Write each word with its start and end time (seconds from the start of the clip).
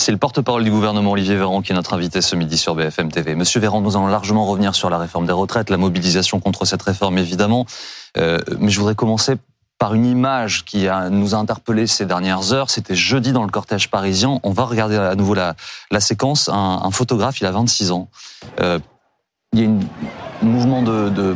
C'est 0.00 0.12
le 0.12 0.18
porte-parole 0.18 0.64
du 0.64 0.70
gouvernement 0.70 1.12
Olivier 1.12 1.36
Véran 1.36 1.60
qui 1.60 1.72
est 1.72 1.74
notre 1.74 1.92
invité 1.92 2.22
ce 2.22 2.34
midi 2.34 2.56
sur 2.56 2.74
BFM 2.74 3.12
TV. 3.12 3.34
Monsieur 3.34 3.60
Véran, 3.60 3.82
nous 3.82 3.96
allons 3.96 4.06
largement 4.06 4.46
revenir 4.46 4.74
sur 4.74 4.88
la 4.88 4.96
réforme 4.96 5.26
des 5.26 5.32
retraites, 5.32 5.68
la 5.68 5.76
mobilisation 5.76 6.40
contre 6.40 6.64
cette 6.64 6.80
réforme 6.82 7.18
évidemment. 7.18 7.66
Euh, 8.16 8.38
mais 8.58 8.70
je 8.70 8.80
voudrais 8.80 8.94
commencer 8.94 9.34
par 9.78 9.94
une 9.94 10.06
image 10.06 10.64
qui 10.64 10.88
a, 10.88 11.10
nous 11.10 11.34
a 11.34 11.38
interpellés 11.38 11.86
ces 11.86 12.06
dernières 12.06 12.52
heures. 12.52 12.70
C'était 12.70 12.94
jeudi 12.94 13.32
dans 13.32 13.44
le 13.44 13.50
cortège 13.50 13.90
parisien. 13.90 14.40
On 14.42 14.52
va 14.52 14.64
regarder 14.64 14.96
à 14.96 15.14
nouveau 15.14 15.34
la, 15.34 15.54
séquence. 16.00 16.48
Un, 16.48 16.80
un, 16.82 16.90
photographe, 16.90 17.40
il 17.40 17.46
a 17.46 17.52
26 17.52 17.90
ans. 17.90 18.08
Euh, 18.60 18.78
il 19.52 19.60
y 19.60 19.66
a 19.66 19.68
un 19.68 20.46
mouvement 20.46 20.80
de, 20.82 21.34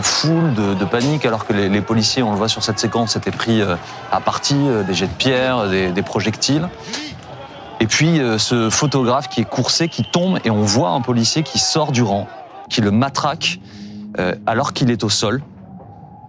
foule, 0.00 0.52
de, 0.54 0.84
panique, 0.84 1.24
alors 1.24 1.46
que 1.46 1.52
les, 1.52 1.80
policiers, 1.80 2.20
on 2.20 2.32
le 2.32 2.36
voit 2.36 2.48
sur 2.48 2.64
cette 2.64 2.80
séquence, 2.80 3.14
étaient 3.14 3.30
pris 3.30 3.60
euh, 3.60 3.76
à 4.10 4.20
partie, 4.20 4.56
euh, 4.56 4.82
des 4.82 4.94
jets 4.94 5.06
de 5.06 5.12
pierre, 5.12 5.68
des, 5.68 6.02
projectiles. 6.02 6.68
Et 7.78 7.86
puis 7.86 8.18
euh, 8.18 8.36
ce 8.36 8.68
photographe 8.68 9.28
qui 9.28 9.42
est 9.42 9.48
coursé, 9.48 9.88
qui 9.88 10.02
tombe, 10.02 10.40
et 10.44 10.50
on 10.50 10.62
voit 10.62 10.90
un 10.90 11.02
policier 11.02 11.44
qui 11.44 11.60
sort 11.60 11.92
du 11.92 12.02
rang, 12.02 12.26
qui 12.68 12.80
le 12.80 12.90
matraque 12.90 13.60
alors 14.44 14.74
qu'il 14.74 14.90
est 14.90 15.04
au 15.04 15.08
sol. 15.08 15.42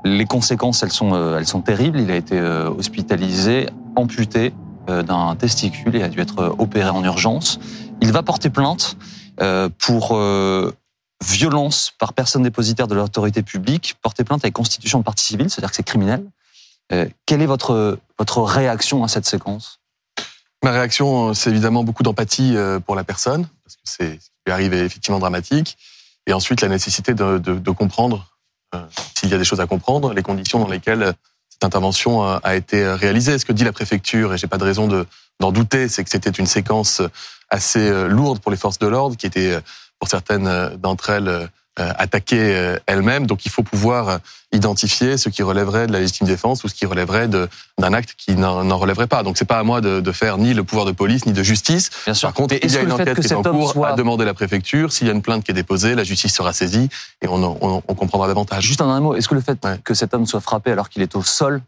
Les 0.06 0.26
conséquences, 0.26 0.84
elles 0.84 0.92
sont, 0.92 1.36
elles 1.36 1.46
sont 1.46 1.60
terribles. 1.60 2.00
Il 2.00 2.12
a 2.12 2.16
été 2.16 2.40
hospitalisé, 2.42 3.68
amputé 3.98 4.54
d'un 4.88 5.36
testicule 5.36 5.98
et 5.98 6.04
a 6.04 6.08
dû 6.08 6.22
être 6.22 6.56
opéré 6.60 6.90
en 6.90 7.04
urgence. 7.04 7.60
Il 8.00 8.14
va 8.14 8.24
porter 8.24 8.50
plainte 8.50 8.96
pour 9.80 10.18
violence 11.24 11.92
par 11.98 12.14
personne 12.14 12.44
dépositaire 12.44 12.88
de 12.88 12.96
l'autorité 12.96 13.42
publique, 13.42 13.96
porter 14.02 14.24
plainte 14.24 14.44
avec 14.44 14.54
constitution 14.54 15.00
de 15.00 15.04
partie 15.04 15.26
civile, 15.26 15.50
c'est-à-dire 15.50 15.70
que 15.70 15.76
c'est 15.76 15.84
criminel. 15.84 16.24
quelle 17.26 17.42
est 17.42 17.48
votre, 17.48 17.98
votre 18.20 18.42
réaction 18.42 19.04
à 19.04 19.08
cette 19.08 19.26
séquence? 19.26 19.80
Ma 20.64 20.72
réaction, 20.72 21.34
c'est 21.34 21.50
évidemment 21.50 21.84
beaucoup 21.84 22.04
d'empathie 22.04 22.56
euh, 22.56 22.80
pour 22.80 22.96
la 22.96 23.04
personne, 23.04 23.46
parce 23.66 23.76
que 23.76 23.82
c'est 23.84 24.14
ce 24.14 24.30
qui 24.30 24.42
lui 24.46 24.54
arrive 24.54 24.74
est 24.74 24.86
effectivement 24.86 25.20
dramatique. 25.20 25.78
Et 26.26 26.32
ensuite, 26.32 26.62
la 26.62 26.70
nécessité 26.70 27.14
de, 27.14 27.70
comprendre, 27.72 28.26
euh, 28.74 28.80
s'il 29.18 29.28
y 29.28 29.34
a 29.34 29.38
des 29.38 29.44
choses 29.44 29.60
à 29.60 29.68
comprendre, 29.68 30.14
les 30.14 30.24
conditions 30.24 30.60
dans 30.60 30.70
lesquelles 30.70 31.14
cette 31.50 31.66
intervention 31.66 32.24
a 32.24 32.56
été 32.56 32.88
réalisée. 32.94 33.38
Ce 33.38 33.46
que 33.46 33.52
dit 33.52 33.66
la 33.66 33.74
préfecture, 33.74 34.34
et 34.34 34.38
j'ai 34.38 34.48
pas 34.48 34.58
de 34.58 34.64
raison 34.64 34.88
d'en 35.42 35.52
douter, 35.52 35.90
c'est 35.90 36.06
que 36.06 36.10
c'était 36.10 36.30
une 36.30 36.48
séquence 36.48 37.02
assez 37.50 37.82
euh, 37.82 38.08
lourde 38.08 38.40
pour 38.40 38.50
les 38.50 38.58
forces 38.58 38.80
de 38.80 38.88
l'ordre, 38.88 39.18
qui 39.18 39.26
était 39.26 39.60
pour 40.04 40.10
certaines 40.10 40.76
d'entre 40.82 41.12
elles 41.12 41.30
euh, 41.30 41.48
attaquer 41.78 42.38
euh, 42.38 42.78
elle-même. 42.88 43.26
Donc 43.26 43.46
il 43.46 43.52
faut 43.52 43.64
pouvoir 43.64 44.20
identifier 44.52 45.18
ce 45.18 45.30
qui 45.30 45.44
relèverait 45.44 45.88
de 45.88 45.94
la 45.94 46.02
légitime 46.02 46.28
défense 46.28 46.62
ou 46.66 46.68
ce 46.68 46.74
qui 46.74 46.86
relèverait 46.86 47.30
d'un 47.30 47.94
acte 47.94 48.16
qui 48.18 48.36
n'en 48.36 48.78
relèverait 48.78 49.08
pas. 49.08 49.24
Donc 49.24 49.38
c'est 49.38 49.46
pas 49.46 49.60
à 49.60 49.64
moi 49.64 49.80
de, 49.80 50.02
de, 50.02 50.12
faire 50.12 50.38
ni 50.38 50.54
le 50.54 50.66
pouvoir 50.66 50.86
de 50.86 50.92
police 50.92 51.26
ni 51.26 51.32
de 51.32 51.42
justice. 51.42 51.90
Bien 52.04 52.14
sûr. 52.14 52.28
Par 52.28 52.34
contre, 52.34 52.56
il 52.62 52.70
y 52.70 52.76
a 52.76 52.82
une 52.82 52.92
enquête 52.92 53.18
qui 53.18 53.28
est 53.28 53.34
en 53.34 53.44
cours 53.44 53.72
soit... 53.72 53.92
à 53.92 53.96
demander 53.96 54.26
la 54.26 54.34
préfecture. 54.34 54.92
S'il 54.92 55.08
y 55.08 55.10
a 55.10 55.14
une 55.14 55.22
plainte 55.22 55.46
qui 55.46 55.52
est 55.52 55.54
déposée, 55.54 55.96
la 55.96 56.04
justice 56.04 56.36
sera 56.36 56.52
saisie 56.52 56.90
et 57.22 57.30
on, 57.30 57.42
on, 57.42 57.82
on 57.88 57.96
comprendra 57.96 58.28
davantage. 58.28 58.66
Juste 58.66 58.82
un 58.82 59.00
mot. 59.00 59.16
Est-ce 59.16 59.30
que 59.30 59.36
le 59.36 59.42
fait 59.42 59.58
ouais. 59.64 59.80
que 59.86 59.94
cet 59.94 60.14
homme 60.14 60.26
soit 60.26 60.42
frappé 60.42 60.74
alors 60.74 60.90
qu'il 60.90 61.02
est 61.02 61.16
au 61.16 61.24
sol, 61.24 61.62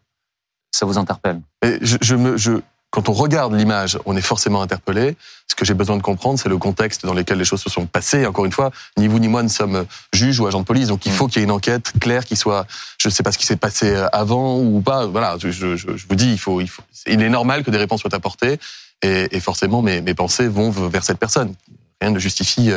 ça 0.72 0.86
vous 0.86 0.97
interpelle? 0.97 1.39
Et 1.64 1.77
je, 1.81 1.95
je 2.02 2.16
me, 2.16 2.36
je, 2.36 2.59
quand 2.95 3.09
on 3.09 3.13
regarde 3.13 3.53
l'image, 3.53 3.99
on 4.05 4.15
est 4.15 4.21
forcément 4.21 4.61
interpellé. 4.61 5.17
Ce 5.49 5.55
que 5.55 5.65
j'ai 5.65 5.73
besoin 5.73 5.97
de 5.97 6.01
comprendre, 6.01 6.39
c'est 6.39 6.47
le 6.47 6.57
contexte 6.57 7.05
dans 7.05 7.13
lequel 7.13 7.37
les 7.37 7.43
choses 7.43 7.59
se 7.59 7.69
sont 7.69 7.85
passées. 7.87 8.19
Et 8.19 8.25
encore 8.25 8.45
une 8.45 8.53
fois, 8.53 8.71
ni 8.97 9.09
vous 9.09 9.19
ni 9.19 9.27
moi 9.27 9.43
ne 9.43 9.49
sommes 9.49 9.85
juges 10.13 10.39
ou 10.39 10.47
agents 10.47 10.61
de 10.61 10.65
police, 10.65 10.87
donc 10.87 11.05
il 11.05 11.11
mm. 11.11 11.15
faut 11.15 11.27
qu'il 11.27 11.39
y 11.39 11.41
ait 11.41 11.43
une 11.43 11.52
enquête 11.52 11.91
claire 11.99 12.23
qui 12.23 12.37
soit. 12.37 12.65
Je 12.97 13.09
ne 13.09 13.13
sais 13.13 13.21
pas 13.21 13.33
ce 13.33 13.37
qui 13.37 13.45
s'est 13.45 13.57
passé 13.57 13.93
avant 14.13 14.59
ou 14.59 14.79
pas. 14.79 15.07
Voilà, 15.07 15.35
je, 15.39 15.52
je, 15.52 15.75
je, 15.75 16.07
vous 16.07 16.15
dis, 16.15 16.31
il 16.31 16.37
faut, 16.37 16.61
il 16.61 16.69
faut. 16.69 16.83
Il 17.05 17.21
est 17.21 17.27
normal 17.27 17.65
que 17.65 17.69
des 17.69 17.77
réponses 17.77 17.99
soient 17.99 18.15
apportées, 18.15 18.61
et, 19.02 19.27
et 19.36 19.41
forcément, 19.41 19.81
mes, 19.81 19.99
mes 19.99 20.14
pensées 20.14 20.47
vont 20.47 20.70
vers 20.70 21.03
cette 21.03 21.20
personne. 21.20 21.53
Rien 21.99 22.11
ne 22.11 22.20
justifie 22.20 22.71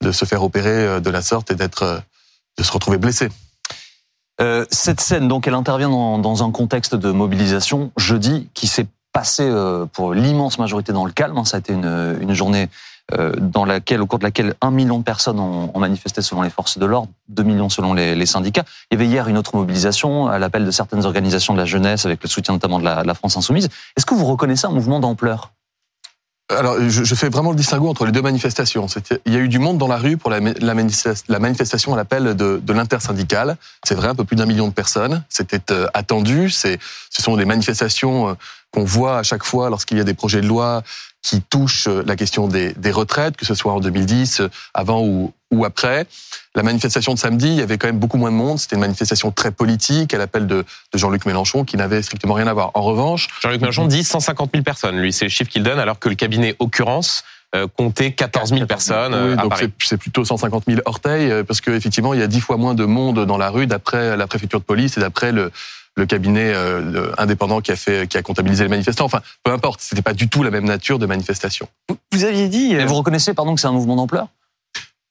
de 0.00 0.10
se 0.10 0.24
faire 0.24 0.42
opérer 0.42 1.00
de 1.00 1.10
la 1.10 1.22
sorte 1.22 1.52
et 1.52 1.54
d'être, 1.54 2.02
de 2.58 2.62
se 2.64 2.72
retrouver 2.72 2.98
blessé. 2.98 3.28
Euh, 4.40 4.66
cette 4.72 5.00
scène, 5.00 5.28
donc, 5.28 5.46
elle 5.46 5.54
intervient 5.54 5.90
dans, 5.90 6.18
dans 6.18 6.42
un 6.42 6.50
contexte 6.50 6.96
de 6.96 7.12
mobilisation 7.12 7.92
jeudi 7.96 8.48
qui 8.52 8.66
s'est 8.66 8.88
passé 9.14 9.44
euh, 9.48 9.86
pour 9.86 10.12
l'immense 10.12 10.58
majorité 10.58 10.92
dans 10.92 11.06
le 11.06 11.12
calme. 11.12 11.42
Ça 11.46 11.56
a 11.56 11.60
été 11.60 11.72
une, 11.72 12.18
une 12.20 12.34
journée 12.34 12.68
euh, 13.12 13.32
dans 13.38 13.64
laquelle, 13.64 14.02
au 14.02 14.06
cours 14.06 14.18
de 14.18 14.24
laquelle 14.24 14.54
un 14.60 14.70
million 14.70 14.98
de 14.98 15.04
personnes 15.04 15.38
ont, 15.38 15.70
ont 15.72 15.78
manifesté 15.78 16.20
selon 16.20 16.42
les 16.42 16.50
forces 16.50 16.78
de 16.78 16.84
l'ordre, 16.84 17.10
deux 17.28 17.42
millions 17.42 17.68
selon 17.68 17.94
les, 17.94 18.14
les, 18.14 18.26
syndicats. 18.26 18.64
Il 18.90 18.94
y 18.94 18.96
avait 19.00 19.06
hier 19.06 19.28
une 19.28 19.38
autre 19.38 19.56
mobilisation 19.56 20.26
à 20.26 20.38
l'appel 20.38 20.64
de 20.66 20.70
certaines 20.70 21.04
organisations 21.04 21.52
de 21.54 21.58
la 21.58 21.64
jeunesse, 21.64 22.06
avec 22.06 22.22
le 22.22 22.28
soutien 22.28 22.54
notamment 22.54 22.78
de 22.78 22.84
la, 22.84 23.02
de 23.02 23.06
la 23.06 23.14
France 23.14 23.36
insoumise. 23.36 23.68
Est-ce 23.96 24.06
que 24.06 24.14
vous 24.14 24.24
reconnaissez 24.24 24.66
un 24.66 24.70
mouvement 24.70 25.00
d'ampleur? 25.00 25.52
Alors, 26.50 26.76
je, 26.78 27.04
je, 27.04 27.14
fais 27.14 27.30
vraiment 27.30 27.50
le 27.50 27.56
distinguo 27.56 27.88
entre 27.88 28.04
les 28.04 28.12
deux 28.12 28.20
manifestations. 28.20 28.86
Il 29.24 29.32
y 29.32 29.36
a 29.36 29.38
eu 29.38 29.48
du 29.48 29.58
monde 29.58 29.78
dans 29.78 29.88
la 29.88 29.96
rue 29.96 30.18
pour 30.18 30.30
la, 30.30 30.40
la, 30.40 30.74
la 31.28 31.38
manifestation 31.38 31.94
à 31.94 31.96
l'appel 31.96 32.36
de, 32.36 32.60
de 32.62 32.72
l'intersyndicale. 32.74 33.56
C'est 33.82 33.94
vrai, 33.94 34.08
un 34.08 34.14
peu 34.14 34.24
plus 34.24 34.36
d'un 34.36 34.44
million 34.44 34.68
de 34.68 34.72
personnes. 34.72 35.24
C'était 35.30 35.72
euh, 35.72 35.86
attendu. 35.94 36.50
C'est, 36.50 36.78
ce 37.08 37.22
sont 37.22 37.36
des 37.38 37.46
manifestations 37.46 38.28
euh, 38.28 38.34
qu'on 38.72 38.84
voit 38.84 39.18
à 39.18 39.22
chaque 39.22 39.44
fois 39.44 39.70
lorsqu'il 39.70 39.96
y 39.96 40.00
a 40.00 40.04
des 40.04 40.12
projets 40.12 40.42
de 40.42 40.46
loi 40.46 40.82
qui 41.24 41.40
touchent 41.40 41.88
euh, 41.88 42.04
la 42.06 42.14
question 42.16 42.46
des, 42.46 42.74
des 42.74 42.90
retraites, 42.92 43.36
que 43.36 43.46
ce 43.46 43.54
soit 43.54 43.72
en 43.72 43.80
2010, 43.80 44.42
avant 44.74 45.02
ou, 45.02 45.32
ou 45.50 45.64
après. 45.64 46.06
La 46.54 46.62
manifestation 46.62 47.14
de 47.14 47.18
samedi, 47.18 47.48
il 47.48 47.54
y 47.54 47.62
avait 47.62 47.78
quand 47.78 47.88
même 47.88 47.98
beaucoup 47.98 48.18
moins 48.18 48.30
de 48.30 48.36
monde. 48.36 48.58
C'était 48.58 48.76
une 48.76 48.82
manifestation 48.82 49.32
très 49.32 49.50
politique, 49.50 50.12
à 50.12 50.18
l'appel 50.18 50.46
de, 50.46 50.64
de 50.92 50.98
Jean-Luc 50.98 51.24
Mélenchon, 51.24 51.64
qui 51.64 51.78
n'avait 51.78 52.02
strictement 52.02 52.34
rien 52.34 52.46
à 52.46 52.52
voir. 52.52 52.70
En 52.74 52.82
revanche, 52.82 53.28
Jean-Luc 53.40 53.62
Mélenchon 53.62 53.86
dit 53.86 54.04
150 54.04 54.50
000 54.52 54.62
personnes. 54.62 54.98
Lui, 54.98 55.14
c'est 55.14 55.24
le 55.24 55.30
chiffre 55.30 55.50
qu'il 55.50 55.62
donne, 55.62 55.78
alors 55.78 55.98
que 55.98 56.10
le 56.10 56.14
cabinet 56.14 56.56
Occurrence 56.58 57.24
euh, 57.56 57.66
comptait 57.74 58.12
14 58.12 58.50
000 58.50 58.66
personnes. 58.66 59.14
Oui, 59.14 59.32
à 59.32 59.36
donc 59.36 59.54
c'est 59.82 59.96
plutôt 59.96 60.26
150 60.26 60.64
000 60.68 60.82
orteils, 60.84 61.42
parce 61.44 61.62
qu'effectivement, 61.62 62.12
il 62.12 62.20
y 62.20 62.22
a 62.22 62.26
dix 62.26 62.40
fois 62.42 62.58
moins 62.58 62.74
de 62.74 62.84
monde 62.84 63.24
dans 63.24 63.38
la 63.38 63.48
rue, 63.48 63.66
d'après 63.66 64.14
la 64.18 64.26
préfecture 64.26 64.60
de 64.60 64.64
police 64.64 64.98
et 64.98 65.00
d'après 65.00 65.32
le, 65.32 65.50
le 65.96 66.06
cabinet 66.06 66.52
euh, 66.54 67.12
indépendant 67.18 67.60
qui 67.60 67.70
a 67.72 67.76
fait, 67.76 68.08
qui 68.08 68.16
a 68.16 68.22
comptabilisé 68.22 68.64
les 68.64 68.70
manifestants. 68.70 69.04
Enfin, 69.04 69.20
peu 69.42 69.52
importe, 69.52 69.80
c'était 69.80 70.02
pas 70.02 70.12
du 70.12 70.28
tout 70.28 70.42
la 70.42 70.50
même 70.50 70.64
nature 70.64 70.98
de 70.98 71.06
manifestation. 71.06 71.68
Vous, 71.88 71.96
vous 72.12 72.24
aviez 72.24 72.48
dit, 72.48 72.74
euh... 72.74 72.84
vous 72.86 72.94
reconnaissez, 72.94 73.34
pardon, 73.34 73.54
que 73.54 73.60
c'est 73.60 73.68
un 73.68 73.72
mouvement 73.72 73.96
d'ampleur? 73.96 74.28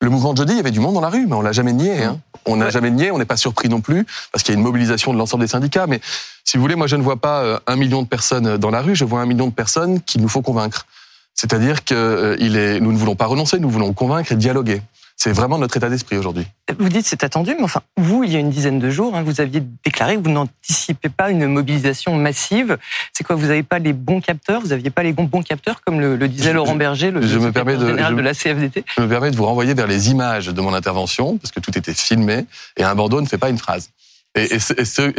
Le 0.01 0.09
mouvement 0.09 0.33
de 0.33 0.39
jeudi, 0.39 0.53
il 0.53 0.57
y 0.57 0.59
avait 0.59 0.71
du 0.71 0.81
monde 0.81 0.95
dans 0.95 1.01
la 1.01 1.09
rue, 1.09 1.25
mais 1.25 1.35
on 1.35 1.41
l'a 1.41 1.53
jamais 1.53 1.71
nié. 1.71 2.03
Hein. 2.03 2.19
On 2.45 2.57
n'a 2.57 2.65
ouais. 2.65 2.71
jamais 2.71 2.91
nié, 2.91 3.11
on 3.11 3.17
n'est 3.17 3.25
pas 3.25 3.37
surpris 3.37 3.69
non 3.69 3.79
plus, 3.79 4.05
parce 4.33 4.43
qu'il 4.43 4.53
y 4.53 4.57
a 4.57 4.59
une 4.59 4.65
mobilisation 4.65 5.13
de 5.13 5.17
l'ensemble 5.17 5.43
des 5.43 5.49
syndicats. 5.49 5.87
Mais 5.87 6.01
si 6.43 6.57
vous 6.57 6.61
voulez, 6.61 6.75
moi, 6.75 6.87
je 6.87 6.97
ne 6.97 7.01
vois 7.01 7.21
pas 7.21 7.43
euh, 7.43 7.59
un 7.67 7.77
million 7.77 8.01
de 8.01 8.07
personnes 8.07 8.57
dans 8.57 8.69
la 8.69 8.81
rue, 8.81 8.95
je 8.95 9.05
vois 9.05 9.21
un 9.21 9.25
million 9.25 9.47
de 9.47 9.53
personnes 9.53 10.01
qu'il 10.01 10.21
nous 10.21 10.27
faut 10.27 10.41
convaincre. 10.41 10.85
C'est-à-dire 11.33 11.85
que 11.85 11.95
euh, 11.95 12.35
il 12.39 12.57
est, 12.57 12.81
nous 12.81 12.91
ne 12.91 12.97
voulons 12.97 13.15
pas 13.15 13.27
renoncer, 13.27 13.59
nous 13.59 13.69
voulons 13.69 13.93
convaincre 13.93 14.33
et 14.33 14.35
dialoguer. 14.35 14.81
C'est 15.15 15.31
vraiment 15.31 15.57
notre 15.57 15.77
état 15.77 15.89
d'esprit 15.89 16.17
aujourd'hui. 16.17 16.45
Vous 16.77 16.89
dites 16.89 17.05
c'est 17.05 17.23
attendu, 17.23 17.53
mais 17.57 17.63
enfin, 17.63 17.81
vous, 17.97 18.23
il 18.23 18.31
y 18.31 18.35
a 18.35 18.39
une 18.39 18.49
dizaine 18.49 18.79
de 18.79 18.89
jours, 18.89 19.15
hein, 19.15 19.23
vous 19.23 19.41
aviez 19.41 19.63
déclaré 19.85 20.17
que 20.17 20.21
vous 20.21 20.31
n'anticipez 20.31 21.09
pas 21.09 21.29
une 21.29 21.47
mobilisation 21.47 22.15
massive. 22.15 22.77
C'est 23.13 23.23
quoi 23.23 23.35
Vous 23.35 23.47
n'avez 23.47 23.63
pas 23.63 23.79
les 23.79 23.93
bons 23.93 24.21
capteurs? 24.21 24.61
Vous 24.61 24.69
n'aviez 24.69 24.89
pas 24.89 25.03
les 25.03 25.13
bons 25.13 25.43
capteurs, 25.43 25.81
comme 25.85 25.99
le, 25.99 26.15
le 26.15 26.27
disait 26.27 26.49
je, 26.49 26.55
Laurent 26.55 26.75
Berger, 26.75 27.11
le 27.11 27.21
je 27.21 27.37
me 27.37 27.51
permets 27.51 27.77
de, 27.77 27.87
général 27.87 28.13
je, 28.13 28.17
de 28.17 28.21
la 28.21 28.33
CFDT 28.33 28.85
Je 28.97 29.01
me 29.01 29.07
permets 29.07 29.31
de 29.31 29.35
vous 29.35 29.45
renvoyer 29.45 29.73
vers 29.73 29.87
les 29.87 30.09
images 30.09 30.47
de 30.47 30.61
mon 30.61 30.73
intervention, 30.73 31.37
parce 31.37 31.51
que 31.51 31.59
tout 31.59 31.77
était 31.77 31.93
filmé, 31.93 32.45
et 32.77 32.83
un 32.83 32.95
bandeau 32.95 33.21
ne 33.21 33.27
fait 33.27 33.37
pas 33.37 33.49
une 33.49 33.57
phrase. 33.57 33.89
Et, 34.35 34.47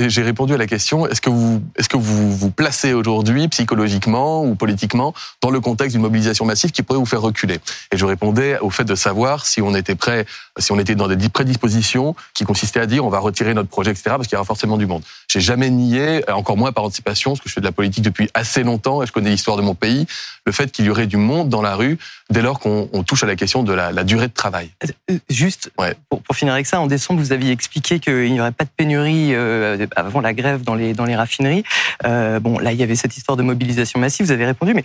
j'ai 0.08 0.22
répondu 0.22 0.54
à 0.54 0.56
la 0.56 0.66
question 0.66 1.06
est-ce 1.06 1.20
que 1.20 1.30
vous 1.30 1.62
est-ce 1.76 1.88
que 1.88 1.96
vous 1.96 2.36
vous 2.36 2.50
placez 2.50 2.94
aujourd'hui 2.94 3.46
psychologiquement 3.46 4.44
ou 4.44 4.56
politiquement 4.56 5.14
dans 5.40 5.50
le 5.50 5.60
contexte 5.60 5.94
d'une 5.94 6.02
mobilisation 6.02 6.44
massive 6.44 6.72
qui 6.72 6.82
pourrait 6.82 6.98
vous 6.98 7.06
faire 7.06 7.22
reculer? 7.22 7.60
Et 7.92 7.96
je 7.96 8.04
répondais 8.04 8.58
au 8.58 8.70
fait 8.70 8.82
de 8.82 8.96
savoir 8.96 9.46
si 9.46 9.62
on 9.62 9.72
était 9.76 9.94
prêt, 9.94 10.26
si 10.58 10.72
on 10.72 10.80
était 10.80 10.96
dans 10.96 11.06
des 11.06 11.28
prédispositions 11.28 12.16
qui 12.34 12.44
consistaient 12.44 12.80
à 12.80 12.86
dire 12.86 13.04
on 13.04 13.08
va 13.08 13.20
retirer 13.20 13.54
notre 13.54 13.68
projet, 13.68 13.92
etc. 13.92 14.16
Parce 14.16 14.26
qu'il 14.26 14.34
y 14.34 14.36
aura 14.36 14.44
forcément 14.44 14.76
du 14.76 14.86
monde. 14.86 15.04
J'ai 15.28 15.40
jamais 15.40 15.70
nié, 15.70 16.28
encore 16.28 16.56
moins 16.56 16.72
par 16.72 16.82
anticipation, 16.82 17.32
parce 17.32 17.40
que 17.40 17.48
je 17.48 17.54
fais 17.54 17.60
de 17.60 17.66
la 17.66 17.72
politique 17.72 18.02
depuis 18.02 18.30
assez 18.34 18.64
longtemps 18.64 19.00
et 19.00 19.06
je 19.06 19.12
connais 19.12 19.30
l'histoire 19.30 19.56
de 19.56 19.62
mon 19.62 19.76
pays, 19.76 20.06
le 20.44 20.50
fait 20.50 20.72
qu'il 20.72 20.86
y 20.86 20.90
aurait 20.90 21.06
du 21.06 21.18
monde 21.18 21.48
dans 21.48 21.62
la 21.62 21.76
rue 21.76 21.98
dès 22.30 22.42
lors 22.42 22.58
qu'on 22.58 22.86
touche 23.06 23.22
à 23.22 23.26
la 23.26 23.36
question 23.36 23.62
de 23.62 23.72
la, 23.72 23.92
la 23.92 24.04
durée 24.04 24.28
de 24.28 24.32
travail. 24.32 24.70
Euh, 25.10 25.18
juste 25.28 25.70
ouais. 25.78 25.94
pour, 26.08 26.22
pour 26.22 26.36
finir 26.36 26.54
avec 26.54 26.66
ça, 26.66 26.80
en 26.80 26.86
décembre 26.86 27.20
vous 27.20 27.32
aviez 27.32 27.52
expliqué 27.52 28.00
qu'il 28.00 28.32
n'y 28.32 28.40
aurait 28.40 28.52
pas 28.52 28.64
de 28.64 28.70
pénurie 28.74 29.34
euh, 29.34 29.86
avant 29.94 30.20
la 30.20 30.32
grève 30.32 30.62
dans 30.62 30.74
les, 30.74 30.94
dans 30.94 31.04
les 31.04 31.16
raffineries. 31.16 31.64
Euh, 32.04 32.40
bon, 32.40 32.58
là, 32.58 32.72
il 32.72 32.78
y 32.78 32.82
avait 32.82 32.96
cette 32.96 33.16
histoire 33.16 33.36
de 33.36 33.42
mobilisation 33.42 34.00
massive, 34.00 34.26
vous 34.26 34.32
avez 34.32 34.46
répondu, 34.46 34.74
mais 34.74 34.84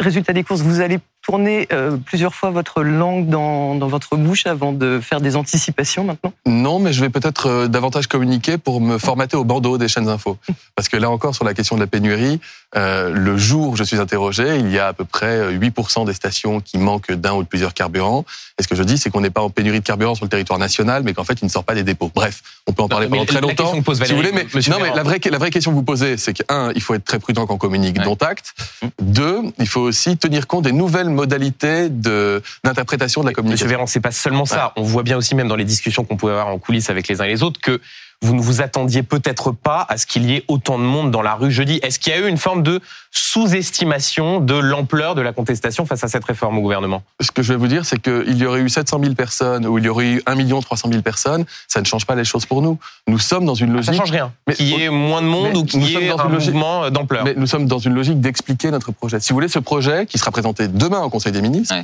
résultat 0.00 0.32
des 0.32 0.42
courses, 0.42 0.62
vous 0.62 0.80
allez 0.80 0.98
tourné 1.24 1.66
euh, 1.72 1.96
plusieurs 1.96 2.34
fois 2.34 2.50
votre 2.50 2.82
langue 2.82 3.28
dans, 3.28 3.74
dans, 3.74 3.88
votre 3.88 4.16
bouche 4.16 4.46
avant 4.46 4.72
de 4.72 5.00
faire 5.02 5.20
des 5.20 5.36
anticipations 5.36 6.04
maintenant 6.04 6.32
Non, 6.46 6.78
mais 6.78 6.92
je 6.92 7.00
vais 7.00 7.08
peut-être 7.08 7.46
euh, 7.48 7.66
davantage 7.66 8.08
communiquer 8.08 8.58
pour 8.58 8.80
me 8.80 8.98
formater 8.98 9.36
au 9.36 9.44
bandeau 9.44 9.78
des 9.78 9.88
chaînes 9.88 10.08
info. 10.08 10.36
Parce 10.76 10.88
que 10.88 10.98
là 10.98 11.10
encore, 11.10 11.34
sur 11.34 11.44
la 11.44 11.54
question 11.54 11.76
de 11.76 11.80
la 11.80 11.86
pénurie, 11.86 12.40
euh, 12.76 13.10
le 13.10 13.38
jour 13.38 13.70
où 13.70 13.76
je 13.76 13.84
suis 13.84 13.98
interrogé, 13.98 14.58
il 14.58 14.70
y 14.70 14.78
a 14.78 14.88
à 14.88 14.92
peu 14.92 15.04
près 15.04 15.54
8% 15.54 16.04
des 16.04 16.12
stations 16.12 16.60
qui 16.60 16.76
manquent 16.76 17.12
d'un 17.12 17.32
ou 17.34 17.42
de 17.42 17.48
plusieurs 17.48 17.72
carburants. 17.72 18.26
Et 18.58 18.62
ce 18.62 18.68
que 18.68 18.76
je 18.76 18.82
dis, 18.82 18.98
c'est 18.98 19.10
qu'on 19.10 19.22
n'est 19.22 19.30
pas 19.30 19.42
en 19.42 19.50
pénurie 19.50 19.80
de 19.80 19.84
carburant 19.84 20.14
sur 20.14 20.26
le 20.26 20.30
territoire 20.30 20.58
national, 20.58 21.02
mais 21.04 21.14
qu'en 21.14 21.24
fait, 21.24 21.40
il 21.40 21.46
ne 21.46 21.50
sort 21.50 21.64
pas 21.64 21.74
des 21.74 21.84
dépôts. 21.84 22.10
Bref, 22.14 22.42
on 22.66 22.72
peut 22.72 22.82
en 22.82 22.88
parler 22.88 23.08
pendant 23.08 23.24
très 23.24 23.40
longtemps. 23.40 23.72
si 23.72 23.80
vous 23.80 24.16
voulez, 24.16 24.32
mais, 24.32 24.46
non, 24.68 24.76
mais 24.80 24.94
la 24.94 25.02
vraie, 25.02 25.20
la 25.30 25.38
vraie 25.38 25.50
question 25.50 25.70
que 25.70 25.76
vous 25.76 25.82
posez, 25.82 26.18
c'est 26.18 26.34
qu'un, 26.34 26.70
il 26.74 26.82
faut 26.82 26.94
être 26.94 27.04
très 27.04 27.18
prudent 27.18 27.46
quand 27.46 27.54
on 27.54 27.58
communique, 27.58 27.98
dont 28.00 28.16
acte. 28.20 28.54
Hum. 28.82 28.90
Deux, 29.00 29.42
il 29.58 29.68
faut 29.68 29.80
aussi 29.80 30.18
tenir 30.18 30.46
compte 30.46 30.64
des 30.64 30.72
nouvelles 30.72 31.13
modalités 31.14 31.88
d'interprétation 31.88 33.22
de, 33.22 33.26
de, 33.26 33.30
la 33.30 33.34
communication. 33.34 33.66
Monsieur 33.66 33.76
Véran, 33.76 33.86
c'est 33.86 34.00
pas 34.00 34.10
seulement 34.10 34.44
ça. 34.44 34.72
On 34.76 34.82
voit 34.82 35.02
bien 35.02 35.16
aussi, 35.16 35.34
même 35.34 35.48
dans 35.48 35.56
les 35.56 35.64
discussions 35.64 36.04
qu'on 36.04 36.16
pouvait 36.16 36.32
avoir 36.32 36.48
en 36.48 36.58
coulisses 36.58 36.90
avec 36.90 37.08
les 37.08 37.20
uns 37.20 37.24
et 37.24 37.28
les 37.28 37.42
autres, 37.42 37.60
que 37.60 37.80
vous 38.24 38.34
ne 38.34 38.40
vous 38.40 38.62
attendiez 38.62 39.02
peut-être 39.02 39.52
pas 39.52 39.84
à 39.88 39.98
ce 39.98 40.06
qu'il 40.06 40.24
y 40.24 40.34
ait 40.34 40.44
autant 40.48 40.78
de 40.78 40.84
monde 40.84 41.10
dans 41.10 41.22
la 41.22 41.34
rue 41.34 41.50
jeudi. 41.50 41.78
Est-ce 41.82 41.98
qu'il 41.98 42.12
y 42.12 42.16
a 42.16 42.20
eu 42.20 42.28
une 42.28 42.38
forme 42.38 42.62
de 42.62 42.80
sous-estimation 43.10 44.40
de 44.40 44.54
l'ampleur 44.54 45.14
de 45.14 45.20
la 45.20 45.32
contestation 45.32 45.84
face 45.84 46.02
à 46.04 46.08
cette 46.08 46.24
réforme 46.24 46.58
au 46.58 46.62
gouvernement? 46.62 47.02
Ce 47.20 47.30
que 47.30 47.42
je 47.42 47.52
vais 47.52 47.58
vous 47.58 47.66
dire, 47.66 47.84
c'est 47.84 48.00
qu'il 48.00 48.36
y 48.36 48.46
aurait 48.46 48.60
eu 48.60 48.68
700 48.68 48.98
000 49.02 49.14
personnes 49.14 49.66
ou 49.66 49.78
il 49.78 49.84
y 49.84 49.88
aurait 49.88 50.06
eu 50.06 50.22
1 50.26 50.60
300 50.60 50.88
000 50.90 51.02
personnes, 51.02 51.44
ça 51.68 51.80
ne 51.80 51.86
change 51.86 52.06
pas 52.06 52.14
les 52.14 52.24
choses 52.24 52.46
pour 52.46 52.62
nous. 52.62 52.78
Nous 53.06 53.18
sommes 53.18 53.44
dans 53.44 53.54
une 53.54 53.72
logique... 53.72 53.92
Ça 53.92 54.00
change 54.00 54.10
rien. 54.10 54.32
Qu'il 54.54 54.68
y 54.68 54.82
ait 54.82 54.88
moins 54.88 55.20
de 55.20 55.26
monde 55.26 55.56
ou 55.56 55.64
qu'il 55.64 55.82
y 55.82 55.94
ait 55.94 56.10
un 56.10 56.28
mouvement 56.28 56.90
d'ampleur. 56.90 57.24
Mais 57.24 57.34
nous 57.36 57.46
sommes 57.46 57.66
dans 57.66 57.78
une 57.78 57.94
logique 57.94 58.20
d'expliquer 58.20 58.70
notre 58.70 58.90
projet. 58.90 59.20
Si 59.20 59.32
vous 59.32 59.36
voulez, 59.36 59.48
ce 59.48 59.58
projet 59.58 60.06
qui 60.06 60.18
sera 60.18 60.30
présenté 60.30 60.68
demain 60.68 61.02
au 61.02 61.10
Conseil 61.10 61.32
des 61.32 61.42
ministres, 61.42 61.74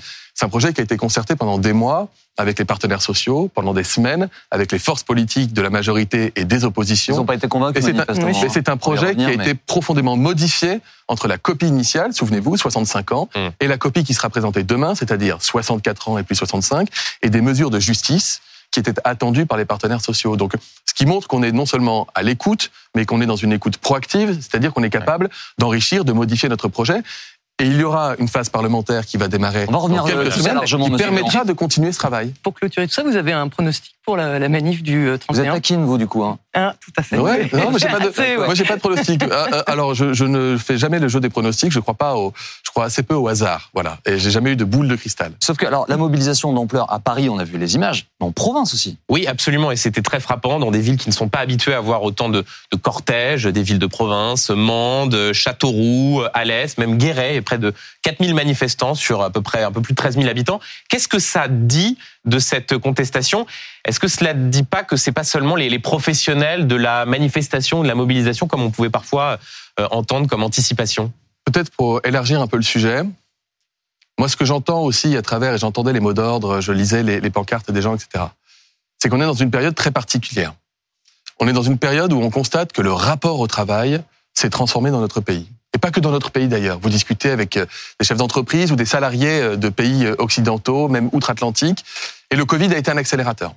c'est 0.41 0.47
un 0.47 0.49
projet 0.49 0.73
qui 0.73 0.81
a 0.81 0.85
été 0.85 0.97
concerté 0.97 1.37
pendant 1.37 1.59
des 1.59 1.75
mois 1.75 2.09
avec 2.39 2.59
les 2.59 2.65
partenaires 2.65 3.03
sociaux, 3.03 3.51
pendant 3.55 3.75
des 3.75 3.85
semaines, 3.85 4.31
avec 4.51 4.73
les 4.73 4.79
forces 4.79 5.03
politiques 5.03 5.53
de 5.53 5.61
la 5.61 5.69
majorité 5.69 6.33
et 6.35 6.47
des 6.47 6.65
oppositions. 6.65 7.13
Ils 7.13 7.19
n'ont 7.19 7.27
pas 7.27 7.35
été 7.35 7.47
convaincus. 7.47 7.85
Et 7.85 7.93
c'est 8.49 8.71
un, 8.71 8.79
projet 8.79 9.15
qui 9.15 9.25
a 9.27 9.33
été 9.33 9.53
profondément 9.53 10.17
modifié 10.17 10.81
entre 11.09 11.29
la 11.29 11.37
copie 11.37 11.67
initiale, 11.67 12.15
souvenez-vous, 12.15 12.57
65 12.57 13.13
ans, 13.13 13.29
mm. 13.37 13.49
et 13.61 13.67
la 13.67 13.77
copie 13.77 14.03
qui 14.03 14.15
sera 14.15 14.31
présentée 14.31 14.63
demain, 14.63 14.95
c'est-à-dire 14.95 15.43
64 15.43 16.09
ans 16.09 16.17
et 16.17 16.23
plus 16.23 16.37
65, 16.37 16.89
et 17.21 17.29
des 17.29 17.43
mesures 17.43 17.69
de 17.69 17.79
justice 17.79 18.41
qui 18.71 18.81
étaient 18.81 18.95
attendues 19.05 19.47
par 19.47 19.59
les 19.59 19.65
partenaires 19.65 20.01
sociaux. 20.01 20.37
Donc, 20.37 20.55
ce 20.87 20.95
qui 20.95 21.05
montre 21.05 21.29
qu'on 21.29 21.43
est 21.43 21.53
non 21.53 21.67
seulement 21.67 22.07
à 22.15 22.23
l'écoute, 22.23 22.71
mais 22.95 23.05
qu'on 23.05 23.21
est 23.21 23.27
dans 23.27 23.37
une 23.37 23.53
écoute 23.53 23.77
proactive, 23.79 24.33
c'est-à-dire 24.35 24.73
qu'on 24.73 24.83
est 24.83 24.91
capable 24.91 25.29
d'enrichir, 25.59 26.05
de 26.05 26.13
modifier 26.13 26.49
notre 26.49 26.69
projet. 26.69 27.03
Et 27.61 27.67
il 27.67 27.77
y 27.77 27.85
aura 27.85 28.15
une 28.19 28.29
phase 28.29 28.49
parlementaire 28.49 29.05
qui 29.05 29.17
va 29.17 29.29
démarrer 29.29 29.67
On 29.69 29.73
va 29.73 29.79
revenir 29.79 30.03
dans 30.03 30.09
quelques 30.09 30.33
semaines, 30.33 30.61
qui 30.65 30.91
permettra 30.97 31.45
de 31.45 31.53
continuer 31.53 31.93
ce 31.93 31.99
travail. 31.99 32.33
Pour 32.43 32.55
clôturer 32.55 32.87
tout 32.87 32.95
ça, 32.95 33.03
vous 33.03 33.17
avez 33.17 33.33
un 33.33 33.49
pronostic 33.49 33.95
pour 34.11 34.17
la, 34.17 34.41
la 34.41 34.49
manif 34.49 34.83
du 34.83 35.07
31 35.21 35.33
Vous 35.33 35.41
êtes 35.41 35.55
taquine, 35.55 35.85
vous, 35.85 35.97
du 35.97 36.09
coup 36.09 36.25
hein 36.25 36.37
ah, 36.53 36.75
Tout 36.81 36.91
à 36.97 37.05
fait. 37.05 37.17
Ouais, 37.17 37.49
non, 37.53 37.71
mais 37.71 37.79
j'ai 37.79 37.87
pas 37.87 38.01
de, 38.01 38.37
moi, 38.45 38.55
j'ai 38.55 38.65
pas 38.65 38.75
de 38.75 38.81
pronostic. 38.81 39.23
Ah, 39.31 39.47
ah, 39.53 39.63
alors, 39.69 39.95
je, 39.95 40.13
je, 40.15 40.25
ne 40.25 40.57
fais 40.57 40.79
jamais 40.79 40.99
le 40.99 41.07
jeu 41.07 41.21
des 41.21 41.29
pronostics. 41.29 41.71
Je 41.71 41.79
crois 41.79 41.95
pas 41.95 42.17
au, 42.17 42.33
je 42.65 42.73
crois 42.73 42.87
assez 42.87 43.05
peu 43.05 43.15
au 43.15 43.29
hasard. 43.29 43.71
Voilà. 43.73 43.99
Et 44.07 44.19
j'ai 44.19 44.33
jamais 44.33 44.51
eu 44.51 44.57
de 44.57 44.65
boule 44.65 44.89
de 44.89 44.97
cristal. 44.97 45.31
Sauf 45.39 45.59
que, 45.59 45.65
alors, 45.65 45.87
la 45.89 45.97
mobilisation 45.97 46.53
d'ampleur 46.53 46.93
à 46.93 46.99
Paris, 46.99 47.29
on 47.29 47.39
a 47.39 47.45
vu 47.45 47.57
les 47.57 47.77
images, 47.77 48.09
mais 48.21 48.27
en 48.27 48.33
province 48.33 48.75
aussi. 48.75 48.99
Oui, 49.09 49.29
absolument. 49.29 49.71
Et 49.71 49.77
c'était 49.77 50.03
très 50.03 50.19
frappant 50.19 50.59
dans 50.59 50.73
des 50.73 50.81
villes 50.81 50.97
qui 50.97 51.09
ne 51.09 51.15
sont 51.15 51.29
pas 51.29 51.39
habituées 51.39 51.75
à 51.75 51.81
voir 51.81 52.03
autant 52.03 52.29
de, 52.29 52.45
de 52.73 52.77
cortèges, 52.77 53.45
des 53.45 53.63
villes 53.63 53.79
de 53.79 53.87
province, 53.87 54.51
Mende, 54.51 55.33
Châteauroux, 55.33 56.23
Alès, 56.35 56.79
même 56.79 56.99
Guéret, 56.99 57.43
près 57.43 57.59
de 57.59 57.73
4000 58.03 58.35
manifestants 58.35 58.97
sur 58.97 59.23
à 59.23 59.31
peu 59.31 59.41
près 59.41 59.63
un 59.63 59.71
peu 59.71 59.83
plus 59.83 59.93
de 59.93 59.97
13 59.97 60.17
000 60.17 60.29
habitants. 60.29 60.59
Qu'est-ce 60.89 61.07
que 61.07 61.21
ça 61.21 61.47
dit 61.47 61.97
de 62.25 62.39
cette 62.39 62.77
contestation 62.79 63.47
Est-ce 63.85 64.01
que 64.01 64.09
cela 64.09 64.35
ne 64.35 64.51
dit 64.51 64.63
pas 64.63 64.83
que 64.83 64.97
c'est 64.97 65.13
pas 65.13 65.25
seulement 65.25 65.57
les, 65.57 65.79
professionnels 65.79 66.67
de 66.67 66.77
la 66.77 67.07
manifestation, 67.07 67.83
de 67.83 67.89
la 67.89 67.95
mobilisation, 67.95 68.47
comme 68.47 68.63
on 68.63 68.71
pouvait 68.71 68.91
parfois 68.91 69.39
euh, 69.79 69.89
entendre 69.91 70.29
comme 70.29 70.43
anticipation? 70.43 71.13
Peut-être 71.45 71.71
pour 71.71 72.01
élargir 72.05 72.41
un 72.41 72.47
peu 72.47 72.57
le 72.57 72.63
sujet. 72.63 73.03
Moi, 74.19 74.29
ce 74.29 74.37
que 74.37 74.45
j'entends 74.45 74.83
aussi 74.83 75.17
à 75.17 75.23
travers, 75.23 75.55
et 75.55 75.59
j'entendais 75.59 75.93
les 75.93 76.01
mots 76.01 76.13
d'ordre, 76.13 76.61
je 76.61 76.73
lisais 76.73 77.03
les, 77.03 77.21
les 77.21 77.31
pancartes 77.31 77.71
des 77.71 77.83
gens, 77.83 77.95
etc., 77.95 78.25
c'est 78.99 79.09
qu'on 79.09 79.21
est 79.21 79.27
dans 79.27 79.33
une 79.33 79.51
période 79.51 79.75
très 79.75 79.91
particulière. 79.91 80.53
On 81.39 81.49
est 81.49 81.55
dans 81.55 81.63
une 81.63 81.79
période 81.79 82.13
où 82.13 82.21
on 82.21 82.31
constate 82.31 82.73
que 82.73 82.83
le 82.83 82.93
rapport 82.93 83.41
au 83.41 83.47
travail 83.47 84.03
s'est 84.35 84.51
transformé 84.51 84.91
dans 84.91 85.01
notre 85.01 85.23
pays 85.23 85.49
et 85.75 85.79
pas 85.79 85.91
que 85.91 86.01
dans 86.01 86.11
notre 86.11 86.31
pays 86.31 86.49
d'ailleurs. 86.49 86.79
Vous 86.81 86.89
discutez 86.89 87.31
avec 87.31 87.57
euh, 87.57 87.67
des 87.99 88.07
chefs 88.07 88.19
d'entreprise 88.19 88.73
ou 88.73 88.77
des 88.77 88.85
salariés 88.85 89.41
euh, 89.41 89.57
de 89.57 89.69
pays 89.69 90.07
euh, 90.07 90.15
occidentaux, 90.19 90.89
même 90.89 91.11
outre-Atlantique, 91.13 91.85
et 92.31 92.37
le 92.37 92.45
Covid 92.45 92.73
a 92.75 92.79
été 92.79 92.91
un 92.91 92.97
accélérateur. 92.97 93.55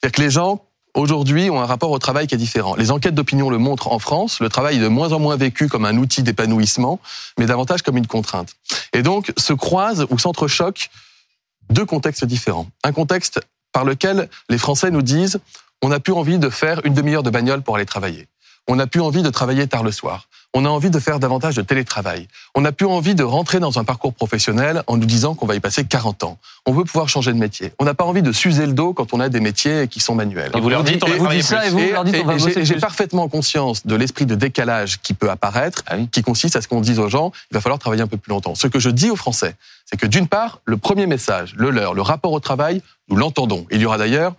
C'est-à-dire 0.00 0.16
que 0.16 0.22
les 0.22 0.30
gens 0.30 0.62
aujourd'hui 0.94 1.50
ont 1.50 1.60
un 1.60 1.66
rapport 1.66 1.90
au 1.90 1.98
travail 1.98 2.26
qui 2.26 2.34
est 2.34 2.38
différent. 2.38 2.74
Les 2.76 2.90
enquêtes 2.90 3.14
d'opinion 3.14 3.50
le 3.50 3.58
montrent 3.58 3.92
en 3.92 3.98
France, 3.98 4.40
le 4.40 4.48
travail 4.48 4.76
est 4.76 4.80
de 4.80 4.88
moins 4.88 5.12
en 5.12 5.18
moins 5.18 5.36
vécu 5.36 5.68
comme 5.68 5.84
un 5.84 5.96
outil 5.96 6.22
d'épanouissement, 6.22 7.00
mais 7.38 7.46
davantage 7.46 7.82
comme 7.82 7.96
une 7.96 8.06
contrainte. 8.06 8.54
Et 8.92 9.02
donc 9.02 9.32
se 9.36 9.52
croisent 9.52 10.06
ou 10.10 10.18
s'entrechoquent 10.18 10.90
deux 11.70 11.84
contextes 11.84 12.24
différents. 12.24 12.68
Un 12.84 12.92
contexte 12.92 13.40
par 13.72 13.84
lequel 13.84 14.28
les 14.48 14.58
Français 14.58 14.90
nous 14.90 15.02
disent 15.02 15.38
on 15.82 15.88
n'a 15.88 16.00
plus 16.00 16.14
envie 16.14 16.38
de 16.38 16.48
faire 16.48 16.80
une 16.84 16.94
demi-heure 16.94 17.22
de 17.22 17.30
bagnole 17.30 17.62
pour 17.62 17.76
aller 17.76 17.84
travailler. 17.84 18.26
On 18.68 18.76
n'a 18.76 18.86
plus 18.86 19.00
envie 19.00 19.22
de 19.22 19.30
travailler 19.30 19.66
tard 19.66 19.82
le 19.82 19.92
soir 19.92 20.28
on 20.56 20.64
a 20.64 20.70
envie 20.70 20.88
de 20.88 20.98
faire 20.98 21.20
davantage 21.20 21.54
de 21.54 21.60
télétravail. 21.60 22.28
On 22.54 22.62
n'a 22.62 22.72
plus 22.72 22.86
envie 22.86 23.14
de 23.14 23.22
rentrer 23.22 23.60
dans 23.60 23.78
un 23.78 23.84
parcours 23.84 24.14
professionnel 24.14 24.82
en 24.86 24.96
nous 24.96 25.04
disant 25.04 25.34
qu'on 25.34 25.44
va 25.44 25.54
y 25.54 25.60
passer 25.60 25.84
40 25.84 26.24
ans. 26.24 26.38
On 26.64 26.72
veut 26.72 26.84
pouvoir 26.84 27.10
changer 27.10 27.30
de 27.34 27.38
métier. 27.38 27.74
On 27.78 27.84
n'a 27.84 27.92
pas 27.92 28.04
envie 28.04 28.22
de 28.22 28.32
s'user 28.32 28.64
le 28.64 28.72
dos 28.72 28.94
quand 28.94 29.12
on 29.12 29.20
a 29.20 29.28
des 29.28 29.40
métiers 29.40 29.86
qui 29.86 30.00
sont 30.00 30.14
manuels. 30.14 30.52
Et 30.54 30.60
vous 30.60 30.70
leur 30.70 30.82
dites, 30.82 31.04
on 31.04 31.08
va 31.08 31.34
vous 31.34 31.42
ça, 31.42 31.66
et 31.66 31.68
vous 31.68 31.92
leur 31.92 32.04
dites, 32.04 32.64
J'ai 32.64 32.76
parfaitement 32.76 33.28
conscience 33.28 33.86
de 33.86 33.94
l'esprit 33.96 34.24
de 34.24 34.34
décalage 34.34 35.02
qui 35.02 35.12
peut 35.12 35.28
apparaître, 35.28 35.82
ah 35.88 35.96
qui 36.10 36.22
consiste 36.22 36.56
à 36.56 36.62
ce 36.62 36.68
qu'on 36.68 36.80
dise 36.80 37.00
aux 37.00 37.10
gens, 37.10 37.32
il 37.50 37.54
va 37.54 37.60
falloir 37.60 37.78
travailler 37.78 38.02
un 38.02 38.06
peu 38.06 38.16
plus 38.16 38.30
longtemps. 38.30 38.54
Ce 38.54 38.66
que 38.66 38.78
je 38.78 38.88
dis 38.88 39.10
aux 39.10 39.16
Français, 39.16 39.56
c'est 39.84 39.98
que 39.98 40.06
d'une 40.06 40.26
part, 40.26 40.60
le 40.64 40.78
premier 40.78 41.06
message, 41.06 41.54
le 41.58 41.68
leur, 41.68 41.92
le 41.92 42.00
rapport 42.00 42.32
au 42.32 42.40
travail, 42.40 42.80
nous 43.08 43.16
l'entendons. 43.16 43.66
Il 43.70 43.82
y 43.82 43.84
aura 43.84 43.98
d'ailleurs 43.98 44.34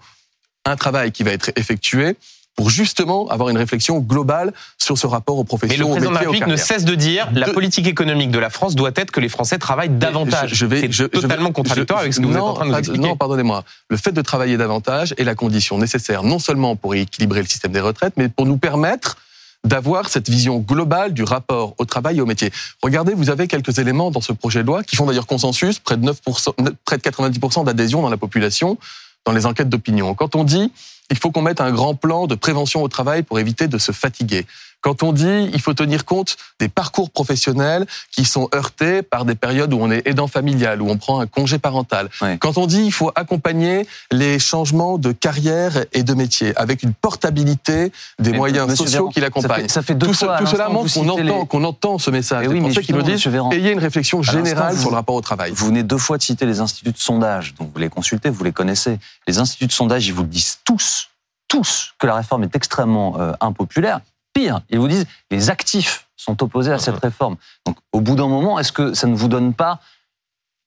un 0.65 0.77
travail 0.77 1.11
qui 1.11 1.21
va 1.21 1.29
être 1.29 1.51
effectué 1.55 2.17
pour 2.57 2.71
justement 2.71 3.27
avoir 3.29 3.49
une 3.49 3.57
réflexion 3.57 3.99
globale 3.99 4.51
sur 4.79 4.97
ce 4.97 5.05
rapport 5.07 5.37
aux 5.37 5.43
professions. 5.43 5.77
Mais 5.77 5.77
le 5.77 5.91
président 5.91 6.09
de 6.09 6.15
la 6.15 6.19
République 6.21 6.47
ne 6.47 6.55
cesse 6.55 6.83
de 6.83 6.95
dire 6.95 7.29
la 7.31 7.49
politique 7.49 7.87
économique 7.87 8.31
de 8.31 8.39
la 8.39 8.49
France 8.49 8.75
doit 8.75 8.91
être 8.95 9.11
que 9.11 9.19
les 9.19 9.29
Français 9.29 9.59
travaillent 9.59 9.89
davantage. 9.89 10.55
Je, 10.55 10.65
vais, 10.65 10.89
C'est 10.91 11.07
totalement 11.07 11.51
contradictoire 11.51 11.99
avec 11.99 12.13
ce 12.13 12.19
que 12.19 12.25
vous 12.25 12.33
êtes 12.33 12.41
en 12.41 12.53
train 12.53 12.65
de 12.65 12.71
nous 12.71 12.77
expliquer. 12.77 13.07
Non, 13.07 13.15
pardonnez-moi. 13.15 13.63
Le 13.89 13.95
fait 13.95 14.11
de 14.11 14.21
travailler 14.23 14.57
davantage 14.57 15.13
est 15.17 15.23
la 15.23 15.35
condition 15.35 15.77
nécessaire 15.77 16.23
non 16.23 16.39
seulement 16.39 16.75
pour 16.75 16.95
équilibrer 16.95 17.41
le 17.41 17.47
système 17.47 17.71
des 17.71 17.79
retraites, 17.79 18.13
mais 18.17 18.27
pour 18.27 18.47
nous 18.47 18.57
permettre 18.57 19.17
d'avoir 19.63 20.09
cette 20.09 20.27
vision 20.27 20.57
globale 20.57 21.13
du 21.13 21.23
rapport 21.23 21.75
au 21.77 21.85
travail 21.85 22.17
et 22.17 22.21
au 22.21 22.25
métier. 22.25 22.51
Regardez, 22.81 23.13
vous 23.13 23.29
avez 23.29 23.47
quelques 23.47 23.77
éléments 23.77 24.09
dans 24.09 24.21
ce 24.21 24.33
projet 24.33 24.63
de 24.63 24.67
loi 24.67 24.83
qui 24.83 24.95
font 24.95 25.05
d'ailleurs 25.05 25.27
consensus, 25.27 25.77
près 25.77 25.97
de 25.97 26.09
9%, 26.09 26.73
près 26.85 26.97
de 26.97 27.03
90% 27.03 27.65
d'adhésion 27.65 28.01
dans 28.01 28.09
la 28.09 28.17
population, 28.17 28.79
dans 29.25 29.33
les 29.33 29.45
enquêtes 29.45 29.69
d'opinion. 29.69 30.15
Quand 30.15 30.35
on 30.35 30.43
dit 30.43 30.71
il 31.09 31.17
faut 31.17 31.31
qu'on 31.31 31.41
mette 31.41 31.61
un 31.61 31.71
grand 31.71 31.95
plan 31.95 32.27
de 32.27 32.35
prévention 32.35 32.83
au 32.83 32.87
travail 32.87 33.23
pour 33.23 33.39
éviter 33.39 33.67
de 33.67 33.77
se 33.77 33.91
fatiguer. 33.91 34.45
Quand 34.87 35.03
on 35.03 35.11
dit 35.11 35.49
il 35.53 35.59
faut 35.59 35.73
tenir 35.73 36.05
compte 36.05 36.37
des 36.61 36.69
parcours 36.69 37.09
professionnels 37.09 37.85
qui 38.09 38.23
sont 38.23 38.47
heurtés 38.55 39.01
par 39.01 39.25
des 39.25 39.35
périodes 39.35 39.73
où 39.73 39.79
on 39.81 39.91
est 39.91 40.07
aidant 40.07 40.27
familial, 40.27 40.81
où 40.81 40.89
on 40.89 40.95
prend 40.95 41.19
un 41.19 41.27
congé 41.27 41.59
parental. 41.59 42.07
Quand 42.39 42.57
on 42.57 42.67
dit 42.67 42.83
il 42.83 42.93
faut 42.93 43.11
accompagner 43.13 43.85
les 44.13 44.39
changements 44.39 44.97
de 44.97 45.11
carrière 45.11 45.83
et 45.91 46.03
de 46.03 46.13
métier 46.13 46.57
avec 46.57 46.83
une 46.83 46.93
portabilité 46.93 47.91
des 48.17 48.31
moyens 48.31 48.75
sociaux 48.75 49.09
qui 49.09 49.19
l'accompagnent. 49.19 49.67
Ça, 49.67 49.81
fait 49.81 49.93
deux 49.93 50.07
tout, 50.07 50.13
fois 50.13 50.37
tout 50.37 50.45
cela 50.45 50.69
montre 50.69 50.93
qu'on 50.93 51.09
entend, 51.09 51.45
qu'on 51.45 51.63
entend 51.65 51.97
ce 51.97 52.09
message. 52.09 52.45
Et 52.45 52.47
oui, 52.47 52.61
mais 52.61 52.69
qui 52.69 52.93
disent 52.93 53.27
ayez 53.51 53.73
une 53.73 53.79
réflexion 53.79 54.21
générale 54.21 54.77
sur 54.77 54.89
le 54.89 54.95
rapport 54.95 55.15
au 55.15 55.21
travail. 55.21 55.51
Vous 55.53 55.65
venez 55.65 55.83
deux 55.83 55.97
fois 55.97 56.17
de 56.17 56.23
citer 56.23 56.45
les 56.45 56.61
instituts 56.61 56.93
de 56.93 56.97
sondage, 56.97 57.55
donc 57.55 57.71
vous 57.73 57.79
les 57.81 57.89
consultez, 57.89 58.29
vous 58.29 58.45
les 58.45 58.53
connaissez. 58.53 58.99
Les 59.27 59.37
instituts 59.37 59.67
de 59.67 59.73
sondage, 59.73 60.07
ils 60.07 60.13
vous 60.13 60.23
le 60.23 60.29
disent 60.29 60.59
tous 60.63 61.09
tous 61.49 61.93
que 61.97 62.07
la 62.07 62.15
réforme 62.15 62.43
est 62.43 62.55
extrêmement 62.55 63.19
euh, 63.19 63.31
impopulaire. 63.39 64.01
Pire, 64.37 64.61
ils 64.69 64.77
vous 64.77 64.87
disent 64.87 65.07
les 65.31 65.49
actifs 65.49 66.07
sont 66.15 66.43
opposés 66.43 66.71
à 66.71 66.77
cette 66.77 66.99
réforme. 66.99 67.37
Donc, 67.65 67.77
au 67.91 68.01
bout 68.01 68.15
d'un 68.15 68.27
moment, 68.27 68.59
est-ce 68.59 68.71
que 68.71 68.93
ça 68.93 69.07
ne 69.07 69.15
vous 69.15 69.29
donne 69.29 69.55
pas 69.55 69.79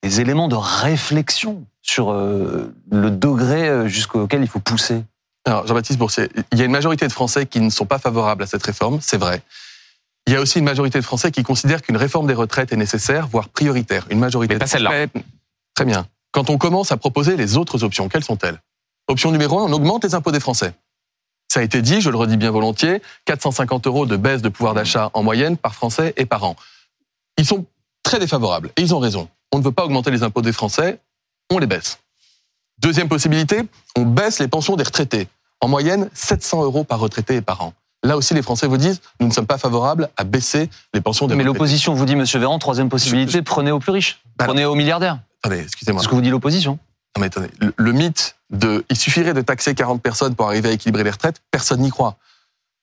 des 0.03 0.21
éléments 0.21 0.49
de 0.49 0.57
réflexion 0.57 1.65
sur 1.81 2.11
euh, 2.11 2.75
le 2.91 3.13
degré 3.13 3.69
euh, 3.69 3.87
jusqu'auquel 3.87 4.43
il 4.43 4.49
faut 4.49 4.59
pousser? 4.59 5.05
Alors, 5.45 5.69
Jean-Baptiste 5.69 6.01
Boursier, 6.01 6.29
il 6.51 6.59
y 6.59 6.63
a 6.63 6.65
une 6.65 6.73
majorité 6.73 7.07
de 7.07 7.13
Français 7.13 7.47
qui 7.47 7.61
ne 7.61 7.71
sont 7.71 7.87
pas 7.87 8.01
favorables 8.01 8.43
à 8.43 8.47
cette 8.47 8.65
réforme, 8.65 8.99
c'est 9.01 9.19
vrai. 9.19 9.41
Il 10.27 10.33
y 10.33 10.37
a 10.37 10.41
aussi 10.41 10.59
une 10.59 10.65
majorité 10.65 10.99
de 10.99 11.05
Français 11.05 11.31
qui 11.31 11.45
considèrent 11.45 11.83
qu'une 11.83 11.97
réforme 11.97 12.27
des 12.27 12.35
retraites 12.35 12.73
est 12.73 12.77
nécessaire, 12.77 13.29
voire 13.29 13.49
prioritaire. 13.49 14.05
Une 14.11 14.19
majorité. 14.19 14.55
Mais 14.55 14.59
pas 14.59 14.67
celle-là. 14.67 15.07
Très 15.77 15.85
bien. 15.85 16.09
Quand 16.33 16.51
on 16.51 16.59
commence 16.59 16.91
à 16.91 16.97
proposer 16.97 17.37
les 17.37 17.57
autres 17.57 17.85
options, 17.85 18.09
quelles 18.09 18.25
sont-elles? 18.25 18.61
Option 19.07 19.31
numéro 19.31 19.61
un, 19.61 19.65
on 19.65 19.73
augmente 19.73 20.03
les 20.03 20.17
impôts 20.17 20.33
des 20.33 20.41
Français. 20.41 20.75
Ça 21.53 21.59
a 21.59 21.63
été 21.65 21.83
dit, 21.83 22.01
je 22.01 22.11
le 22.11 22.17
redis 22.17 22.37
bien 22.37 22.53
volontiers, 22.53 23.03
450 23.25 23.89
euros 23.89 24.07
de 24.07 24.17
baisse 24.17 24.41
de 24.41 24.49
pouvoir 24.49 24.73
d'achat 24.73 25.11
en 25.15 25.25
moyenne 25.25 25.57
par 25.57 25.75
Français 25.75 26.15
et 26.17 26.25
par 26.25 26.45
an. 26.45 26.55
Ils 27.39 27.45
sont 27.45 27.67
très 28.05 28.21
défavorables 28.21 28.71
et 28.77 28.83
ils 28.83 28.95
ont 28.95 29.01
raison. 29.01 29.29
on 29.51 29.59
ne 29.59 29.65
veut 29.65 29.73
pas 29.73 29.85
augmenter 29.85 30.13
les 30.13 30.23
impôts 30.23 30.43
des 30.43 30.53
Français, 30.53 31.01
on 31.51 31.59
les 31.59 31.67
baisse. 31.67 31.99
Deuxième 32.79 33.09
possibilité, 33.09 33.63
on 33.97 34.03
baisse 34.03 34.39
les 34.39 34.47
pensions 34.47 34.77
des 34.77 34.85
retraités. 34.85 35.27
En 35.61 35.67
moyenne, 35.67 36.09
700 36.15 36.63
euros 36.63 36.85
par 36.85 37.01
retraité 37.01 37.35
et 37.37 37.43
par 37.43 37.63
an. 37.63 37.75
Là 38.05 38.17
aussi, 38.17 38.33
les 38.33 38.43
Français 38.43 38.69
vous 38.69 38.77
disent, 38.77 39.01
nous 39.19 39.27
ne 39.27 39.33
sommes 39.33 39.49
pas 39.49 39.59
favorables 39.59 40.09
à 40.17 40.23
baisser 40.23 40.71
les 40.95 41.01
pensions 41.01 41.27
des 41.27 41.35
Mais 41.35 41.43
l'opposition 41.43 41.95
vous 41.95 42.05
dit, 42.05 42.15
Monsieur 42.15 42.39
Véran, 42.39 42.61
troisième 42.61 42.89
possibilité, 42.89 43.43
prenez 43.43 43.73
aux 43.73 43.81
plus 43.81 43.91
riches, 43.91 44.23
Bah, 44.39 44.45
prenez 44.45 44.65
aux 44.65 44.77
milliardaires. 44.77 45.19
Attendez, 45.43 45.63
excusez-moi. 45.63 46.01
C'est 46.01 46.05
ce 46.05 46.11
que 46.11 46.15
vous 46.15 46.23
dit 46.23 46.31
l'opposition. 46.31 46.79
Non, 47.17 47.21
mais 47.21 47.27
attendez, 47.27 47.51
le, 47.61 47.73
le 47.77 47.93
mythe 47.93 48.37
de 48.51 48.85
il 48.91 48.97
suffirait 48.97 49.35
de 49.35 49.41
taxer 49.41 49.75
40 49.75 50.01
personnes 50.03 50.35
pour 50.35 50.47
arriver 50.47 50.69
à 50.69 50.73
équilibrer 50.73 51.05
les 51.05 51.11
retraites, 51.11 51.41
personne 51.51 51.81
n'y 51.81 51.91
croit. 51.91 52.17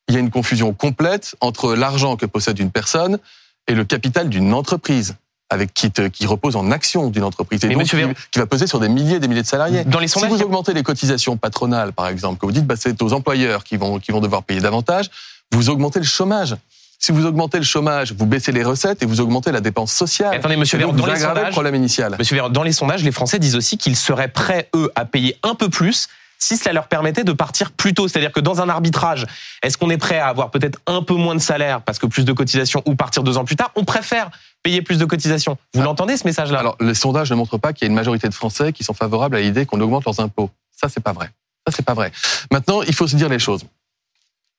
Il 0.10 0.14
y 0.16 0.18
a 0.18 0.22
une 0.22 0.32
confusion 0.32 0.74
complète 0.74 1.36
entre 1.42 1.74
l'argent 1.76 2.16
que 2.16 2.26
possède 2.26 2.60
une 2.60 2.72
personne 2.72 3.20
et 3.68 3.74
le 3.74 3.84
capital 3.84 4.30
d'une 4.30 4.54
entreprise 4.54 5.16
avec 5.50 5.74
qui, 5.74 5.92
te- 5.92 6.08
qui 6.08 6.26
repose 6.26 6.56
en 6.58 6.72
action 6.72 7.10
d'une 7.10 7.24
entreprise 7.24 7.64
et 7.64 7.68
Mais 7.70 7.74
donc 7.76 7.84
qui, 7.84 8.30
qui 8.32 8.40
va 8.40 8.46
peser 8.46 8.68
sur 8.68 8.80
des 8.82 8.90
milliers 8.90 9.16
et 9.16 9.20
des 9.22 9.28
milliers 9.30 9.44
de 9.44 9.48
salariés. 9.48 9.86
Dans 9.86 10.00
les 10.00 10.08
Si 10.08 10.14
sondages, 10.16 10.32
vous 10.32 10.42
augmentez 10.44 10.74
les 10.74 10.84
cotisations 10.84 11.38
patronales, 11.38 11.94
par 11.94 12.08
exemple, 12.10 12.40
que 12.40 12.46
vous 12.46 12.52
dites 12.52 12.66
bah, 12.66 12.76
c'est 12.78 13.02
aux 13.02 13.14
employeurs 13.14 13.64
qui 13.64 13.78
vont, 13.78 14.00
qui 14.00 14.12
vont 14.12 14.20
devoir 14.20 14.44
payer 14.44 14.60
davantage, 14.60 15.10
vous 15.54 15.70
augmentez 15.70 16.00
le 16.00 16.06
chômage. 16.06 16.56
Si 17.00 17.12
vous 17.12 17.26
augmentez 17.26 17.58
le 17.60 17.64
chômage, 17.64 18.14
vous 18.14 18.26
baissez 18.26 18.52
les 18.52 18.64
recettes 18.64 19.04
et 19.04 19.06
vous 19.06 19.22
augmentez 19.22 19.52
la 19.52 19.62
dépense 19.62 19.94
sociale. 19.94 20.34
Attendez, 20.36 20.58
monsieur 20.58 20.78
Et 20.78 20.80
Véran, 20.80 20.94
dans 20.94 21.04
vous 21.04 21.06
les 21.06 21.12
aggravez 21.14 21.34
le 21.34 21.40
sondages, 21.40 21.52
problème 21.54 21.76
initial. 21.76 22.16
Monsieur 22.18 22.36
Véran, 22.36 22.50
dans 22.50 22.64
les 22.64 22.72
sondages, 22.72 23.04
les 23.04 23.12
Français 23.12 23.38
disent 23.40 23.56
aussi 23.56 23.78
qu'ils 23.78 23.96
seraient 23.96 24.28
prêts, 24.30 24.70
eux, 24.76 24.92
à 24.96 25.06
payer 25.06 25.38
un 25.44 25.54
peu 25.56 25.70
plus 25.70 26.08
si 26.40 26.56
cela 26.58 26.74
leur 26.74 26.88
permettait 26.88 27.24
de 27.24 27.32
partir 27.34 27.72
plus 27.72 27.94
tôt. 27.94 28.08
C'est-à-dire 28.08 28.32
que 28.32 28.40
dans 28.40 28.62
un 28.62 28.70
arbitrage, 28.70 29.26
est-ce 29.64 29.78
qu'on 29.78 29.90
est 29.90 29.98
prêt 29.98 30.18
à 30.20 30.28
avoir 30.28 30.52
peut-être 30.52 30.80
un 30.88 31.02
peu 31.02 31.14
moins 31.16 31.34
de 31.36 31.40
salaire 31.40 31.82
parce 31.82 31.98
que 32.00 32.06
plus 32.08 32.26
de 32.26 32.34
cotisations 32.34 32.82
ou 32.86 32.96
partir 32.96 33.24
deux 33.24 33.38
ans 33.38 33.46
plus 33.46 33.56
tard? 33.56 33.72
On 33.76 33.86
préfère 33.86 34.30
payer 34.64 34.82
plus 34.82 34.98
de 34.98 35.06
cotisations. 35.06 35.58
Vous 35.74 35.82
Ah. 35.82 35.86
l'entendez 35.86 36.18
ce 36.18 36.26
message-là? 36.26 36.60
Alors, 36.60 36.78
les 36.80 36.94
sondages 36.96 37.30
ne 37.32 37.36
montrent 37.36 37.58
pas 37.60 37.74
qu'il 37.74 37.86
y 37.86 37.88
a 37.88 37.90
une 37.90 37.96
majorité 37.96 38.28
de 38.28 38.34
Français 38.34 38.74
qui 38.74 38.84
sont 38.84 38.94
favorables 38.94 39.36
à 39.36 39.40
l'idée 39.40 39.66
qu'on 39.66 39.80
augmente 39.82 40.06
leurs 40.06 40.20
impôts. 40.20 40.50
Ça, 40.80 40.90
c'est 40.90 41.00
pas 41.02 41.14
vrai. 41.14 41.30
Ça, 41.68 41.74
c'est 41.76 41.86
pas 41.86 41.94
vrai. 41.96 42.12
Maintenant, 42.52 42.82
il 42.84 42.94
faut 42.94 43.08
se 43.08 43.16
dire 43.16 43.30
les 43.30 43.40
choses. 43.40 43.62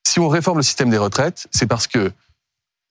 Si 0.06 0.18
on 0.20 0.28
réforme 0.28 0.58
le 0.58 0.62
système 0.64 0.90
des 0.90 0.98
retraites, 0.98 1.46
c'est 1.52 1.66
parce 1.66 1.86
que 1.86 2.10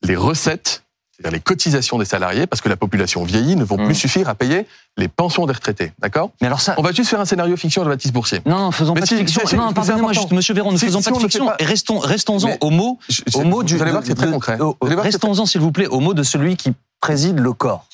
les 0.03 0.15
recettes, 0.15 0.83
c'est-à-dire 1.11 1.31
les 1.33 1.39
cotisations 1.41 1.97
des 1.97 2.05
salariés, 2.05 2.45
parce 2.45 2.61
que 2.61 2.69
la 2.69 2.75
population 2.77 3.23
vieillit, 3.23 3.55
ne 3.55 3.63
vont 3.63 3.77
Mm. 3.77 3.85
plus 3.85 3.95
suffire 3.95 4.29
à 4.29 4.35
payer 4.35 4.67
les 4.97 5.07
pensions 5.07 5.45
des 5.47 5.53
retraités. 5.53 5.91
D'accord 5.99 6.31
Mais 6.41 6.47
alors 6.47 6.61
ça, 6.61 6.75
On 6.77 6.81
va 6.83 6.91
juste 6.91 7.09
faire 7.09 7.19
un 7.19 7.25
scénario 7.25 7.57
fiction 7.57 7.83
de 7.83 7.89
Baptiste 7.89 8.13
Boursier. 8.13 8.41
non, 8.45 8.57
non, 8.59 8.71
faisons 8.71 8.93
Mais 8.93 8.99
pas 9.01 9.05
si, 9.07 9.15
de 9.15 9.19
fiction. 9.27 9.41
non, 9.57 9.73
pardonnez-moi 9.73 10.13
juste, 10.13 10.31
Monsieur 10.31 10.53
Véron, 10.53 10.71
ne 10.71 10.77
Si- 10.77 10.85
faisons 10.85 10.99
si 11.01 11.09
pas 11.09 11.15
de 11.15 11.21
fiction 11.21 11.45
pas- 11.47 11.55
et 11.59 11.65
restons, 11.65 11.97
restons-en 11.99 12.57
au 12.61 12.69
mot, 12.69 12.99
au 13.33 13.41
mot 13.43 13.63
du. 13.63 13.75
vous 13.75 13.81
allez 13.81 13.91
voir 13.91 14.01
que 14.03 14.07
c'est 14.09 14.15
très 14.15 14.29
concret. 14.29 14.59
au- 14.59 14.77
Restons-en, 14.81 15.45
s'il 15.45 15.61
vous 15.61 15.71
plaît, 15.71 15.87
au 15.87 15.99
mot 15.99 16.13
de 16.13 16.23
celui 16.23 16.55
qui 16.55 16.73
préside 17.01 17.39
le 17.39 17.53
corps, 17.53 17.85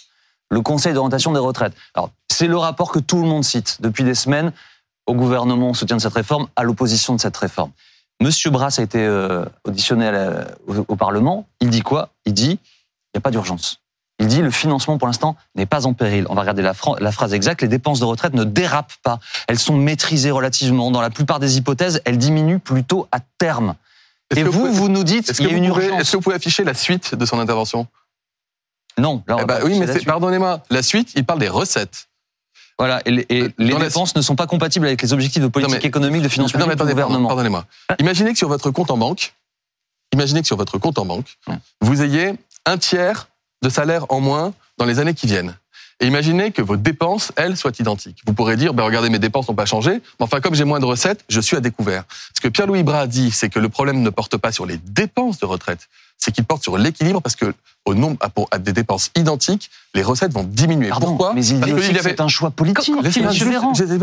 le 0.52 0.62
Conseil 0.62 0.94
d'orientation 0.94 1.32
des 1.32 1.40
retraites. 1.40 1.74
Alors, 1.94 2.10
c'est 2.30 2.48
le 2.48 2.58
rapport 2.58 2.92
que 2.92 3.00
tout 3.00 3.18
le 3.22 3.28
monde 3.28 3.44
cite 3.46 3.78
depuis 3.80 4.04
des 4.04 4.16
semaines 4.16 4.52
au 5.08 5.14
gouvernement 5.14 5.70
en 5.70 5.74
soutien 5.74 5.98
de 5.98 6.02
cette 6.02 6.14
réforme, 6.14 6.48
à 6.56 6.64
l'opposition 6.64 7.16
de 7.16 7.20
cette 7.22 7.36
réforme. 7.38 7.72
Monsieur 8.24 8.50
Brass 8.52 8.80
a 8.80 8.84
été 8.84 9.00
euh, 9.00 9.46
auditionné 9.66 10.12
la- 10.12 10.48
au, 10.68 10.86
au 10.88 10.96
Parlement. 10.96 11.46
Il 11.60 11.70
dit 11.70 11.82
quoi? 11.82 12.10
Il 12.26 12.34
dit 12.34 12.60
il 12.62 13.18
n'y 13.18 13.20
a 13.20 13.22
pas 13.22 13.32
d'urgence. 13.32 13.80
Il 14.20 14.28
dit 14.28 14.42
le 14.42 14.50
financement 14.52 14.98
pour 14.98 15.08
l'instant 15.08 15.36
n'est 15.56 15.66
pas 15.66 15.86
en 15.86 15.94
péril. 15.94 16.26
On 16.30 16.36
va 16.36 16.42
regarder 16.42 16.62
la, 16.62 16.74
phrase 16.74 17.34
exacte. 17.34 17.62
Les 17.62 17.68
dépenses 17.68 18.00
de 18.00 18.06
retraite 18.06 18.34
ne 18.34 18.44
dérapent 18.44 18.96
pas. 19.04 19.20
Elles 19.48 19.60
sont 19.60 19.76
maîtrisées 19.76 20.32
relativement. 20.32 20.90
Dans 20.92 21.02
la 21.02 21.10
plupart 21.10 21.40
des 21.40 21.58
hypothèses, 21.58 22.02
elles 22.06 22.18
diminuent 22.18 22.60
plutôt 22.60 23.08
à 23.12 23.20
terme. 23.38 23.76
Et 24.36 24.44
vous, 24.44 24.52
pouvez- 24.52 24.72
vous 24.72 24.88
nous 24.90 25.04
dites 25.04 25.30
Est-ce 25.30 25.38
qu'il 25.42 25.48
que, 25.48 25.52
y 25.52 25.56
a 25.56 25.58
vous 25.60 25.64
une 25.66 25.70
pouvez- 25.72 25.86
urgence. 25.88 26.02
est-ce 26.02 26.12
que 26.12 26.18
vous 26.18 26.24
pouvez 26.24 26.36
afficher 26.36 26.64
la 26.64 26.74
suite 26.74 27.14
de 27.16 27.26
son 27.26 27.40
intervention? 27.40 27.88
Non, 28.98 29.24
là, 29.28 29.36
on 29.38 29.40
Eh 29.42 29.46
ben 29.46 29.60
Oui, 29.64 29.80
mais 29.80 29.88
pardonnez-moi. 30.06 30.62
La 30.70 30.82
suite, 30.84 31.12
il 31.16 31.26
parle 31.26 31.40
des 31.40 31.50
recettes. 31.50 32.08
Voilà, 32.80 33.02
et, 33.06 33.12
les- 33.12 33.26
et 33.30 33.42
Euh, 33.44 33.50
les 33.60 33.72
dans 33.72 33.80
la- 33.80 33.86
dépenses 33.88 34.16
ne 34.16 34.22
sont 34.22 34.36
pas 34.36 34.48
compatibles 34.48 34.88
avec 34.88 35.02
les 35.02 35.14
objectifs 35.14 35.42
de 35.42 35.48
politique 35.48 35.82
mais- 35.82 35.88
économique 35.88 36.22
de 36.24 36.28
finances 36.30 36.54
Non, 36.54 36.60
mais 36.62 36.76
publiques 36.76 36.88
du 36.88 36.94
gouvernement. 36.94 37.28
pardonnez-moi. 37.28 37.66
Imaginez 38.00 38.32
que 38.32 38.38
sur 38.38 38.50
votre 38.50 38.72
compte 38.72 38.90
en 38.92 38.98
banque, 38.98 39.34
imaginez 40.14 40.42
que 40.42 40.48
sur 40.48 40.58
votre 40.58 40.78
compte 40.80 40.98
en 40.98 41.06
banque, 41.06 41.38
Ouais. 41.48 41.56
vous 41.82 42.02
ayez 42.02 42.34
un 42.66 42.78
tiers 42.78 43.28
de 43.62 43.70
salaire 43.70 44.06
en 44.10 44.20
moins 44.20 44.54
dans 44.78 44.86
les 44.86 45.00
années 45.00 45.14
qui 45.14 45.28
viennent. 45.28 45.56
Et 46.04 46.08
imaginez 46.08 46.52
que 46.52 46.62
vos 46.62 46.76
dépenses, 46.76 47.32
elles, 47.38 47.56
soient 47.56 47.72
identiques. 47.80 48.22
Vous 48.28 48.34
pourrez 48.34 48.58
dire, 48.58 48.74
ben 48.74 48.84
regardez, 48.84 49.10
mes 49.10 49.20
dépenses 49.20 49.48
n'ont 49.48 49.56
pas 49.56 49.66
changé, 49.66 49.92
mais 49.94 50.02
enfin, 50.26 50.42
comme 50.42 50.54
j'ai 50.54 50.66
moins 50.66 50.82
de 50.82 50.86
recettes, 50.86 51.24
je 51.30 51.40
suis 51.40 51.56
à 51.56 51.62
découvert. 51.62 52.04
Ce 52.36 52.42
que 52.42 52.50
Pierre-Louis 52.50 52.84
Bras 52.84 53.00
a 53.00 53.08
dit, 53.08 53.32
c'est 53.32 53.48
que 53.50 53.58
le 53.58 53.70
problème 53.70 54.02
ne 54.02 54.10
porte 54.10 54.36
pas 54.36 54.52
sur 54.52 54.66
les 54.66 54.76
dépenses 54.76 55.40
de 55.40 55.46
retraite, 55.46 55.88
c'est 56.18 56.34
qu'il 56.34 56.44
porte 56.44 56.62
sur 56.62 56.78
l'équilibre 56.78 57.22
parce 57.22 57.38
que 57.38 57.54
au 57.86 57.94
nombre, 57.96 58.18
à, 58.20 58.28
pour, 58.28 58.50
à 58.52 58.58
des 58.60 58.74
dépenses 58.74 59.12
identiques, 59.16 59.72
les 59.94 60.04
recettes 60.04 60.34
vont 60.34 60.44
diminuer. 60.44 60.90
Pardon, 60.90 61.08
Pourquoi? 61.08 61.34
mais 61.34 61.46
il 61.46 61.60
Parce 61.62 61.72
dit 61.72 61.74
qu'il 61.74 61.80
aussi 61.80 61.90
y 61.92 61.94
que 61.94 62.00
avait- 62.00 62.10
c'est 62.10 62.22
un 62.22 62.28
choix 62.28 62.52
politique. 62.52 62.84
Juste- 63.02 63.30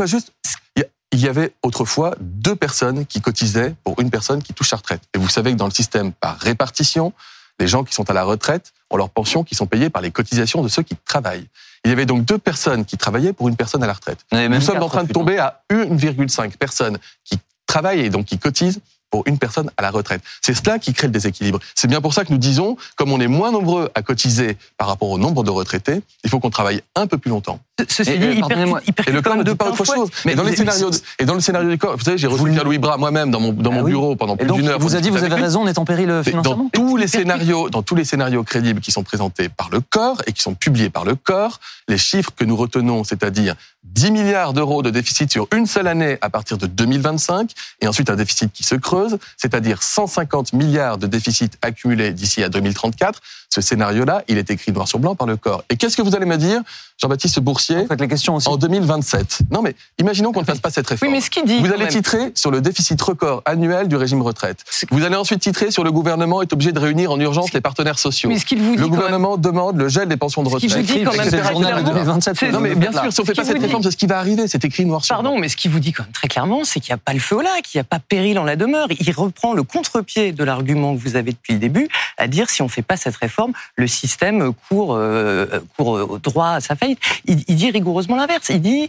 juste- 0.06 0.32
il 0.76 0.80
y 0.80 0.84
Il 1.12 1.20
y 1.20 1.28
avait 1.28 1.52
autrefois 1.62 2.14
deux 2.20 2.56
personnes 2.56 3.04
qui 3.04 3.20
cotisaient 3.20 3.74
pour 3.84 4.00
une 4.00 4.10
personne 4.10 4.42
qui 4.42 4.54
touche 4.54 4.70
sa 4.70 4.76
retraite. 4.76 5.02
Et 5.14 5.18
vous 5.18 5.28
savez 5.28 5.50
que 5.52 5.56
dans 5.56 5.66
le 5.66 5.72
système 5.72 6.12
par 6.12 6.38
répartition, 6.38 7.12
les 7.58 7.66
gens 7.68 7.84
qui 7.84 7.92
sont 7.94 8.08
à 8.08 8.14
la 8.14 8.22
retraite 8.22 8.72
ont 8.90 8.96
leurs 8.96 9.10
pensions 9.10 9.44
qui 9.44 9.54
sont 9.54 9.66
payées 9.66 9.90
par 9.90 10.02
les 10.02 10.10
cotisations 10.10 10.62
de 10.62 10.68
ceux 10.68 10.82
qui 10.82 10.96
travaillent. 11.04 11.46
Il 11.84 11.88
y 11.88 11.92
avait 11.92 12.06
donc 12.06 12.24
deux 12.24 12.38
personnes 12.38 12.84
qui 12.84 12.96
travaillaient 12.96 13.32
pour 13.32 13.48
une 13.48 13.56
personne 13.56 13.82
à 13.82 13.86
la 13.86 13.94
retraite. 13.94 14.18
Nous 14.32 14.60
sommes 14.60 14.82
en 14.82 14.88
train 14.88 15.04
de 15.04 15.12
tomber 15.12 15.38
à 15.38 15.62
1,5 15.70 16.56
personnes 16.56 16.98
qui 17.24 17.38
travaillent 17.66 18.00
et 18.00 18.10
donc 18.10 18.26
qui 18.26 18.38
cotisent 18.38 18.80
pour 19.10 19.24
une 19.26 19.38
personne 19.38 19.70
à 19.76 19.82
la 19.82 19.90
retraite. 19.90 20.22
C'est 20.40 20.54
cela 20.54 20.78
qui 20.78 20.92
crée 20.92 21.06
le 21.08 21.12
déséquilibre. 21.12 21.58
C'est 21.74 21.88
bien 21.88 22.00
pour 22.00 22.14
ça 22.14 22.24
que 22.24 22.32
nous 22.32 22.38
disons, 22.38 22.76
comme 22.96 23.12
on 23.12 23.20
est 23.20 23.26
moins 23.26 23.50
nombreux 23.50 23.90
à 23.94 24.02
cotiser 24.02 24.56
par 24.78 24.88
rapport 24.88 25.10
au 25.10 25.18
nombre 25.18 25.42
de 25.42 25.50
retraités, 25.50 26.00
il 26.24 26.30
faut 26.30 26.38
qu'on 26.40 26.50
travaille 26.50 26.82
un 26.94 27.06
peu 27.06 27.18
plus 27.18 27.30
longtemps. 27.30 27.60
Ceci 27.88 28.10
Et, 28.12 28.18
dit, 28.18 28.26
euh, 28.42 28.46
percute- 28.46 28.94
il 29.06 29.08
Et 29.08 29.12
le 29.12 29.22
corps 29.22 29.36
ne 29.36 29.42
dit 29.42 29.50
de 29.50 29.54
pas 29.54 29.70
autre 29.70 29.84
chose. 29.84 30.10
Mais- 30.24 30.32
et 30.32 30.34
dans 30.34 30.44
les 30.44 30.54
scénarios, 30.54 30.90
et 31.18 31.24
dans 31.24 31.34
le 31.34 31.40
scénario 31.40 31.70
du 31.70 31.78
corps, 31.78 31.96
vous 31.96 32.04
savez, 32.04 32.18
j'ai 32.18 32.26
reçu 32.26 32.50
Pierre-Louis 32.50 32.78
Bras 32.78 32.98
moi-même 32.98 33.30
dans 33.30 33.40
mon, 33.40 33.52
dans 33.52 33.70
Ah 33.70 33.74
mon 33.76 33.82
oui. 33.82 33.90
bureau 33.92 34.16
pendant 34.16 34.36
plus 34.36 34.46
d'une 34.50 34.68
heure. 34.68 34.78
vous 34.78 34.96
a 34.96 35.00
dit, 35.00 35.10
vous 35.10 35.24
avez 35.24 35.34
raison, 35.34 35.62
on 35.62 35.66
est 35.66 35.78
en 35.78 35.84
péril 35.84 36.08
Mais 36.08 36.22
financièrement. 36.30 36.64
dans 36.64 36.68
tous 36.70 36.96
les 36.96 37.08
scénarios, 37.08 37.70
dans 37.70 37.82
tous 37.82 37.94
les 37.94 38.04
scénarios 38.04 38.44
crédibles 38.44 38.80
qui 38.80 38.92
sont 38.92 39.02
présentés 39.02 39.48
par 39.48 39.70
le 39.70 39.80
corps 39.80 40.22
et 40.26 40.32
qui 40.32 40.42
sont 40.42 40.54
publiés 40.54 40.90
par 40.90 41.04
le 41.04 41.14
corps, 41.14 41.58
les 41.88 41.98
chiffres 41.98 42.30
que 42.36 42.44
nous 42.44 42.56
retenons, 42.56 43.02
c'est-à-dire 43.04 43.54
10 43.84 44.10
milliards 44.10 44.52
d'euros 44.52 44.82
de 44.82 44.90
déficit 44.90 45.30
sur 45.30 45.48
une 45.54 45.66
seule 45.66 45.86
année 45.86 46.18
à 46.20 46.30
partir 46.30 46.58
de 46.58 46.66
2025, 46.66 47.52
et 47.80 47.88
ensuite 47.88 48.10
un 48.10 48.16
déficit 48.16 48.52
qui 48.52 48.62
se 48.62 48.74
creuse, 48.74 49.18
c'est-à-dire 49.36 49.82
150 49.82 50.52
milliards 50.52 50.98
de 50.98 51.06
déficit 51.06 51.56
accumulés 51.62 52.12
d'ici 52.12 52.42
à 52.42 52.48
2034. 52.48 53.20
Ce 53.52 53.60
scénario-là, 53.60 54.22
il 54.28 54.38
est 54.38 54.48
écrit 54.50 54.70
noir 54.70 54.86
sur 54.86 55.00
blanc 55.00 55.16
par 55.16 55.26
le 55.26 55.36
corps. 55.36 55.64
Et 55.70 55.76
qu'est-ce 55.76 55.96
que 55.96 56.02
vous 56.02 56.14
allez 56.14 56.24
me 56.24 56.36
dire, 56.36 56.60
Jean-Baptiste 57.02 57.40
Boursier, 57.40 57.78
En 57.78 57.86
fait, 57.86 58.00
les 58.00 58.06
questions 58.06 58.36
aussi. 58.36 58.48
en 58.48 58.56
2027 58.56 59.40
Non, 59.50 59.60
mais 59.60 59.74
imaginons 59.98 60.30
qu'on 60.30 60.40
ne 60.42 60.44
fasse 60.44 60.60
pas 60.60 60.70
cette 60.70 60.86
Oui, 60.88 60.94
réforme. 60.94 61.12
mais 61.12 61.20
ce 61.20 61.30
qu'il 61.30 61.44
dit. 61.44 61.58
Vous 61.58 61.66
allez 61.66 61.78
même, 61.78 61.88
titrer 61.88 62.30
sur 62.36 62.52
le 62.52 62.60
déficit 62.60 63.00
record 63.02 63.42
annuel 63.46 63.88
du 63.88 63.96
régime 63.96 64.22
retraite. 64.22 64.64
Vous 64.92 65.02
allez 65.02 65.16
ensuite 65.16 65.40
titrer 65.40 65.72
sur 65.72 65.82
le 65.82 65.90
gouvernement 65.90 66.42
est 66.42 66.52
obligé 66.52 66.70
de 66.70 66.78
réunir 66.78 67.10
en 67.10 67.18
urgence 67.18 67.52
les 67.52 67.60
partenaires 67.60 67.98
sociaux. 67.98 68.28
Mais 68.28 68.38
ce 68.38 68.46
qu'il 68.46 68.62
vous 68.62 68.70
dit 68.72 68.76
Le 68.76 68.82
même- 68.82 68.90
gouvernement 68.90 69.36
demande 69.36 69.76
le 69.78 69.88
gel 69.88 70.06
des 70.08 70.16
pensions 70.16 70.44
de 70.44 70.48
Ce 70.48 70.56
qu'il 70.58 70.68
retraite. 70.70 70.86
vous 70.86 70.92
dit 70.98 71.02
quand 71.04 71.10
même 71.16 71.24
C'est 71.28 71.36
le 71.36 71.42
très 71.42 71.50
journal 71.52 71.70
de 71.74 71.80
clairement, 71.80 71.98
2027. 71.98 72.36
c'est- 72.38 72.52
Non, 72.52 72.60
mais 72.60 72.76
bien 72.76 72.92
sûr, 72.92 73.12
si 73.12 73.20
on 73.20 73.24
fait 73.24 73.32
Ce 73.34 73.40
pas 73.40 73.44
cette 73.44 73.60
réforme, 73.60 73.82
c'est 73.82 73.90
ce 73.90 73.96
qui 73.96 74.06
va 74.06 74.18
arriver. 74.20 74.46
C'est 74.46 74.64
écrit 74.64 74.84
noir 74.84 75.04
sur 75.04 75.16
Pardon, 75.16 75.30
blanc. 75.32 75.40
mais 75.40 75.48
ce 75.48 75.56
qu'il 75.56 75.72
vous 75.72 75.80
dit 75.80 75.92
quand 75.92 76.04
même 76.04 76.12
très 76.12 76.28
clairement, 76.28 76.62
c'est 76.62 76.78
qu'il 76.78 76.92
n'y 76.92 76.94
a 76.94 77.02
pas 77.04 77.14
le 77.14 77.18
feu 77.20 77.34
au 77.34 77.40
lac, 77.40 77.62
qu'il 77.62 77.78
n'y 77.78 77.80
a 77.80 77.84
pas 77.84 77.98
péril 77.98 78.38
en 78.38 78.44
la 78.44 78.54
demeure. 78.54 78.86
Il 79.00 79.10
reprend 79.12 79.54
le 79.54 79.64
contre-pied 79.64 80.30
de 80.32 80.44
l'argument 80.44 80.94
que 80.96 81.00
vous 81.02 81.16
avez 81.16 81.32
depuis 81.32 81.54
le 81.54 81.58
début, 81.58 81.88
à 82.16 82.28
dire 82.28 82.48
si 82.48 82.62
on 82.62 82.66
ne 82.66 82.70
fait 82.70 82.82
pas 82.82 82.96
cette 82.96 83.16
réforme, 83.16 83.39
le 83.76 83.86
système 83.86 84.52
court, 84.68 84.94
euh, 84.94 85.46
court 85.76 85.96
euh, 85.96 86.20
droit 86.22 86.50
à 86.50 86.60
sa 86.60 86.76
faillite. 86.76 86.98
Il, 87.26 87.42
il 87.48 87.56
dit 87.56 87.70
rigoureusement 87.70 88.16
l'inverse. 88.16 88.48
Il 88.50 88.60
dit 88.60 88.88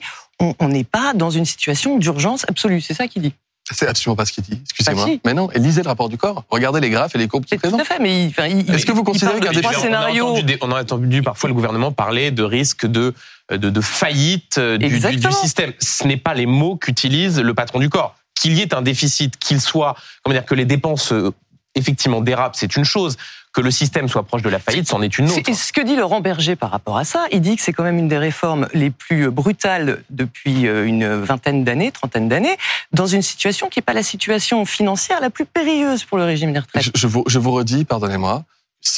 on 0.59 0.67
n'est 0.69 0.83
pas 0.83 1.13
dans 1.13 1.29
une 1.29 1.45
situation 1.45 1.97
d'urgence 1.97 2.45
absolue. 2.47 2.81
C'est 2.81 2.95
ça 2.95 3.07
qu'il 3.07 3.21
dit. 3.21 3.33
C'est 3.73 3.87
absolument 3.87 4.15
pas 4.15 4.25
ce 4.25 4.33
qu'il 4.33 4.43
dit. 4.43 4.59
Excusez-moi. 4.63 5.05
Bah, 5.05 5.11
si. 5.11 5.21
Mais 5.23 5.33
non, 5.35 5.49
et 5.51 5.59
lisez 5.59 5.83
le 5.83 5.87
rapport 5.87 6.09
du 6.09 6.17
corps. 6.17 6.43
Regardez 6.49 6.81
les 6.81 6.89
graphes 6.89 7.13
et 7.15 7.19
les 7.19 7.27
courbes 7.27 7.43
qui 7.45 7.49
C'est 7.51 7.55
tout 7.57 7.61
présentent. 7.61 7.81
à 7.81 7.85
fait. 7.85 7.99
Mais 7.99 8.27
enfin, 8.29 8.45
Est-ce 8.45 8.85
que 8.87 8.91
vous 8.91 9.03
considérez 9.03 9.37
a 9.37 9.51
des 9.53 9.61
trois 9.61 9.71
choses- 9.71 9.83
on, 9.83 9.85
a 9.85 9.87
scénarios 9.87 10.27
entendu 10.27 10.57
on 10.61 10.71
a 10.71 10.81
entendu 10.81 11.21
parfois 11.21 11.47
le 11.47 11.53
gouvernement 11.53 11.91
parler 11.91 12.31
de 12.31 12.43
risque 12.43 12.85
de, 12.87 13.13
de, 13.51 13.69
de 13.69 13.81
faillite 13.81 14.57
euh, 14.57 14.77
du, 14.77 14.89
du- 14.99 15.31
système. 15.31 15.71
Ce 15.79 16.05
n'est 16.07 16.17
pas 16.17 16.33
les 16.33 16.47
mots 16.47 16.75
qu'utilise 16.75 17.39
le 17.39 17.53
patron 17.53 17.79
du 17.79 17.89
corps. 17.89 18.15
Qu'il 18.41 18.53
y 18.57 18.61
ait 18.61 18.73
un 18.73 18.81
déficit, 18.81 19.37
qu'il 19.37 19.61
soit, 19.61 19.95
comment 20.23 20.33
dire, 20.33 20.45
que 20.45 20.55
les 20.55 20.65
dépenses 20.65 21.11
euh, 21.13 21.31
effectivement 21.75 22.19
dérapent, 22.19 22.55
c'est 22.57 22.75
une 22.75 22.83
chose. 22.83 23.15
Que 23.53 23.61
le 23.61 23.71
système 23.71 24.07
soit 24.07 24.23
proche 24.23 24.41
de 24.41 24.49
la 24.49 24.59
faillite, 24.59 24.87
c'en 24.87 25.01
est 25.01 25.17
une 25.17 25.29
autre. 25.29 25.41
C'est 25.45 25.53
ce 25.53 25.73
que 25.73 25.81
dit 25.81 25.95
Laurent 25.95 26.21
Berger 26.21 26.55
par 26.55 26.71
rapport 26.71 26.97
à 26.97 27.03
ça. 27.03 27.25
Il 27.31 27.41
dit 27.41 27.57
que 27.57 27.61
c'est 27.61 27.73
quand 27.73 27.83
même 27.83 27.97
une 27.97 28.07
des 28.07 28.17
réformes 28.17 28.67
les 28.73 28.89
plus 28.91 29.29
brutales 29.29 30.03
depuis 30.09 30.67
euh, 30.67 30.85
une 30.85 31.21
vingtaine 31.21 31.65
d'années, 31.65 31.91
trentaine 31.91 32.29
d'années, 32.29 32.55
dans 32.93 33.07
une 33.07 33.21
situation 33.21 33.67
qui 33.67 33.79
n'est 33.79 33.83
pas 33.83 33.93
la 33.93 34.03
situation 34.03 34.65
financière 34.65 35.19
la 35.19 35.29
plus 35.29 35.45
périlleuse 35.45 36.05
pour 36.05 36.17
le 36.17 36.23
régime 36.23 36.53
des 36.53 36.59
retraites. 36.59 36.83
Je, 36.83 36.91
je 36.95 37.07
vous, 37.07 37.23
je 37.27 37.39
vous 37.39 37.51
redis, 37.51 37.83
pardonnez-moi, 37.83 38.45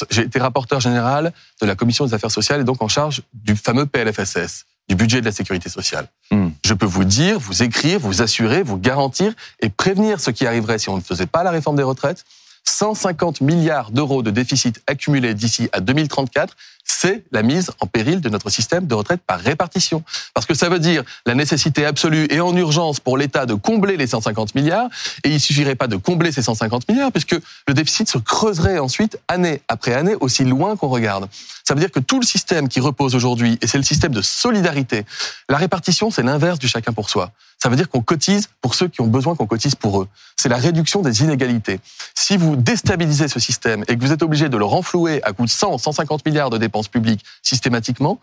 j'ai 0.10 0.22
été 0.22 0.40
rapporteur 0.40 0.80
général 0.80 1.34
de 1.62 1.66
la 1.66 1.76
commission 1.76 2.06
des 2.06 2.14
affaires 2.14 2.32
sociales 2.32 2.62
et 2.62 2.64
donc 2.64 2.82
en 2.82 2.88
charge 2.88 3.22
du 3.34 3.56
fameux 3.56 3.86
PLFSS, 3.86 4.66
du 4.88 4.96
budget 4.96 5.22
de 5.22 5.26
la 5.26 5.32
sécurité 5.32 5.70
sociale. 5.70 6.08
Hmm. 6.32 6.50
Je 6.64 6.74
peux 6.74 6.86
vous 6.86 7.04
dire, 7.04 7.40
vous 7.40 7.64
écrire, 7.64 8.00
vous 8.00 8.22
assurer, 8.22 8.64
vous 8.64 8.78
garantir 8.78 9.34
et 9.60 9.70
prévenir 9.70 10.20
ce 10.20 10.32
qui 10.32 10.46
arriverait 10.48 10.80
si 10.80 10.90
on 10.90 10.98
ne 10.98 11.02
faisait 11.02 11.26
pas 11.26 11.44
la 11.44 11.52
réforme 11.52 11.76
des 11.76 11.84
retraites. 11.84 12.24
150 12.64 13.42
milliards 13.42 13.92
d'euros 13.92 14.24
de 14.24 14.32
déficit 14.32 14.82
accumulés 14.88 15.34
d'ici 15.34 15.70
à 15.74 15.80
2034, 15.80 16.56
c'est 16.84 17.24
la 17.32 17.44
mise 17.44 17.72
en 17.80 17.88
péril 17.88 18.22
de 18.22 18.30
notre 18.30 18.50
système 18.50 18.88
de 18.88 18.96
retraite 18.96 19.22
par 19.26 19.40
répartition. 19.40 20.04
Parce 20.34 20.46
que 20.46 20.54
ça 20.54 20.70
veut 20.70 20.80
dire 20.80 21.04
la 21.26 21.36
nécessité 21.36 21.86
absolue 21.86 22.28
et 22.30 22.40
en 22.40 22.56
urgence 22.56 23.00
pour 23.00 23.18
l'État 23.18 23.46
de 23.46 23.54
combler 23.54 23.98
les 23.98 24.08
150 24.08 24.56
milliards, 24.56 24.90
et 25.24 25.30
il 25.30 25.40
suffirait 25.40 25.76
pas 25.76 25.88
de 25.88 25.96
combler 25.96 26.32
ces 26.32 26.42
150 26.42 26.90
milliards, 26.90 27.12
puisque 27.12 27.36
le 27.68 27.74
déficit 27.74 28.10
se 28.10 28.18
creuserait 28.18 28.80
ensuite 28.80 29.18
année 29.28 29.62
après 29.68 29.94
année 29.94 30.16
aussi 30.20 30.44
loin 30.44 30.76
qu'on 30.76 30.90
regarde. 30.90 31.28
Ça 31.64 31.74
veut 31.74 31.80
dire 31.80 31.92
que 31.92 32.00
tout 32.00 32.20
le 32.20 32.26
système 32.26 32.68
qui 32.68 32.80
repose 32.80 33.16
aujourd'hui, 33.16 33.58
et 33.62 33.68
c'est 33.68 33.78
le 33.78 33.84
système 33.84 34.12
de 34.12 34.22
solidarité, 34.22 35.06
la 35.50 35.58
répartition, 35.58 36.12
c'est 36.12 36.24
l'inverse 36.24 36.60
du 36.60 36.68
chacun 36.68 36.92
pour 36.92 37.10
soi. 37.10 37.32
Ça 37.64 37.70
veut 37.70 37.78
dire 37.78 37.88
qu'on 37.88 38.02
cotise 38.02 38.50
pour 38.62 38.76
ceux 38.76 38.90
qui 38.90 39.00
ont 39.00 39.08
besoin 39.08 39.36
qu'on 39.36 39.48
cotise 39.48 39.76
pour 39.76 40.02
eux. 40.02 40.10
C'est 40.36 40.50
la 40.50 40.58
réduction 40.58 41.02
des 41.02 41.22
inégalités. 41.22 41.80
Si 42.14 42.36
vous 42.36 42.58
déstabilisez 42.58 43.30
ce 43.30 43.40
système 43.40 43.86
et 43.88 43.96
que 43.96 44.02
vous 44.02 44.12
êtes 44.12 44.22
obligé 44.22 44.50
de 44.50 44.58
le 44.58 44.66
renflouer 44.66 45.24
à 45.24 45.32
coût 45.32 45.46
de 45.46 45.50
100, 45.50 45.78
150 45.78 46.26
milliards 46.26 46.50
de 46.50 46.58
dépenses 46.58 46.73
publiques 46.82 47.24
systématiquement, 47.42 48.20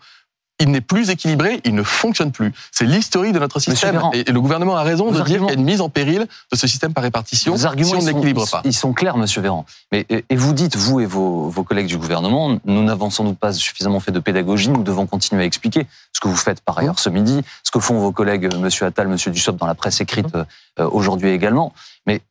il 0.61 0.69
n'est 0.69 0.81
plus 0.81 1.09
équilibré, 1.09 1.59
il 1.65 1.73
ne 1.73 1.83
fonctionne 1.83 2.31
plus. 2.31 2.53
C'est 2.71 2.85
l'historique 2.85 3.33
de 3.33 3.39
notre 3.39 3.59
système. 3.59 3.93
Véran, 3.93 4.11
Et 4.13 4.23
le 4.23 4.39
gouvernement 4.39 4.77
a 4.77 4.83
raison 4.83 5.11
de 5.11 5.15
dire 5.15 5.25
qu'il 5.25 5.43
y 5.43 5.49
a 5.49 5.53
une 5.53 5.63
mise 5.63 5.81
en 5.81 5.89
péril 5.89 6.27
de 6.51 6.55
ce 6.55 6.67
système 6.67 6.93
par 6.93 7.03
répartition 7.03 7.51
Vos 7.51 7.65
arguments, 7.65 7.89
si 7.89 7.95
on 7.95 8.13
n'équilibre 8.13 8.47
pas. 8.47 8.61
Ils 8.63 8.73
sont 8.73 8.93
clairs, 8.93 9.17
Monsieur 9.17 9.41
Véran. 9.41 9.65
Mais 9.91 10.05
et 10.09 10.35
vous 10.35 10.53
dites, 10.53 10.75
vous 10.75 10.99
et 10.99 11.05
vos, 11.05 11.49
vos 11.49 11.63
collègues 11.63 11.87
du 11.87 11.97
gouvernement, 11.97 12.59
nous 12.65 12.83
n'avons 12.83 13.09
sans 13.09 13.23
doute 13.23 13.39
pas 13.39 13.53
suffisamment 13.53 13.99
fait 13.99 14.11
de 14.11 14.19
pédagogie. 14.19 14.69
Nous 14.69 14.83
devons 14.83 15.07
continuer 15.07 15.43
à 15.43 15.45
expliquer 15.45 15.87
ce 16.13 16.19
que 16.19 16.27
vous 16.27 16.35
faites 16.35 16.61
par 16.61 16.77
ailleurs 16.77 16.99
ce 16.99 17.09
midi, 17.09 17.41
ce 17.63 17.71
que 17.71 17.79
font 17.79 17.99
vos 17.99 18.11
collègues 18.11 18.45
euh, 18.45 18.59
Monsieur 18.59 18.85
Attal, 18.85 19.07
Monsieur 19.07 19.31
Dussopt 19.31 19.59
dans 19.59 19.67
la 19.67 19.75
presse 19.75 19.99
écrite 19.99 20.27
euh, 20.35 20.43
euh, 20.79 20.89
aujourd'hui 20.91 21.29
également. 21.31 21.73
Mais 22.05 22.21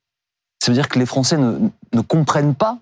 ça 0.62 0.70
veut 0.70 0.76
dire 0.76 0.88
que 0.88 0.98
les 0.98 1.06
Français 1.06 1.36
ne, 1.36 1.68
ne 1.92 2.00
comprennent 2.00 2.54
pas 2.54 2.78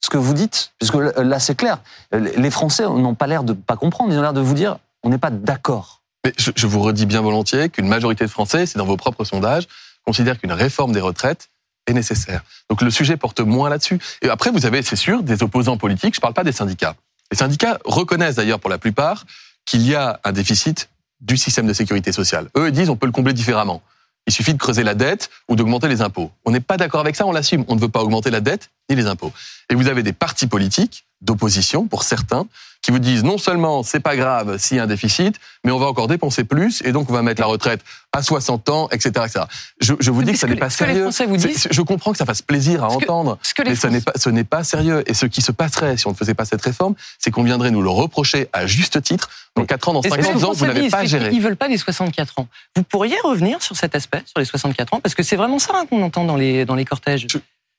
ce 0.00 0.10
que 0.10 0.18
vous 0.18 0.34
dites, 0.34 0.72
puisque 0.78 0.94
là, 0.94 1.38
c'est 1.38 1.54
clair. 1.54 1.78
Euh, 2.14 2.30
Les 2.36 2.50
Français 2.50 2.84
n'ont 2.84 3.14
pas 3.14 3.26
l'air 3.26 3.44
de 3.44 3.52
pas 3.52 3.76
comprendre. 3.76 4.12
Ils 4.12 4.18
ont 4.18 4.22
l'air 4.22 4.32
de 4.32 4.40
vous 4.40 4.54
dire, 4.54 4.78
on 5.02 5.10
n'est 5.10 5.18
pas 5.18 5.30
d'accord. 5.30 6.02
Mais 6.24 6.32
je, 6.36 6.66
vous 6.66 6.80
redis 6.80 7.06
bien 7.06 7.22
volontiers 7.22 7.70
qu'une 7.70 7.88
majorité 7.88 8.24
de 8.24 8.30
Français, 8.30 8.66
c'est 8.66 8.78
dans 8.78 8.84
vos 8.84 8.96
propres 8.96 9.24
sondages, 9.24 9.66
considèrent 10.04 10.38
qu'une 10.38 10.52
réforme 10.52 10.92
des 10.92 11.00
retraites 11.00 11.48
est 11.86 11.94
nécessaire. 11.94 12.42
Donc 12.68 12.82
le 12.82 12.90
sujet 12.90 13.16
porte 13.16 13.40
moins 13.40 13.70
là-dessus. 13.70 13.98
Et 14.20 14.28
après, 14.28 14.50
vous 14.50 14.66
avez, 14.66 14.82
c'est 14.82 14.96
sûr, 14.96 15.22
des 15.22 15.42
opposants 15.42 15.78
politiques. 15.78 16.14
Je 16.14 16.18
ne 16.18 16.22
parle 16.22 16.34
pas 16.34 16.44
des 16.44 16.52
syndicats. 16.52 16.94
Les 17.30 17.38
syndicats 17.38 17.78
reconnaissent 17.84 18.34
d'ailleurs 18.34 18.60
pour 18.60 18.70
la 18.70 18.78
plupart 18.78 19.24
qu'il 19.64 19.86
y 19.86 19.94
a 19.94 20.20
un 20.24 20.32
déficit 20.32 20.90
du 21.20 21.36
système 21.36 21.66
de 21.66 21.72
sécurité 21.72 22.12
sociale. 22.12 22.48
Eux 22.56 22.68
ils 22.68 22.72
disent 22.72 22.90
on 22.90 22.96
peut 22.96 23.06
le 23.06 23.12
combler 23.12 23.32
différemment. 23.32 23.82
Il 24.30 24.32
suffit 24.32 24.52
de 24.54 24.58
creuser 24.58 24.84
la 24.84 24.94
dette 24.94 25.28
ou 25.48 25.56
d'augmenter 25.56 25.88
les 25.88 26.02
impôts. 26.02 26.30
On 26.44 26.52
n'est 26.52 26.60
pas 26.60 26.76
d'accord 26.76 27.00
avec 27.00 27.16
ça, 27.16 27.26
on 27.26 27.32
l'assume. 27.32 27.64
On 27.66 27.74
ne 27.74 27.80
veut 27.80 27.88
pas 27.88 28.00
augmenter 28.00 28.30
la 28.30 28.40
dette 28.40 28.70
ni 28.88 28.94
les 28.94 29.06
impôts. 29.06 29.32
Et 29.68 29.74
vous 29.74 29.88
avez 29.88 30.04
des 30.04 30.12
partis 30.12 30.46
politiques 30.46 31.04
d'opposition, 31.20 31.88
pour 31.88 32.04
certains, 32.04 32.46
qui 32.82 32.90
vous 32.92 32.98
disent 32.98 33.24
non 33.24 33.36
seulement 33.36 33.82
c'est 33.82 34.00
pas 34.00 34.16
grave 34.16 34.56
s'il 34.58 34.78
y 34.78 34.80
a 34.80 34.84
un 34.84 34.86
déficit, 34.86 35.36
mais 35.64 35.70
on 35.72 35.78
va 35.78 35.86
encore 35.86 36.08
dépenser 36.08 36.44
plus 36.44 36.80
et 36.84 36.92
donc 36.92 37.10
on 37.10 37.12
va 37.12 37.20
mettre 37.22 37.40
la 37.40 37.46
retraite 37.46 37.82
à 38.12 38.22
60 38.22 38.68
ans, 38.70 38.88
etc. 38.90 39.10
etc. 39.26 39.44
Je, 39.80 39.94
je 40.00 40.10
vous 40.10 40.22
dis 40.24 40.32
que 40.32 40.38
ça 40.38 40.46
que- 40.46 40.52
n'est 40.54 40.58
pas 40.58 40.68
que 40.68 40.84
les 40.84 41.10
sérieux. 41.12 41.28
Vous 41.28 41.36
disent- 41.36 41.68
Je 41.70 41.82
comprends 41.82 42.12
que 42.12 42.18
ça 42.18 42.24
fasse 42.24 42.40
plaisir 42.42 42.82
à 42.82 42.88
Ce 42.90 42.96
que- 42.96 43.04
entendre, 43.04 43.38
Ce 43.42 43.52
que 43.54 43.62
les 43.62 43.70
mais 43.70 43.76
ce 43.76 43.86
n'est 43.86 44.00
Français- 44.00 44.04
pas, 44.12 44.18
ce 44.18 44.30
n'est 44.30 44.44
pas 44.44 44.64
sérieux. 44.64 45.02
Et 45.06 45.14
ce 45.14 45.26
qui 45.26 45.42
se 45.42 45.52
passerait 45.52 45.96
si 45.98 46.06
on 46.06 46.10
ne 46.10 46.16
faisait 46.16 46.34
pas 46.34 46.44
cette 46.46 46.62
réforme, 46.62 46.94
c'est 47.18 47.30
qu'on 47.30 47.42
viendrait 47.44 47.70
nous 47.70 47.82
le 47.82 47.90
reprocher 47.90 48.48
à 48.54 48.66
juste 48.66 49.02
titre. 49.02 49.28
Dans 49.56 49.62
Mais 49.62 49.66
4 49.66 49.88
ans, 49.88 49.92
dans 49.92 50.00
Et 50.00 50.08
ce 50.08 50.14
que 50.14 50.22
50 50.22 50.34
les 50.36 50.44
ans, 50.46 50.52
vous 50.52 50.66
n'avez 50.66 50.88
pas 50.88 51.04
géré. 51.04 51.28
qu'ils 51.30 51.42
veulent 51.42 51.56
pas 51.56 51.68
des 51.68 51.76
64 51.76 52.38
ans? 52.38 52.48
Vous 52.76 52.82
pourriez 52.82 53.16
revenir 53.24 53.60
sur 53.62 53.76
cet 53.76 53.94
aspect, 53.94 54.22
sur 54.24 54.38
les 54.38 54.44
64 54.46 54.94
ans, 54.94 55.00
parce 55.00 55.14
que 55.14 55.22
c'est 55.22 55.36
vraiment 55.36 55.58
ça 55.58 55.72
hein, 55.74 55.84
qu'on 55.86 56.02
entend 56.02 56.24
dans 56.24 56.36
les, 56.36 56.64
dans 56.64 56.76
les 56.76 56.84
cortèges. 56.86 57.26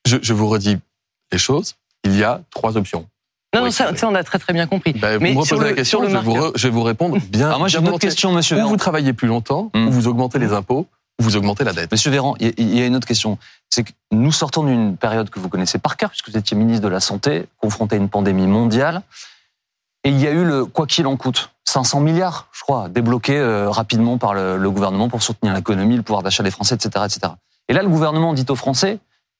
Je, 0.05 0.17
je 0.21 0.33
vous 0.33 0.47
redis 0.47 0.77
les 1.31 1.37
choses. 1.39 1.75
Il 2.03 2.15
y 2.17 2.23
a 2.23 2.41
trois 2.51 2.77
options. 2.77 3.07
Non, 3.53 3.59
non, 3.61 3.65
Oui, 3.67 3.71
ça, 3.73 3.91
on 4.03 4.15
a 4.15 4.23
très 4.23 4.39
très 4.39 4.53
bien 4.53 4.65
compris. 4.65 4.93
Ben, 4.93 5.17
vous 5.17 5.25
me 5.25 5.59
le- 5.59 5.69
la 5.69 5.73
question, 5.73 6.01
je, 6.03 6.07
vais 6.09 6.19
vous 6.21 6.51
je 6.55 6.67
vais 6.67 6.73
vous 6.73 6.83
répondre 6.83 7.17
bien. 7.29 7.47
Alors 7.47 7.59
moi, 7.59 7.67
j'ai 7.67 7.79
une 7.79 7.87
autre 7.89 7.99
question, 7.99 8.31
Monsieur 8.31 8.55
Ou 8.55 8.59
Véran. 8.59 8.69
vous 8.69 8.77
travaillez 8.77 9.11
plus 9.13 9.27
longtemps, 9.27 9.71
Hmm. 9.73 9.87
ou 9.87 9.91
vous 9.91 10.07
augmentez 10.07 10.39
les 10.39 10.53
impôts, 10.53 10.87
ou 11.19 11.23
vous 11.23 11.35
augmentez 11.35 11.65
la 11.65 11.73
dette. 11.73 11.91
Monsieur 11.91 12.11
Véran, 12.11 12.35
il 12.39 12.47
y- 12.47 12.53
il 12.57 12.77
y 12.79 12.81
a 12.81 12.85
une 12.85 12.95
autre 12.95 13.07
question. 13.07 13.37
C'est 13.69 13.83
que 13.83 13.91
nous 14.11 14.31
sortons 14.31 14.63
d'une 14.63 14.95
période 14.95 15.29
que 15.29 15.39
vous 15.39 15.49
connaissez 15.49 15.79
par 15.79 15.97
cœur, 15.97 16.09
puisque 16.11 16.29
vous 16.29 16.37
étiez 16.37 16.55
ministre 16.55 16.83
de 16.83 16.87
la 16.87 17.01
Santé, 17.01 17.45
confronté 17.57 17.95
à 17.95 17.99
une 17.99 18.07
pandémie 18.09 18.47
mondiale. 18.47 19.01
Et 20.05 20.09
il 20.09 20.19
y 20.19 20.27
a 20.27 20.31
eu 20.31 20.45
le 20.45 20.65
quoi 20.65 20.87
qu'il 20.87 21.05
en 21.07 21.17
coûte. 21.17 21.49
500 21.65 21.99
milliards, 21.99 22.47
je 22.53 22.61
crois, 22.61 22.89
débloqués 22.89 23.37
euh, 23.37 23.69
rapidement 23.69 24.17
par 24.17 24.33
le, 24.33 24.57
le 24.57 24.71
gouvernement 24.71 25.09
pour 25.09 25.21
soutenir 25.23 25.53
l'économie, 25.53 25.95
le 25.95 26.01
pouvoir 26.03 26.23
d'achat 26.23 26.41
des 26.43 26.51
Français, 26.51 26.75
etc., 26.75 27.05
etc. 27.05 27.33
Et 27.69 27.73
là, 27.73 27.81
le 27.83 27.87
gouvernement 27.89 28.33
dit 28.33 28.45
aux 28.49 28.55
Français, 28.55 28.97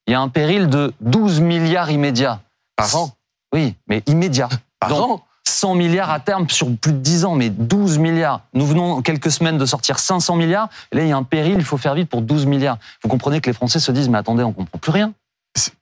il 0.08 0.12
y 0.12 0.14
a 0.16 0.22
un 0.22 0.30
péril 0.30 0.68
de 0.70 0.94
12 1.02 1.40
milliards 1.42 1.90
immédiats. 1.92 2.42
Par 2.76 2.96
an. 2.96 3.12
Oui, 3.54 3.76
mais 3.88 4.04
immédiats. 4.08 4.50
Par 4.80 4.94
an 5.02 5.26
100 5.44 5.76
milliards 5.76 6.10
à 6.10 6.20
terme 6.20 6.50
sur 6.50 6.76
plus 6.78 6.94
de 6.94 6.98
10 7.00 7.26
ans, 7.26 7.36
mais 7.36 7.50
12 7.50 7.98
milliards. 7.98 8.42
Nous 8.54 8.66
venons 8.66 8.94
en 8.94 9.02
quelques 9.02 9.32
semaines 9.32 9.58
de 9.58 9.66
sortir 9.66 10.00
500 10.00 10.36
milliards. 10.36 10.70
Et 10.92 10.96
là, 10.96 11.02
il 11.04 11.10
y 11.10 11.12
a 11.12 11.18
un 11.18 11.24
péril, 11.24 11.56
il 11.58 11.64
faut 11.66 11.78
faire 11.78 11.94
vite 11.94 12.10
pour 12.10 12.22
12 12.22 12.46
milliards. 12.46 12.78
Vous 13.04 13.10
comprenez 13.10 13.42
que 13.42 13.50
les 13.50 13.54
Français 13.54 13.80
se 13.80 13.92
disent, 13.92 14.10
mais 14.10 14.18
attendez, 14.18 14.44
on 14.44 14.54
comprend 14.54 14.78
plus 14.80 14.92
rien. 14.92 15.14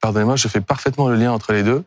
Pardonnez-moi, 0.02 0.36
je 0.38 0.48
fais 0.48 0.62
parfaitement 0.62 1.08
le 1.08 1.16
lien 1.16 1.32
entre 1.32 1.54
les 1.54 1.64
deux. 1.64 1.84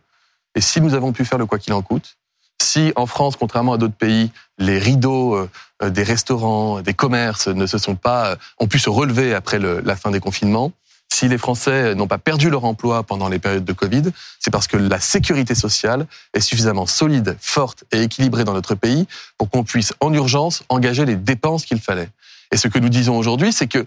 Et 0.55 0.61
si 0.61 0.81
nous 0.81 0.95
avons 0.95 1.13
pu 1.13 1.25
faire 1.25 1.39
le 1.39 1.47
quoi 1.47 1.59
qu'il 1.59 1.73
en 1.73 1.83
coûte, 1.83 2.17
si 2.63 2.93
en 2.95 3.07
France, 3.07 3.37
contrairement 3.37 3.73
à 3.73 3.79
d'autres 3.79 3.95
pays, 3.97 4.31
les 4.59 4.79
rideaux 4.79 5.35
euh, 5.35 5.51
euh, 5.83 5.91
des 5.91 6.05
restaurants, 6.05 6.81
des 6.81 6.95
commerces 6.95 7.49
ne 7.49 7.67
se 7.67 7.77
sont 7.79 7.97
pas, 7.97 8.27
euh, 8.29 8.37
ont 8.61 8.69
pu 8.69 8.79
se 8.79 8.89
relever 8.91 9.35
après 9.35 9.59
le- 9.59 9.81
la 9.81 9.97
fin 9.97 10.11
des 10.13 10.21
confinements, 10.21 10.71
si 11.13 11.29
les 11.29 11.39
Français 11.39 11.95
n'ont 11.95 12.07
pas 12.07 12.19
perdu 12.19 12.49
leur 12.49 12.65
emploi 12.65 13.03
pendant 13.03 13.29
les 13.29 13.39
périodes 13.39 13.65
de 13.65 13.73
Covid, 13.73 14.05
c'est 14.41 14.51
parce 14.51 14.67
que 14.67 14.77
la 14.77 14.99
sécurité 14.99 15.55
sociale 15.55 16.07
est 16.33 16.41
suffisamment 16.41 16.87
solide, 16.87 17.37
forte 17.41 17.85
et 17.93 18.03
équilibrée 18.03 18.45
dans 18.45 18.55
notre 18.55 18.75
pays 18.75 19.07
pour 19.37 19.51
qu'on 19.51 19.63
puisse 19.63 19.93
en 20.01 20.13
urgence 20.13 20.63
engager 20.69 21.05
les 21.05 21.17
dépenses 21.17 21.65
qu'il 21.65 21.81
fallait. 21.81 22.09
Et 22.51 22.57
ce 22.57 22.69
que 22.69 22.79
nous 22.79 22.89
disons 22.89 23.17
aujourd'hui, 23.17 23.53
c'est 23.53 23.67
que 23.67 23.85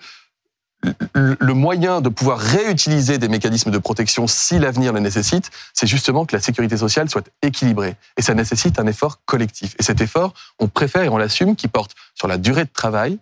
le 1.13 1.53
moyen 1.53 1.99
de 1.99 2.09
pouvoir 2.09 2.37
réutiliser 2.37 3.17
des 3.17 3.27
mécanismes 3.27 3.71
de 3.71 3.79
protection 3.79 4.27
si 4.27 4.59
l'avenir 4.59 4.93
le 4.93 4.99
nécessite, 4.99 5.49
c'est 5.73 5.87
justement 5.87 6.25
que 6.25 6.35
la 6.35 6.41
sécurité 6.41 6.77
sociale 6.77 7.09
soit 7.09 7.27
équilibrée. 7.41 7.95
Et 8.17 8.21
ça 8.21 8.35
nécessite 8.35 8.77
un 8.77 8.85
effort 8.85 9.19
collectif. 9.25 9.75
Et 9.79 9.83
cet 9.83 9.99
effort, 9.99 10.35
on 10.59 10.67
préfère 10.67 11.01
et 11.01 11.09
on 11.09 11.17
l'assume 11.17 11.55
qui 11.55 11.67
porte 11.67 11.95
sur 12.13 12.27
la 12.27 12.37
durée 12.37 12.65
de 12.65 12.69
travail 12.71 13.17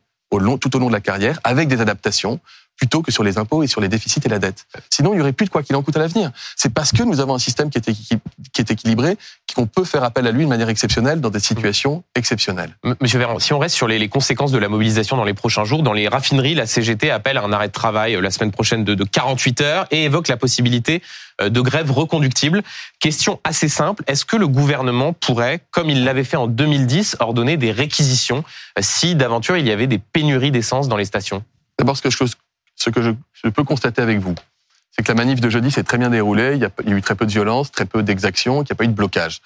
tout 0.60 0.76
au 0.76 0.80
long 0.80 0.88
de 0.88 0.94
la 0.94 1.00
carrière, 1.00 1.40
avec 1.44 1.68
des 1.68 1.80
adaptations, 1.82 2.40
plutôt 2.78 3.02
que 3.02 3.12
sur 3.12 3.24
les 3.24 3.38
impôts 3.38 3.64
et 3.64 3.68
sur 3.68 3.82
les 3.82 3.88
déficits 3.88 4.22
et 4.26 4.30
la 4.30 4.40
dette. 4.40 4.66
Sinon, 4.90 5.14
il 5.14 5.18
n'y 5.18 5.22
aurait 5.22 5.34
plus 5.34 5.46
de 5.46 5.52
quoi 5.52 5.64
qu'il 5.64 5.76
en 5.76 5.82
coûte 5.82 5.96
à 5.96 6.00
l'avenir. 6.00 6.32
C'est 6.56 6.74
parce 6.74 6.92
que 6.92 7.04
nous 7.04 7.20
avons 7.20 7.36
un 7.36 7.40
système 7.40 7.70
qui 7.70 7.78
est, 7.78 7.88
équi- 7.88 8.20
qui 8.52 8.62
est 8.62 8.72
équilibré 8.72 9.18
qu'on 9.54 9.68
peut 9.68 9.84
faire 9.84 10.04
appel 10.04 10.28
à 10.28 10.32
lui 10.32 10.44
de 10.44 10.50
manière 10.50 10.70
exceptionnelle 10.70 11.22
dans 11.22 11.30
des 11.30 11.40
situations 11.40 12.04
exceptionnelles. 12.16 12.76
Monsieur 13.02 13.20
Véran, 13.20 13.40
si 13.40 13.54
on 13.54 13.60
reste 13.60 13.76
sur 13.76 13.88
les, 13.88 14.10
conséquences 14.10 14.52
de 14.52 14.58
la 14.58 14.70
mobilisation 14.70 15.18
dans 15.18 15.24
les 15.24 15.34
prochains 15.34 15.64
jours, 15.64 15.84
dans 15.84 15.94
les 15.94 16.08
raffineries, 16.08 16.56
la 16.56 16.66
CGT 16.66 17.12
appelle 17.12 17.38
à 17.38 17.44
un 17.44 17.54
arrêt 17.54 17.68
de 17.68 17.74
travail 17.74 18.16
euh, 18.16 18.22
la 18.22 18.32
semaine 18.32 18.52
prochaine 18.52 18.84
de, 18.84 18.96
de 18.96 19.04
48 19.04 19.62
heures 19.62 19.88
et 19.92 20.06
évoque 20.06 20.28
la 20.28 20.38
possibilité 20.38 21.02
euh, 21.42 21.50
de 21.50 21.62
grève 21.62 21.92
reconductible. 21.92 22.64
Question 23.00 23.40
assez 23.44 23.70
simple, 23.70 24.04
est-ce 24.08 24.26
que 24.26 24.36
le 24.36 24.48
gouvernement 24.48 25.14
pourrait, 25.14 25.62
comme 25.72 25.90
il 25.90 26.04
l'avait 26.04 26.24
fait 26.24 26.38
en 26.38 26.48
2010, 26.48 27.18
ordonner 27.20 27.58
des 27.58 27.72
réquisitions 27.72 28.44
euh, 28.78 28.82
si 28.82 29.16
d'aventure 29.16 29.58
il 29.58 29.68
y 29.68 29.72
avait 29.72 29.88
des 29.88 30.00
pénuries 30.00 30.52
d'essence 30.52 30.88
dans 30.88 30.98
les 30.98 31.06
stations? 31.06 31.44
D'abord, 31.80 31.98
ce 31.98 32.02
que, 32.02 32.10
je, 32.10 32.24
ce 32.84 32.90
que 32.90 33.02
je, 33.02 33.12
je 33.32 33.50
peux 33.50 33.64
constater 33.64 34.02
avec 34.02 34.20
vous, 34.20 34.36
c'est 34.92 35.04
que 35.04 35.12
la 35.12 35.16
manif 35.16 35.40
de 35.40 35.50
jeudi 35.50 35.72
s'est 35.72 35.84
très 35.84 35.98
bien 35.98 36.10
déroulée, 36.10 36.54
il 36.56 36.62
y, 36.62 36.66
a, 36.66 36.70
il 36.84 36.90
y 36.90 36.94
a 36.94 36.98
eu 36.98 37.02
très 37.02 37.16
peu 37.16 37.26
de 37.26 37.32
violence, 37.32 37.72
très 37.72 37.86
peu 37.86 38.04
d'exactions, 38.04 38.64
qu'il 38.64 38.74
n'y 38.74 38.78
a 38.78 38.80
pas 38.80 38.84
eu 38.84 38.90
de 38.90 38.94
blocage. 38.94 39.40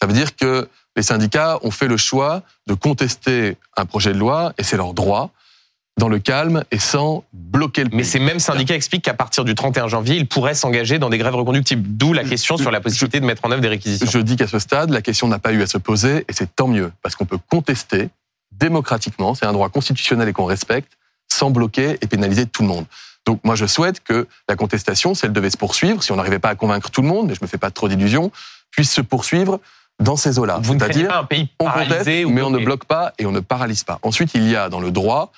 Ça 0.00 0.06
veut 0.06 0.12
dire 0.12 0.34
que 0.36 0.68
les 0.96 1.02
syndicats 1.02 1.58
ont 1.62 1.70
fait 1.70 1.88
le 1.88 1.96
choix 1.96 2.42
de 2.66 2.74
contester 2.74 3.56
un 3.76 3.86
projet 3.86 4.12
de 4.12 4.18
loi, 4.18 4.52
et 4.58 4.64
c'est 4.64 4.76
leur 4.76 4.92
droit, 4.92 5.30
dans 5.98 6.08
le 6.08 6.18
calme 6.18 6.64
et 6.70 6.78
sans 6.78 7.24
bloquer 7.32 7.84
le 7.84 7.90
pays. 7.90 7.98
Mais 7.98 8.04
ces 8.04 8.18
mêmes 8.18 8.40
syndicats 8.40 8.74
expliquent 8.74 9.04
qu'à 9.04 9.14
partir 9.14 9.44
du 9.44 9.54
31 9.54 9.86
janvier, 9.88 10.16
ils 10.16 10.26
pourraient 10.26 10.54
s'engager 10.54 10.98
dans 10.98 11.10
des 11.10 11.18
grèves 11.18 11.34
reconductibles. 11.34 11.82
D'où 11.86 12.12
la 12.12 12.24
question 12.24 12.56
sur 12.56 12.70
la 12.70 12.80
possibilité 12.80 13.20
de 13.20 13.26
mettre 13.26 13.44
en 13.44 13.50
œuvre 13.50 13.60
des 13.60 13.68
réquisitions. 13.68 14.10
Je 14.10 14.18
dis 14.18 14.36
qu'à 14.36 14.46
ce 14.46 14.58
stade, 14.58 14.90
la 14.90 15.02
question 15.02 15.28
n'a 15.28 15.38
pas 15.38 15.52
eu 15.52 15.62
à 15.62 15.66
se 15.66 15.78
poser, 15.78 16.24
et 16.28 16.32
c'est 16.32 16.56
tant 16.56 16.68
mieux, 16.68 16.90
parce 17.02 17.14
qu'on 17.14 17.26
peut 17.26 17.38
contester 17.50 18.08
démocratiquement, 18.50 19.34
c'est 19.34 19.46
un 19.46 19.52
droit 19.52 19.68
constitutionnel 19.68 20.28
et 20.28 20.32
qu'on 20.32 20.46
respecte, 20.46 20.92
sans 21.40 21.50
bloquer 21.50 21.96
et 22.00 22.06
pénaliser 22.06 22.46
tout 22.46 22.62
le 22.62 22.68
monde. 22.68 22.86
Donc 23.26 23.40
moi, 23.44 23.54
je 23.54 23.66
souhaite 23.66 24.00
que 24.00 24.26
la 24.48 24.56
contestation, 24.56 25.14
si 25.14 25.24
elle 25.24 25.32
devait 25.32 25.50
se 25.50 25.56
poursuivre, 25.56 26.02
si 26.02 26.12
on 26.12 26.16
n'arrivait 26.16 26.38
pas 26.38 26.50
à 26.50 26.54
convaincre 26.54 26.90
tout 26.90 27.02
le 27.02 27.08
monde, 27.08 27.30
et 27.30 27.34
je 27.34 27.40
me 27.42 27.46
fais 27.46 27.58
pas 27.58 27.70
trop 27.70 27.88
d'illusions, 27.88 28.30
puisse 28.70 28.92
se 28.92 29.00
poursuivre 29.00 29.60
dans 30.00 30.16
ces 30.16 30.38
eaux-là. 30.38 30.60
C'est-à-dire, 30.62 31.14
un 31.14 31.24
pays 31.24 31.48
on 31.58 31.70
conteste, 31.70 32.26
ou 32.26 32.30
mais 32.30 32.42
on 32.42 32.50
ne 32.50 32.58
bloque 32.58 32.84
pas 32.84 33.12
et 33.18 33.26
on 33.26 33.32
ne 33.32 33.40
paralyse 33.40 33.84
pas. 33.84 33.98
Ensuite, 34.02 34.32
il 34.34 34.48
y 34.48 34.56
a 34.56 34.68
dans 34.68 34.80
le 34.80 34.90
droit 34.90 35.32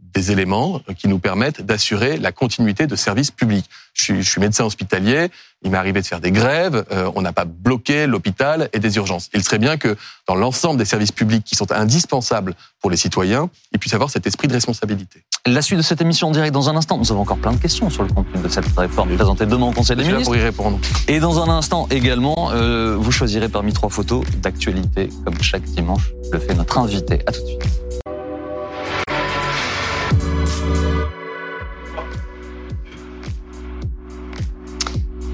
des 0.00 0.30
éléments 0.30 0.80
qui 0.96 1.08
nous 1.08 1.18
permettent 1.18 1.60
d'assurer 1.60 2.18
la 2.18 2.32
continuité 2.32 2.86
de 2.86 2.96
services 2.96 3.30
publics. 3.30 3.68
Je 3.94 4.04
suis, 4.04 4.22
je 4.22 4.30
suis 4.30 4.40
médecin 4.40 4.64
hospitalier, 4.64 5.28
il 5.62 5.70
m'est 5.70 5.76
arrivé 5.76 6.00
de 6.00 6.06
faire 6.06 6.20
des 6.20 6.30
grèves, 6.30 6.84
euh, 6.92 7.10
on 7.16 7.22
n'a 7.22 7.32
pas 7.32 7.44
bloqué 7.44 8.06
l'hôpital 8.06 8.68
et 8.72 8.78
des 8.78 8.96
urgences. 8.96 9.28
Il 9.34 9.42
serait 9.42 9.58
bien 9.58 9.76
que 9.76 9.96
dans 10.26 10.36
l'ensemble 10.36 10.78
des 10.78 10.84
services 10.84 11.12
publics 11.12 11.44
qui 11.44 11.56
sont 11.56 11.70
indispensables 11.72 12.54
pour 12.80 12.90
les 12.90 12.96
citoyens, 12.96 13.50
il 13.72 13.78
puisse 13.78 13.94
avoir 13.94 14.10
cet 14.10 14.26
esprit 14.26 14.46
de 14.46 14.52
responsabilité. 14.54 15.24
La 15.46 15.62
suite 15.62 15.78
de 15.78 15.82
cette 15.82 16.00
émission 16.00 16.28
en 16.28 16.30
direct 16.30 16.52
dans 16.52 16.68
un 16.68 16.76
instant. 16.76 16.98
Nous 16.98 17.10
avons 17.10 17.22
encore 17.22 17.38
plein 17.38 17.52
de 17.52 17.58
questions 17.58 17.88
sur 17.90 18.02
le 18.02 18.08
contenu 18.08 18.42
de 18.42 18.48
cette 18.48 18.66
réforme 18.76 19.14
présentée 19.14 19.46
demain 19.46 19.66
au 19.66 19.72
Conseil 19.72 19.96
des 19.96 20.02
ministres. 20.04 20.24
pour 20.24 20.36
y 20.36 20.40
répondre. 20.42 20.78
Et 21.06 21.20
dans 21.20 21.42
un 21.42 21.48
instant 21.48 21.86
également, 21.90 22.50
euh, 22.52 22.96
vous 22.98 23.12
choisirez 23.12 23.48
parmi 23.48 23.72
trois 23.72 23.88
photos 23.88 24.24
d'actualité, 24.42 25.08
comme 25.24 25.40
chaque 25.40 25.62
dimanche 25.62 26.12
le 26.32 26.38
fait 26.38 26.54
notre 26.54 26.78
invité. 26.78 27.20
À 27.26 27.32
tout 27.32 27.40
de 27.42 27.46
suite. 27.46 27.87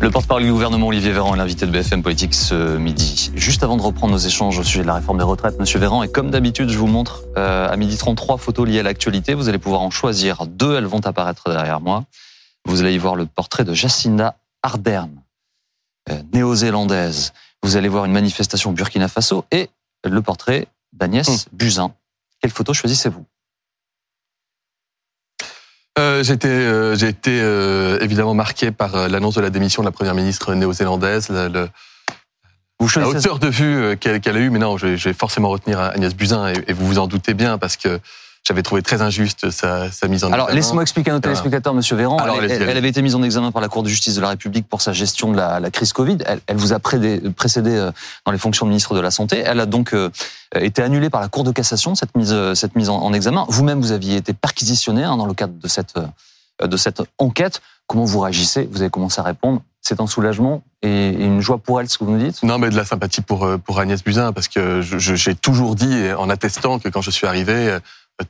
Le 0.01 0.11
porte-parole 0.11 0.43
du 0.43 0.51
gouvernement, 0.51 0.89
Olivier 0.89 1.13
Véran, 1.13 1.35
est 1.35 1.39
l'invité 1.39 1.67
de 1.67 1.71
BFM 1.71 2.03
Politique 2.03 2.35
ce 2.35 2.77
midi. 2.77 3.31
Juste 3.35 3.63
avant 3.63 3.77
de 3.77 3.83
reprendre 3.83 4.13
nos 4.13 4.19
échanges 4.19 4.59
au 4.59 4.63
sujet 4.63 4.83
de 4.83 4.87
la 4.87 4.95
réforme 4.95 5.19
des 5.19 5.25
retraites, 5.25 5.59
Monsieur 5.59 5.79
Véran, 5.79 6.03
et 6.03 6.09
comme 6.09 6.31
d'habitude, 6.31 6.69
je 6.69 6.77
vous 6.77 6.87
montre 6.87 7.23
euh, 7.37 7.69
à 7.69 7.77
midi 7.77 7.97
30 7.97 8.17
trois 8.17 8.37
photos 8.37 8.69
liées 8.69 8.81
à 8.81 8.83
l'actualité. 8.83 9.35
Vous 9.35 9.49
allez 9.49 9.59
pouvoir 9.59 9.81
en 9.83 9.91
choisir 9.91 10.47
deux, 10.47 10.77
elles 10.77 10.85
vont 10.85 11.01
apparaître 11.07 11.51
derrière 11.51 11.81
moi. 11.81 12.05
Vous 12.67 12.81
allez 12.81 12.93
y 12.93 12.99
voir 12.99 13.15
le 13.15 13.27
portrait 13.27 13.65
de 13.65 13.73
Jacinda 13.73 14.37
Ardern, 14.63 15.11
euh, 16.11 16.23
néo-zélandaise. 16.33 17.33
Vous 17.63 17.77
allez 17.77 17.89
voir 17.89 18.05
une 18.05 18.13
manifestation 18.13 18.71
au 18.71 18.73
Burkina 18.75 19.09
Faso 19.09 19.45
et 19.51 19.71
le 20.05 20.21
portrait 20.21 20.67
d'Agnès 20.93 21.47
Buzyn. 21.53 21.93
Quelle 22.41 22.51
photo 22.51 22.75
choisissez-vous? 22.75 23.25
Euh, 25.99 26.25
j'ai 26.25 26.33
été, 26.35 26.49
euh, 26.49 26.97
j'ai 26.97 27.09
été 27.09 27.41
euh, 27.41 27.99
évidemment 28.01 28.35
marqué 28.35 28.73
par 28.73 28.97
euh, 28.97 29.09
l'annonce 29.09 29.37
de 29.37 29.41
la 29.41 29.51
démission 29.51 29.83
de 29.83 29.87
la 29.87 29.93
première 29.93 30.15
ministre 30.15 30.53
néo-zélandaise, 30.55 31.29
le- 31.31 31.47
le- 31.49 31.69
Vous 32.81 32.89
la 32.99 33.09
hauteur 33.09 33.39
de 33.39 33.47
vue 33.49 33.77
euh, 33.77 33.95
qu'elle 33.97 34.21
qu'elle 34.21 34.37
a 34.37 34.41
eue. 34.41 34.51
Mais 34.51 34.59
non, 34.59 34.77
je, 34.77 34.97
je 34.97 35.09
vais 35.09 35.15
forcément 35.15 35.49
retenir 35.51 35.79
Agnès 35.79 36.13
Buzyn 36.15 36.49
et, 36.49 36.55
et 36.67 36.73
vous 36.73 36.85
vous 36.87 36.99
en 36.99 37.07
doutez 37.07 37.33
bien 37.35 37.59
parce 37.59 37.77
que 37.77 38.01
j'avais 38.47 38.63
trouvé 38.63 38.83
très 38.83 39.01
injuste 39.01 39.51
sa, 39.51 39.91
sa 39.91 40.07
mise 40.07 40.23
en 40.23 40.31
Alors, 40.31 40.49
examen. 40.49 40.57
laissez-moi 40.61 40.83
expliquer 40.83 41.11
à 41.11 41.15
nos 41.15 41.21
téléspectateurs, 41.21 41.73
Monsieur 41.73 41.97
Véran. 41.97 42.19
Alors, 42.19 42.43
elle, 42.43 42.77
avait 42.77 42.91
été 42.91 43.01
mise 43.01 43.15
en 43.15 43.23
examen 43.23 43.51
par 43.53 43.63
la 43.63 43.69
Cour 43.69 43.83
de 43.83 43.89
justice 43.89 44.17
de 44.17 44.21
la 44.21 44.29
République 44.29 44.69
pour 44.69 44.83
sa 44.83 44.93
gestion 44.93 45.33
de 45.33 45.37
la, 45.39 45.61
la 45.61 45.71
crise 45.71 45.95
Covid. 45.95 46.19
Elle, 46.27 46.41
elle 46.47 46.59
vous 46.59 46.75
a 46.75 46.79
prédé- 46.79 47.21
précédé 47.33 47.71
euh, 47.75 47.91
dans 48.27 48.33
les 48.33 48.39
fonctions 48.39 48.67
de 48.67 48.69
ministre 48.69 48.95
de 48.95 49.01
la 49.01 49.11
Santé. 49.11 49.43
Elle 49.47 49.61
a 49.61 49.67
donc 49.67 49.95
euh, 49.95 50.11
été 50.55 50.83
annulée 50.83 51.09
par 51.09 51.23
la 51.23 51.29
Cour 51.29 51.45
de 51.45 51.53
cassation, 51.53 51.95
cette 51.95 52.15
mise, 52.15 52.35
euh, 52.35 52.55
cette 52.55 52.77
mise 52.77 52.91
en, 52.91 52.97
en 53.01 53.15
examen. 53.15 53.47
Vous-même, 53.49 53.81
vous 53.81 53.93
aviez 53.93 54.17
été 54.17 54.35
perquisitionné 54.35 55.05
hein, 55.05 55.17
dans 55.17 55.27
le 55.27 55.35
cadre 55.35 55.55
de 55.59 55.69
cette, 55.69 55.95
de 56.63 56.77
cette 56.77 57.01
enquête. 57.17 57.63
Comment 57.87 58.05
vous 58.05 58.21
réagissez? 58.21 58.69
Vous 58.71 58.83
avez 58.83 58.91
commencé 58.91 59.21
à 59.21 59.25
répondre. 59.25 59.63
C'est 59.81 60.01
un 60.01 60.07
soulagement 60.07 60.63
et, 60.83 61.11
une 61.11 61.43
joie 61.43 61.59
pour 61.59 61.79
elle, 61.79 61.89
ce 61.91 61.99
que 61.99 62.05
vous 62.05 62.13
nous 62.13 62.25
dites? 62.25 62.43
Non, 62.43 62.59
mais 62.59 62.71
de 62.71 62.77
la 62.77 62.87
sympathie 62.87 63.21
pour 63.21 63.47
pour 63.67 63.79
Agnès 63.79 64.03
Buzyn 64.03 64.33
parce 64.33 64.49
que 64.49 64.81
j'ai 64.81 65.35
toujours 65.35 65.75
dit 65.75 66.07
en 66.17 66.31
attestant 66.31 66.79
que 66.79 66.89
quand 66.89 67.03
je 67.03 67.11
suis 67.11 67.27
arrivé, 67.27 67.77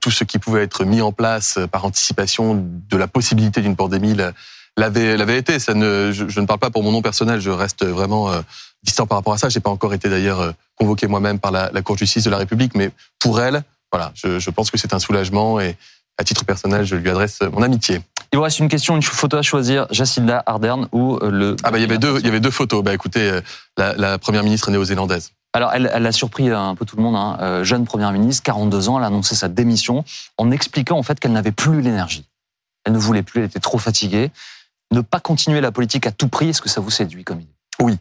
tout 0.01 0.11
ce 0.11 0.25
qui 0.25 0.39
pouvait 0.39 0.63
être 0.63 0.85
mis 0.85 1.01
en 1.03 1.13
place 1.13 1.59
euh, 1.59 1.67
par 1.67 1.85
anticipation 1.85 2.55
de 2.91 2.97
la 2.97 3.07
possibilité 3.07 3.61
d'une 3.61 3.77
pandémie 3.77 4.15
la- 4.15 4.33
l'avait 4.77 5.17
l'avait 5.17 5.39
été. 5.39 5.59
Ça 5.59 5.75
ne, 5.75 6.11
je, 6.13 6.29
je 6.29 6.41
ne 6.41 6.47
parle 6.47 6.59
pas 6.59 6.71
pour 6.71 6.83
mon 6.83 6.91
nom 6.93 7.03
personnel. 7.03 7.41
Je 7.41 7.51
reste 7.51 7.85
vraiment 7.85 8.31
euh, 8.31 8.41
distant 8.83 9.07
par 9.07 9.19
rapport 9.19 9.35
à 9.35 9.39
ça. 9.39 9.49
J'ai 9.49 9.61
pas 9.61 9.71
encore 9.71 9.95
été 9.95 10.09
d'ailleurs 10.09 10.41
euh, 10.41 10.53
convoqué 10.77 11.07
moi-même 11.07 11.39
par 11.39 11.53
la, 11.53 11.71
la 11.73 11.83
Cour 11.83 11.97
de 11.97 12.01
justice 12.01 12.25
de 12.25 12.31
la 12.31 12.39
République, 12.39 12.75
mais 12.75 12.91
pour 13.21 13.41
elle, 13.41 13.63
voilà, 13.93 14.11
je, 14.15 14.39
je 14.39 14.51
pense 14.51 14.71
que 14.71 14.79
c'est 14.79 14.93
un 14.95 14.99
soulagement 14.99 15.61
et 15.61 15.77
à 16.19 16.25
titre 16.25 16.45
personnel, 16.45 16.85
je 16.85 16.97
lui 16.97 17.11
adresse 17.11 17.41
mon 17.53 17.63
amitié. 17.63 18.01
Il 18.33 18.37
vous 18.37 18.43
reste 18.43 18.59
une 18.59 18.69
question, 18.69 18.97
une 18.97 19.03
photo 19.03 19.37
à 19.37 19.43
choisir 19.43 19.87
Jacinda 19.91 20.43
Ardern 20.47 20.89
ou 20.93 21.19
le. 21.21 21.55
Ah 21.63 21.71
bah 21.71 21.79
il 21.79 21.83
y 21.83 21.85
avait 21.85 21.99
deux, 21.99 22.19
il 22.19 22.25
y 22.25 22.29
avait 22.29 22.41
deux 22.41 22.51
photos. 22.51 22.83
Bah 22.83 22.93
écoutez, 22.95 23.39
la, 23.77 23.95
la 23.95 24.19
première 24.19 24.43
ministre 24.43 24.71
néo-zélandaise. 24.73 25.31
Alors, 25.57 25.73
elle, 25.73 25.89
elle 25.95 26.05
a 26.07 26.13
surpris 26.13 26.51
un 26.51 26.75
peu 26.75 26.85
tout 26.85 26.97
le 26.97 27.03
monde. 27.03 27.15
Hein. 27.17 27.39
Euh, 27.41 27.65
jeune 27.65 27.85
première 27.85 28.11
ministre, 28.13 28.43
42 28.43 28.89
ans, 28.89 28.99
elle 28.99 29.05
a 29.05 29.07
annoncé 29.07 29.35
sa 29.37 29.49
démission 29.49 30.05
en 30.37 30.51
expliquant 30.51 30.99
en 30.99 31.03
fait 31.05 31.19
qu'elle 31.21 31.33
n'avait 31.33 31.53
plus 31.53 31.81
l'énergie. 31.81 32.27
Elle 32.85 32.93
ne 32.93 32.99
voulait 32.99 33.23
plus, 33.23 33.41
elle 33.41 33.47
était 33.47 33.61
trop 33.61 33.79
fatiguée. 33.79 34.31
Ne 34.91 35.01
pas 35.01 35.21
continuer 35.21 35.61
la 35.61 35.73
politique 35.73 36.07
à 36.07 36.13
tout 36.13 36.29
prix, 36.29 36.51
est-ce 36.51 36.61
que 36.61 36.69
ça 36.69 36.81
vous 36.81 36.91
séduit 36.91 37.25
comme 37.25 37.41
idée? 37.41 37.55
Oui. 37.81 37.99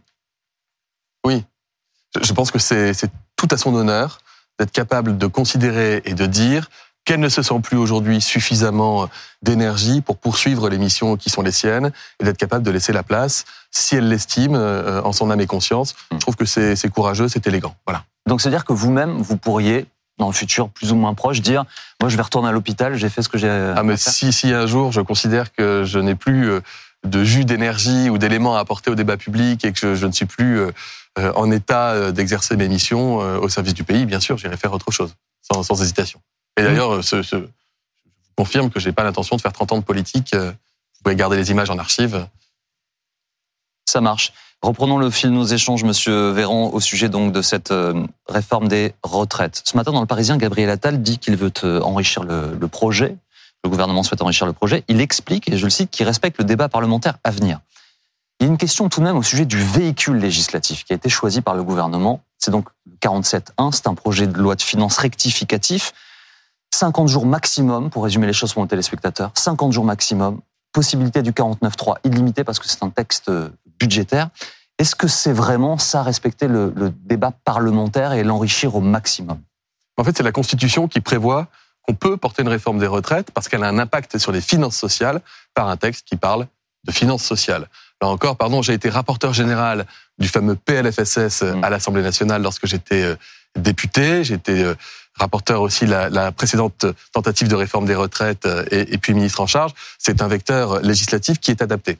Je- 2.16 2.24
Je 2.24 2.34
pense 2.34 2.52
que 2.52 2.60
c'est 2.60 2.94
tout 3.36 3.48
à 3.52 3.58
son 3.58 3.74
honneur 3.76 4.20
d'être 4.60 4.72
capable 4.72 5.18
de 5.18 5.28
considérer 5.28 6.02
et 6.06 6.14
de 6.14 6.26
dire 6.26 6.70
qu'elle 7.06 7.20
ne 7.20 7.30
se 7.30 7.42
sent 7.42 7.60
plus 7.62 7.78
aujourd'hui 7.78 8.22
suffisamment 8.22 9.10
d'énergie 9.42 10.02
pour 10.02 10.18
poursuivre 10.18 10.70
les 10.70 10.78
missions 10.78 11.18
qui 11.18 11.30
sont 11.30 11.42
les 11.42 11.52
siennes 11.52 11.92
et 12.20 12.24
d'être 12.24 12.38
capable 12.38 12.64
de 12.64 12.72
laisser 12.72 12.94
la 12.94 13.04
place, 13.04 13.46
si 13.72 13.96
elle 13.96 14.08
l'estime, 14.08 14.56
euh, 14.56 15.02
en 15.04 15.12
son 15.12 15.30
âme 15.30 15.42
et 15.42 15.48
conscience. 15.48 15.94
Mm. 16.12 16.16
Je 16.16 16.20
trouve 16.20 16.36
que 16.36 16.46
c'est 16.46 16.76
c'est 16.76 16.90
courageux, 16.90 17.28
c'est 17.28 17.46
élégant. 17.48 17.76
Voilà. 17.86 18.04
Donc, 18.28 18.42
c'est-à-dire 18.42 18.64
que 18.66 18.74
vous-même, 18.74 19.18
vous 19.22 19.36
pourriez, 19.38 19.86
dans 20.18 20.28
le 20.28 20.34
futur 20.34 20.70
plus 20.70 20.92
ou 20.92 20.96
moins 20.96 21.14
proche, 21.14 21.42
dire 21.42 21.66
Moi, 22.02 22.10
je 22.10 22.16
vais 22.16 22.24
retourner 22.24 22.50
à 22.50 22.52
l'hôpital, 22.52 22.96
j'ai 22.96 23.10
fait 23.10 23.22
ce 23.22 23.30
que 23.30 23.38
j'ai. 23.38 23.50
à 23.50 23.74
Ah 23.78 23.84
mais 23.84 23.98
faire. 23.98 24.14
si, 24.14 24.32
si 24.32 24.54
un 24.54 24.66
jour 24.66 24.92
je 24.92 25.02
considère 25.02 25.52
que 25.52 25.84
je 25.86 26.00
n'ai 26.00 26.16
plus 26.16 26.50
euh, 26.50 26.62
de 27.06 27.24
jus 27.24 27.44
d'énergie 27.44 28.10
ou 28.10 28.18
d'éléments 28.18 28.56
à 28.56 28.60
apporter 28.60 28.90
au 28.90 28.96
débat 28.96 29.18
public 29.18 29.66
et 29.66 29.74
que 29.74 29.80
je, 29.80 29.96
je 29.96 30.08
ne 30.08 30.14
suis 30.14 30.26
plus 30.26 30.60
euh, 30.60 30.72
euh, 31.20 31.32
en 31.36 31.52
état 31.52 31.92
euh, 31.92 32.12
d'exercer 32.12 32.56
mes 32.56 32.68
missions 32.68 33.22
euh, 33.22 33.38
au 33.38 33.48
service 33.48 33.74
du 33.76 33.84
pays, 33.84 34.06
bien 34.06 34.20
sûr, 34.20 34.38
j'irai 34.38 34.58
faire 34.58 34.74
autre 34.74 34.90
chose, 34.90 35.14
sans, 35.42 35.62
sans 35.62 35.80
hésitation. 35.82 36.20
Et 36.58 36.64
d'ailleurs, 36.64 36.96
euh, 36.96 37.02
ce, 37.02 37.22
ce- 37.24 37.36
je 37.38 37.42
vous 37.42 37.48
confirme 38.38 38.70
que 38.70 38.80
j'ai 38.80 38.92
pas 38.92 39.04
l'intention 39.04 39.36
de 39.36 39.42
faire 39.42 39.54
30 39.54 39.72
ans 39.74 39.78
de 39.78 39.84
politique. 39.84 40.34
euh, 40.34 40.52
Vous 40.52 41.04
pouvez 41.04 41.16
garder 41.16 41.38
les 41.38 41.52
images 41.52 41.70
en 41.70 41.78
archive. 41.80 42.28
Ça 43.86 44.02
marche. 44.02 44.34
Reprenons 44.62 44.98
le 44.98 45.10
fil 45.10 45.30
de 45.30 45.36
nos 45.36 45.44
échanges, 45.46 45.84
Monsieur 45.84 46.30
Véran, 46.30 46.70
au 46.72 46.80
sujet 46.80 47.10
donc 47.10 47.34
de 47.34 47.42
cette 47.42 47.72
euh, 47.72 48.06
réforme 48.30 48.68
des 48.70 48.94
retraites. 49.04 49.62
Ce 49.66 49.76
matin, 49.76 49.92
dans 49.92 50.00
le 50.00 50.08
Parisien, 50.08 50.38
Gabriel 50.38 50.70
Attal 50.70 51.02
dit 51.02 51.18
qu'il 51.18 51.36
veut 51.36 51.52
euh, 51.66 51.82
enrichir 51.82 52.24
le, 52.24 52.56
le 52.58 52.68
projet. 52.70 53.18
Le 53.66 53.70
gouvernement 53.70 54.04
souhaite 54.04 54.22
enrichir 54.22 54.46
le 54.48 54.54
projet. 54.54 54.84
Il 54.88 55.02
explique, 55.02 55.50
et 55.50 55.58
je 55.58 55.66
le 55.66 55.70
cite, 55.70 55.90
qu'il 55.92 56.06
respecte 56.06 56.38
le 56.38 56.46
débat 56.46 56.70
parlementaire 56.70 57.18
à 57.26 57.32
venir. 57.32 57.60
Il 58.40 58.46
y 58.46 58.48
a 58.48 58.52
une 58.52 58.58
question 58.58 58.88
tout 58.90 59.00
de 59.02 59.06
même 59.06 59.18
au 59.18 59.24
sujet 59.24 59.46
du 59.46 59.58
véhicule 59.58 60.18
législatif 60.18 60.86
qui 60.86 60.94
a 60.94 60.96
été 60.96 61.10
choisi 61.10 61.42
par 61.42 61.56
le 61.56 61.64
gouvernement. 61.64 62.22
C'est 62.40 62.52
donc 62.52 62.68
le 62.86 62.94
47.1, 63.02 63.72
c'est 63.74 63.88
un 63.88 63.96
projet 63.96 64.28
de 64.28 64.38
loi 64.38 64.56
de 64.56 64.62
finances 64.62 64.98
rectificatif. 64.98 65.94
50 66.74 67.08
jours 67.08 67.28
maximum, 67.28 67.92
pour 67.92 68.04
résumer 68.04 68.26
les 68.26 68.34
choses 68.34 68.54
pour 68.54 68.64
nos 68.64 68.68
téléspectateurs, 68.68 69.32
50 69.36 69.72
jours 69.72 69.86
maximum, 69.86 70.42
possibilité 70.72 71.22
du 71.22 71.32
49.3 71.32 71.98
illimité 72.04 72.44
parce 72.44 72.58
que 72.58 72.68
c'est 72.68 72.84
un 72.84 72.90
texte 72.90 73.30
euh, 73.30 73.50
budgétaire. 73.80 74.30
Est-ce 74.80 74.96
que 74.96 75.08
c'est 75.08 75.34
vraiment 75.34 75.78
ça, 75.78 76.02
respecter 76.02 76.48
le, 76.48 76.74
le 76.76 76.90
débat 76.90 77.32
parlementaire 77.46 78.14
et 78.14 78.24
l'enrichir 78.24 78.76
au 78.76 78.82
maximum? 78.82 79.38
En 79.98 80.04
fait, 80.04 80.18
c'est 80.18 80.24
la 80.24 80.32
Constitution 80.32 80.88
qui 80.88 81.00
prévoit 81.00 81.48
qu'on 81.84 81.94
peut 81.94 82.18
porter 82.18 82.42
une 82.42 82.48
réforme 82.48 82.80
des 82.80 82.88
retraites 82.88 83.30
parce 83.30 83.50
qu'elle 83.50 83.64
a 83.64 83.68
un 83.68 83.78
impact 83.78 84.18
sur 84.18 84.32
les 84.32 84.42
finances 84.42 84.76
sociales 84.76 85.22
par 85.54 85.70
un 85.70 85.78
texte 85.78 86.08
qui 86.08 86.16
parle 86.16 86.48
de 86.86 86.92
finances 86.92 87.24
sociales. 87.24 87.68
Là 88.02 88.08
encore, 88.08 88.36
pardon, 88.36 88.64
j'ai 88.64 88.74
été 88.74 88.90
rapporteur 88.90 89.32
général 89.32 89.86
du 90.18 90.28
fameux 90.28 90.56
PLFSS 90.56 91.44
Mm. 91.44 91.64
à 91.64 91.70
l'Assemblée 91.70 92.02
nationale 92.02 92.42
lorsque 92.42 92.66
j'étais 92.66 93.04
euh, 93.04 93.16
député. 93.56 94.24
J'étais 94.24 94.64
euh, 94.64 94.76
rapporteur 95.16 95.62
aussi 95.62 95.86
la, 95.86 96.10
la 96.10 96.32
précédente 96.32 96.86
tentative 97.12 97.48
de 97.48 97.56
réforme 97.56 97.86
des 97.86 97.96
retraites 97.96 98.46
euh, 98.46 98.66
et, 98.72 98.94
et 98.94 98.98
puis 98.98 99.14
ministre 99.14 99.42
en 99.42 99.48
charge. 99.48 99.72
C'est 100.00 100.22
un 100.22 100.28
vecteur 100.28 100.82
législatif 100.82 101.40
qui 101.40 101.52
est 101.52 101.62
adapté. 101.62 101.98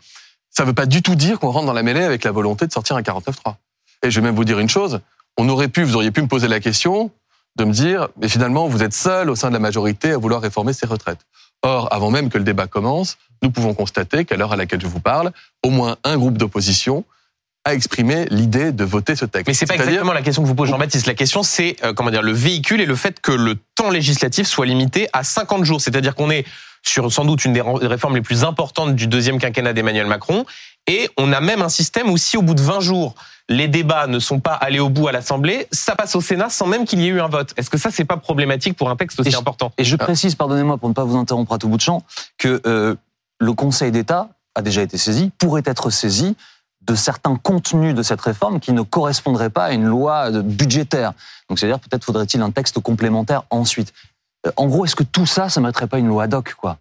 Ça 0.50 0.64
ne 0.64 0.68
veut 0.68 0.74
pas 0.74 0.86
du 0.86 1.02
tout 1.02 1.16
dire 1.16 1.40
qu'on 1.40 1.50
rentre 1.50 1.66
dans 1.66 1.74
la 1.74 1.84
mêlée 1.84 2.04
avec 2.04 2.24
la 2.24 2.32
volonté 2.32 2.68
de 2.68 2.72
sortir 2.72 2.96
un 2.96 3.02
49.3. 3.02 3.56
Et 4.04 4.12
je 4.12 4.20
vais 4.20 4.26
même 4.26 4.36
vous 4.36 4.46
dire 4.46 4.60
une 4.60 4.70
chose. 4.70 5.00
On 5.38 5.50
aurait 5.50 5.68
pu, 5.68 5.84
vous 5.84 5.96
auriez 5.96 6.12
pu 6.12 6.22
me 6.22 6.28
poser 6.28 6.48
la 6.48 6.60
question 6.60 7.12
de 7.56 7.66
me 7.66 7.72
dire, 7.72 8.08
mais 8.20 8.28
finalement, 8.28 8.68
vous 8.68 8.84
êtes 8.84 8.94
seul 8.94 9.30
au 9.30 9.36
sein 9.36 9.50
de 9.50 9.54
la 9.54 9.60
majorité 9.60 10.12
à 10.12 10.18
vouloir 10.18 10.42
réformer 10.42 10.74
ces 10.74 10.86
retraites. 10.86 11.20
Or, 11.62 11.88
avant 11.92 12.12
même 12.12 12.30
que 12.30 12.38
le 12.38 12.44
débat 12.44 12.68
commence, 12.68 13.18
nous 13.42 13.52
pouvons 13.52 13.74
constater 13.74 14.26
qu'à 14.26 14.36
l'heure 14.36 14.52
à 14.52 14.56
laquelle 14.56 14.82
je 14.82 14.88
vous 14.88 15.00
parle, 15.00 15.32
au 15.64 15.70
moins 15.70 15.98
un 16.04 16.18
groupe 16.18 16.38
d'opposition 16.38 17.06
a 17.66 17.74
exprimé 17.74 18.26
l'idée 18.30 18.72
de 18.72 18.84
voter 18.84 19.16
ce 19.16 19.26
texte. 19.26 19.48
Mais 19.48 19.54
c'est 19.54 19.66
pas 19.66 19.76
exactement 19.76 20.12
la 20.14 20.22
question 20.22 20.42
que 20.44 20.48
vous 20.48 20.56
pose 20.56 20.70
Jean-Baptiste. 20.70 21.08
La 21.08 21.14
question, 21.14 21.44
c'est 21.44 21.78
euh, 21.84 21.94
comment 21.94 22.10
dire 22.12 22.22
le 22.22 22.34
véhicule 22.34 22.82
et 22.82 22.86
le 22.86 22.96
fait 22.96 23.22
que 23.22 23.32
le 23.32 23.56
temps 23.76 23.90
législatif 23.90 24.48
soit 24.48 24.66
limité 24.66 25.08
à 25.14 25.24
50 25.24 25.64
jours. 25.64 25.80
C'est-à-dire 25.80 26.16
qu'on 26.16 26.30
est 26.30 26.46
sur 26.86 27.12
sans 27.14 27.24
doute 27.24 27.46
une 27.46 27.54
des 27.54 27.62
réformes 27.62 28.16
les 28.16 28.22
plus 28.22 28.44
importantes 28.44 28.96
du 28.96 29.08
deuxième 29.08 29.40
quinquennat 29.40 29.72
d'Emmanuel 29.72 30.08
Macron. 30.08 30.46
Et 30.88 31.10
on 31.18 31.32
a 31.32 31.40
même 31.40 31.62
un 31.62 31.70
système 31.70 32.10
où 32.10 32.18
si 32.18 32.36
au 32.36 32.42
bout 32.42 32.56
de 32.56 32.62
20 32.62 32.82
jours, 32.82 33.16
les 33.48 33.70
débats 33.70 34.08
ne 34.08 34.20
sont 34.20 34.42
pas 34.42 34.54
allés 34.54 34.80
au 34.82 34.90
bout 34.90 35.08
à 35.08 35.14
l'Assemblée, 35.14 35.68
ça 35.72 35.96
passe 35.96 36.16
au 36.18 36.22
Sénat 36.22 36.50
sans 36.50 36.68
même 36.68 36.84
qu'il 36.84 37.00
y 37.00 37.06
ait 37.06 37.10
eu 37.10 37.22
un 37.22 37.30
vote. 37.30 37.54
Est-ce 37.56 37.70
que 37.70 37.78
ça, 37.78 37.90
c'est 37.92 38.04
pas 38.04 38.18
problématique 38.18 38.76
pour 38.76 38.90
un 38.90 38.98
texte 38.98 39.20
aussi 39.22 39.30
Et 39.30 39.32
je- 39.32 39.38
important? 39.38 39.72
Et 39.78 39.86
je 39.86 39.96
précise, 39.96 40.36
pardonnez-moi 40.36 40.78
pour 40.78 40.90
ne 40.90 40.94
pas 40.94 41.06
vous 41.06 41.16
interrompre 41.16 41.54
à 41.54 41.58
tout 41.58 41.70
bout 41.70 41.78
de 41.78 41.82
champ, 41.82 42.04
que 42.38 42.62
euh, 42.66 42.96
le 43.40 43.54
Conseil 43.54 43.92
d'État 43.92 44.28
a 44.56 44.62
déjà 44.62 44.82
été 44.82 44.98
saisi, 44.98 45.32
pourrait 45.40 45.64
être 45.66 45.90
saisi 45.90 46.36
de 46.86 46.96
certains 46.96 47.36
contenus 47.36 47.96
de 47.96 48.04
cette 48.04 48.22
réforme 48.22 48.60
qui 48.60 48.74
ne 48.74 48.82
correspondraient 48.82 49.50
pas 49.50 49.66
à 49.66 49.72
une 49.72 49.86
loi 49.86 50.32
euh, 50.32 50.42
budgétaire. 50.42 51.14
Donc 51.50 51.60
c'est-à-dire 51.60 51.80
peut-être 51.80 52.04
faudrait-il 52.04 52.42
un 52.42 52.52
texte 52.52 52.80
complémentaire 52.80 53.44
ensuite. 53.50 53.94
Euh, 54.46 54.52
En 54.58 54.68
gros, 54.68 54.86
est-ce 54.86 54.96
que 54.96 55.04
tout 55.04 55.26
ça, 55.26 55.50
ça 55.50 55.60
ne 55.60 55.64
mériterait 55.64 55.88
pas 55.88 56.00
une 56.00 56.08
loi 56.08 56.24
ad 56.24 56.34
hoc, 56.34 56.54
quoi? 56.56 56.78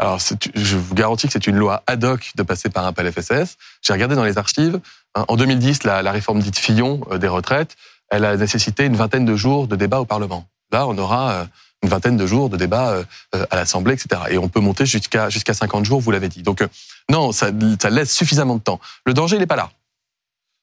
Alors, 0.00 0.20
je 0.54 0.76
vous 0.76 0.94
garantis 0.94 1.26
que 1.26 1.32
c'est 1.32 1.48
une 1.48 1.56
loi 1.56 1.82
ad 1.88 2.04
hoc 2.04 2.30
de 2.36 2.44
passer 2.44 2.68
par 2.68 2.86
un 2.86 2.92
PLFSS. 2.92 3.56
J'ai 3.82 3.92
regardé 3.92 4.14
dans 4.14 4.22
les 4.22 4.38
archives. 4.38 4.78
hein, 5.16 5.24
En 5.26 5.36
2010, 5.36 5.82
la, 5.82 6.12
réforme 6.12 6.38
dite 6.40 6.56
Fillon 6.56 7.00
euh, 7.10 7.18
des 7.18 7.26
retraites, 7.26 7.74
elle 8.08 8.24
a 8.24 8.36
nécessité 8.36 8.84
une 8.84 8.94
vingtaine 8.94 9.24
de 9.24 9.34
jours 9.34 9.66
de 9.66 9.74
débat 9.74 9.98
au 9.98 10.04
Parlement. 10.04 10.46
Là, 10.70 10.86
on 10.86 10.96
aura 10.98 11.46
une 11.82 11.88
vingtaine 11.88 12.16
de 12.16 12.26
jours 12.26 12.48
de 12.48 12.56
débat 12.56 12.90
euh, 12.90 13.04
euh, 13.34 13.46
à 13.50 13.56
l'Assemblée, 13.56 13.94
etc. 13.94 14.22
Et 14.30 14.38
on 14.38 14.48
peut 14.48 14.60
monter 14.60 14.86
jusqu'à 14.86 15.28
jusqu'à 15.30 15.54
50 15.54 15.84
jours, 15.84 16.00
vous 16.00 16.10
l'avez 16.10 16.28
dit. 16.28 16.42
Donc 16.42 16.62
euh, 16.62 16.68
non, 17.10 17.32
ça, 17.32 17.50
ça 17.80 17.90
laisse 17.90 18.12
suffisamment 18.12 18.56
de 18.56 18.60
temps. 18.60 18.80
Le 19.04 19.14
danger, 19.14 19.36
il 19.36 19.40
n'est 19.40 19.46
pas 19.46 19.56
là. 19.56 19.70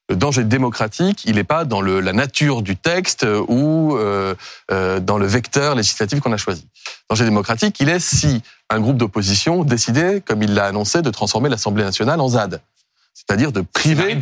Le 0.08 0.16
danger 0.16 0.44
démocratique, 0.44 1.24
il 1.26 1.36
n'est 1.36 1.44
pas 1.44 1.66
dans 1.66 1.82
le, 1.82 2.00
la 2.00 2.14
nature 2.14 2.62
du 2.62 2.76
texte 2.76 3.26
ou 3.48 3.96
euh, 3.96 4.36
euh, 4.72 5.00
dans 5.00 5.18
le 5.18 5.26
vecteur 5.26 5.74
législatif 5.74 6.20
qu'on 6.20 6.32
a 6.32 6.38
choisi. 6.38 6.68
Le 7.10 7.16
danger 7.16 7.26
démocratique, 7.26 7.80
il 7.80 7.90
est 7.90 8.00
si 8.00 8.44
un 8.70 8.80
groupe 8.80 8.98
d'opposition 8.98 9.64
décidait, 9.64 10.22
comme 10.22 10.44
il 10.44 10.54
l'a 10.54 10.66
annoncé, 10.66 11.02
de 11.02 11.10
transformer 11.10 11.50
l'Assemblée 11.50 11.84
nationale 11.84 12.20
en 12.20 12.30
ZAD. 12.30 12.62
C'est-à-dire 13.16 13.52
de 13.52 13.62
priver, 13.62 14.20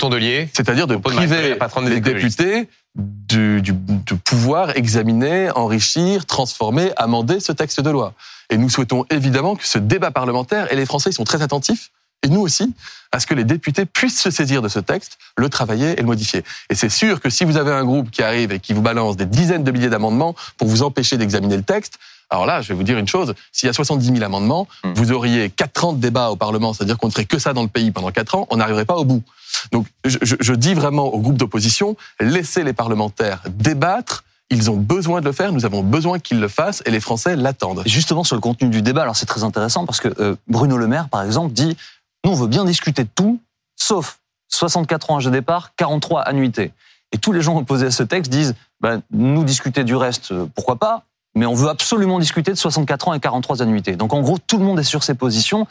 c'est-à-dire 0.53 0.87
de 0.87 0.95
priver 0.95 1.57
les 1.89 1.99
députés 1.99 2.69
du, 2.95 3.61
du, 3.61 3.73
de 3.73 4.13
pouvoir 4.15 4.77
examiner, 4.77 5.49
enrichir, 5.51 6.25
transformer, 6.25 6.91
amender 6.97 7.39
ce 7.39 7.51
texte 7.51 7.79
de 7.81 7.89
loi. 7.89 8.13
Et 8.49 8.57
nous 8.57 8.69
souhaitons 8.69 9.05
évidemment 9.09 9.55
que 9.55 9.67
ce 9.67 9.79
débat 9.79 10.11
parlementaire, 10.11 10.71
et 10.71 10.75
les 10.75 10.85
Français 10.85 11.09
ils 11.09 11.13
sont 11.13 11.23
très 11.23 11.41
attentifs, 11.41 11.91
et 12.23 12.29
nous 12.29 12.39
aussi, 12.39 12.73
à 13.11 13.19
ce 13.19 13.27
que 13.27 13.33
les 13.33 13.43
députés 13.43 13.85
puissent 13.85 14.21
se 14.21 14.31
saisir 14.31 14.61
de 14.61 14.69
ce 14.69 14.79
texte, 14.79 15.17
le 15.37 15.49
travailler 15.49 15.91
et 15.91 16.01
le 16.01 16.05
modifier. 16.05 16.43
Et 16.69 16.75
c'est 16.75 16.89
sûr 16.89 17.19
que 17.19 17.29
si 17.29 17.43
vous 17.43 17.57
avez 17.57 17.71
un 17.71 17.83
groupe 17.83 18.11
qui 18.11 18.23
arrive 18.23 18.51
et 18.53 18.59
qui 18.59 18.73
vous 18.73 18.81
balance 18.81 19.17
des 19.17 19.25
dizaines 19.25 19.63
de 19.63 19.71
milliers 19.71 19.89
d'amendements 19.89 20.33
pour 20.57 20.67
vous 20.69 20.83
empêcher 20.83 21.17
d'examiner 21.17 21.57
le 21.57 21.63
texte, 21.63 21.99
alors 22.33 22.47
là, 22.47 22.61
je 22.61 22.69
vais 22.69 22.73
vous 22.73 22.83
dire 22.83 22.97
une 22.97 23.07
chose, 23.07 23.35
s'il 23.51 23.67
y 23.67 23.69
a 23.69 23.73
70 23.73 24.07
000 24.07 24.23
amendements, 24.23 24.67
Hmm. 24.83 24.93
vous 24.95 25.11
auriez 25.11 25.49
4 25.49 25.85
ans 25.85 25.93
de 25.93 25.99
débat 25.99 26.29
au 26.29 26.35
Parlement, 26.35 26.73
c'est-à-dire 26.73 26.97
qu'on 26.97 27.07
ne 27.07 27.11
ferait 27.11 27.25
que 27.25 27.39
ça 27.39 27.53
dans 27.53 27.61
le 27.61 27.67
pays 27.67 27.91
pendant 27.91 28.11
4 28.11 28.35
ans, 28.35 28.47
on 28.49 28.57
n'arriverait 28.57 28.85
pas 28.85 28.95
au 28.95 29.05
bout. 29.05 29.23
Donc 29.71 29.87
je, 30.03 30.53
dis 30.53 30.73
vraiment 30.73 31.05
au 31.05 31.19
groupe 31.19 31.37
d'opposition, 31.37 31.95
laissez 32.19 32.63
les 32.63 32.73
parlementaires 32.73 33.41
débattre, 33.49 34.23
ils 34.49 34.69
ont 34.69 34.75
besoin 34.75 35.21
de 35.21 35.25
le 35.25 35.31
faire, 35.31 35.53
nous 35.53 35.65
avons 35.65 35.83
besoin 35.83 36.19
qu'ils 36.19 36.39
le 36.39 36.47
fassent 36.47 36.83
et 36.85 36.91
les 36.91 36.99
Français 36.99 37.35
l'attendent. 37.35 37.83
Justement 37.85 38.23
sur 38.23 38.35
le 38.35 38.41
contenu 38.41 38.69
du 38.69 38.81
débat, 38.81 39.03
alors 39.03 39.15
c'est 39.15 39.25
très 39.25 39.43
intéressant 39.43 39.85
parce 39.85 39.99
que 39.99 40.09
euh, 40.19 40.35
Bruno 40.47 40.77
Le 40.77 40.87
Maire, 40.87 41.09
par 41.09 41.23
exemple, 41.23 41.53
dit 41.53 41.77
nous 42.25 42.31
on 42.31 42.35
veut 42.35 42.47
bien 42.47 42.65
discuter 42.65 43.03
de 43.03 43.09
tout, 43.13 43.39
sauf 43.75 44.19
64 44.49 45.11
ans 45.11 45.19
de 45.19 45.29
départ, 45.29 45.71
43 45.77 46.21
annuités. 46.21 46.71
Et 47.11 47.17
tous 47.19 47.31
les 47.31 47.41
gens 47.41 47.57
opposés 47.57 47.87
à 47.87 47.91
ce 47.91 48.03
texte 48.03 48.31
disent 48.31 48.55
bah, 48.81 48.97
nous 49.11 49.43
discuter 49.43 49.83
du 49.83 49.95
reste, 49.95 50.31
euh, 50.31 50.47
pourquoi 50.55 50.77
pas, 50.77 51.03
mais 51.35 51.45
on 51.45 51.53
veut 51.53 51.69
absolument 51.69 52.19
discuter 52.19 52.51
de 52.51 52.57
64 52.57 53.07
ans 53.07 53.13
et 53.13 53.19
43 53.19 53.61
annuités. 53.61 53.95
Donc 53.95 54.13
en 54.13 54.21
gros, 54.21 54.37
tout 54.37 54.57
le 54.57 54.65
monde 54.65 54.79
est 54.79 54.83
sur 54.83 55.03
ses 55.03 55.15
positions 55.15 55.67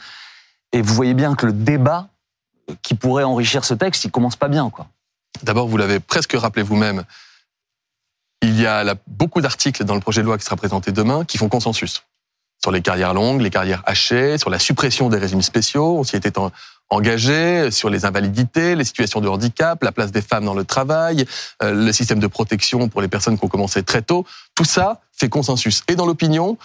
et 0.71 0.81
vous 0.81 0.93
voyez 0.93 1.13
bien 1.13 1.35
que 1.35 1.45
le 1.45 1.53
débat 1.53 2.09
qui 2.81 2.95
pourrait 2.95 3.23
enrichir 3.23 3.65
ce 3.65 3.73
texte, 3.73 4.05
il 4.05 4.11
commence 4.11 4.35
pas 4.35 4.47
bien, 4.47 4.69
quoi. 4.69 4.87
D'abord, 5.43 5.67
vous 5.67 5.77
l'avez 5.77 5.99
presque 5.99 6.33
rappelé 6.33 6.63
vous-même, 6.63 7.03
il 8.41 8.59
y 8.59 8.65
a 8.65 8.95
beaucoup 9.07 9.41
d'articles 9.41 9.83
dans 9.83 9.95
le 9.95 10.01
projet 10.01 10.21
de 10.21 10.27
loi 10.27 10.37
qui 10.37 10.45
sera 10.45 10.55
présenté 10.55 10.91
demain 10.91 11.25
qui 11.25 11.37
font 11.37 11.49
consensus 11.49 12.03
sur 12.63 12.71
les 12.71 12.81
carrières 12.81 13.13
longues, 13.13 13.41
les 13.41 13.49
carrières 13.49 13.83
hachées, 13.85 14.37
sur 14.37 14.49
la 14.49 14.57
suppression 14.57 15.09
des 15.09 15.17
régimes 15.17 15.41
spéciaux, 15.41 15.97
on 15.99 16.03
s'y 16.05 16.15
était 16.15 16.37
en- 16.93 17.03
engagé, 17.03 17.69
sur 17.71 17.89
les 17.89 18.05
invalidités, 18.05 18.75
les 18.75 18.85
situations 18.85 19.19
de 19.19 19.27
handicap, 19.27 19.83
la 19.83 19.91
place 19.91 20.11
des 20.11 20.21
femmes 20.21 20.45
dans 20.45 20.53
le 20.53 20.63
travail, 20.63 21.25
euh, 21.61 21.73
le 21.73 21.91
système 21.91 22.19
de 22.19 22.27
protection 22.27 22.87
pour 22.87 23.01
les 23.01 23.09
personnes 23.09 23.37
qui 23.37 23.43
ont 23.43 23.49
commencé 23.49 23.83
très 23.83 24.01
tôt. 24.01 24.25
Tout 24.55 24.65
ça 24.65 25.01
fait 25.11 25.29
consensus. 25.29 25.83
Et 25.89 25.95
dans 25.95 26.05
l'opinion, 26.05 26.57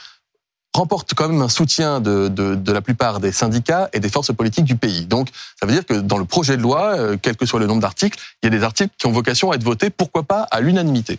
remporte 0.75 1.15
quand 1.15 1.29
même 1.29 1.43
un 1.43 1.49
soutien 1.49 2.01
de, 2.01 2.29
de, 2.29 2.55
de 2.55 2.73
la 2.73 2.81
plupart 2.81 3.19
des 3.19 3.33
syndicats 3.33 3.89
et 3.93 4.01
des 4.01 4.11
forces 4.11 4.33
politiques 4.33 4.65
du 4.65 4.77
pays. 4.77 5.07
Donc, 5.07 5.29
ça 5.59 5.67
veut 5.67 5.73
dire 5.73 5.85
que 5.85 5.95
dans 5.95 6.19
le 6.19 6.25
projet 6.25 6.57
de 6.57 6.63
loi, 6.63 6.97
euh, 6.97 7.17
quel 7.21 7.37
que 7.37 7.47
soit 7.47 7.59
le 7.59 7.67
nombre 7.67 7.83
d'articles, 7.83 8.19
il 8.43 8.47
y 8.47 8.55
a 8.55 8.57
des 8.57 8.63
articles 8.63 8.95
qui 8.97 9.07
ont 9.07 9.13
vocation 9.13 9.51
à 9.51 9.57
être 9.57 9.65
votés, 9.65 9.91
pourquoi 9.91 10.23
pas, 10.23 10.43
à 10.51 10.61
l'unanimité. 10.61 11.19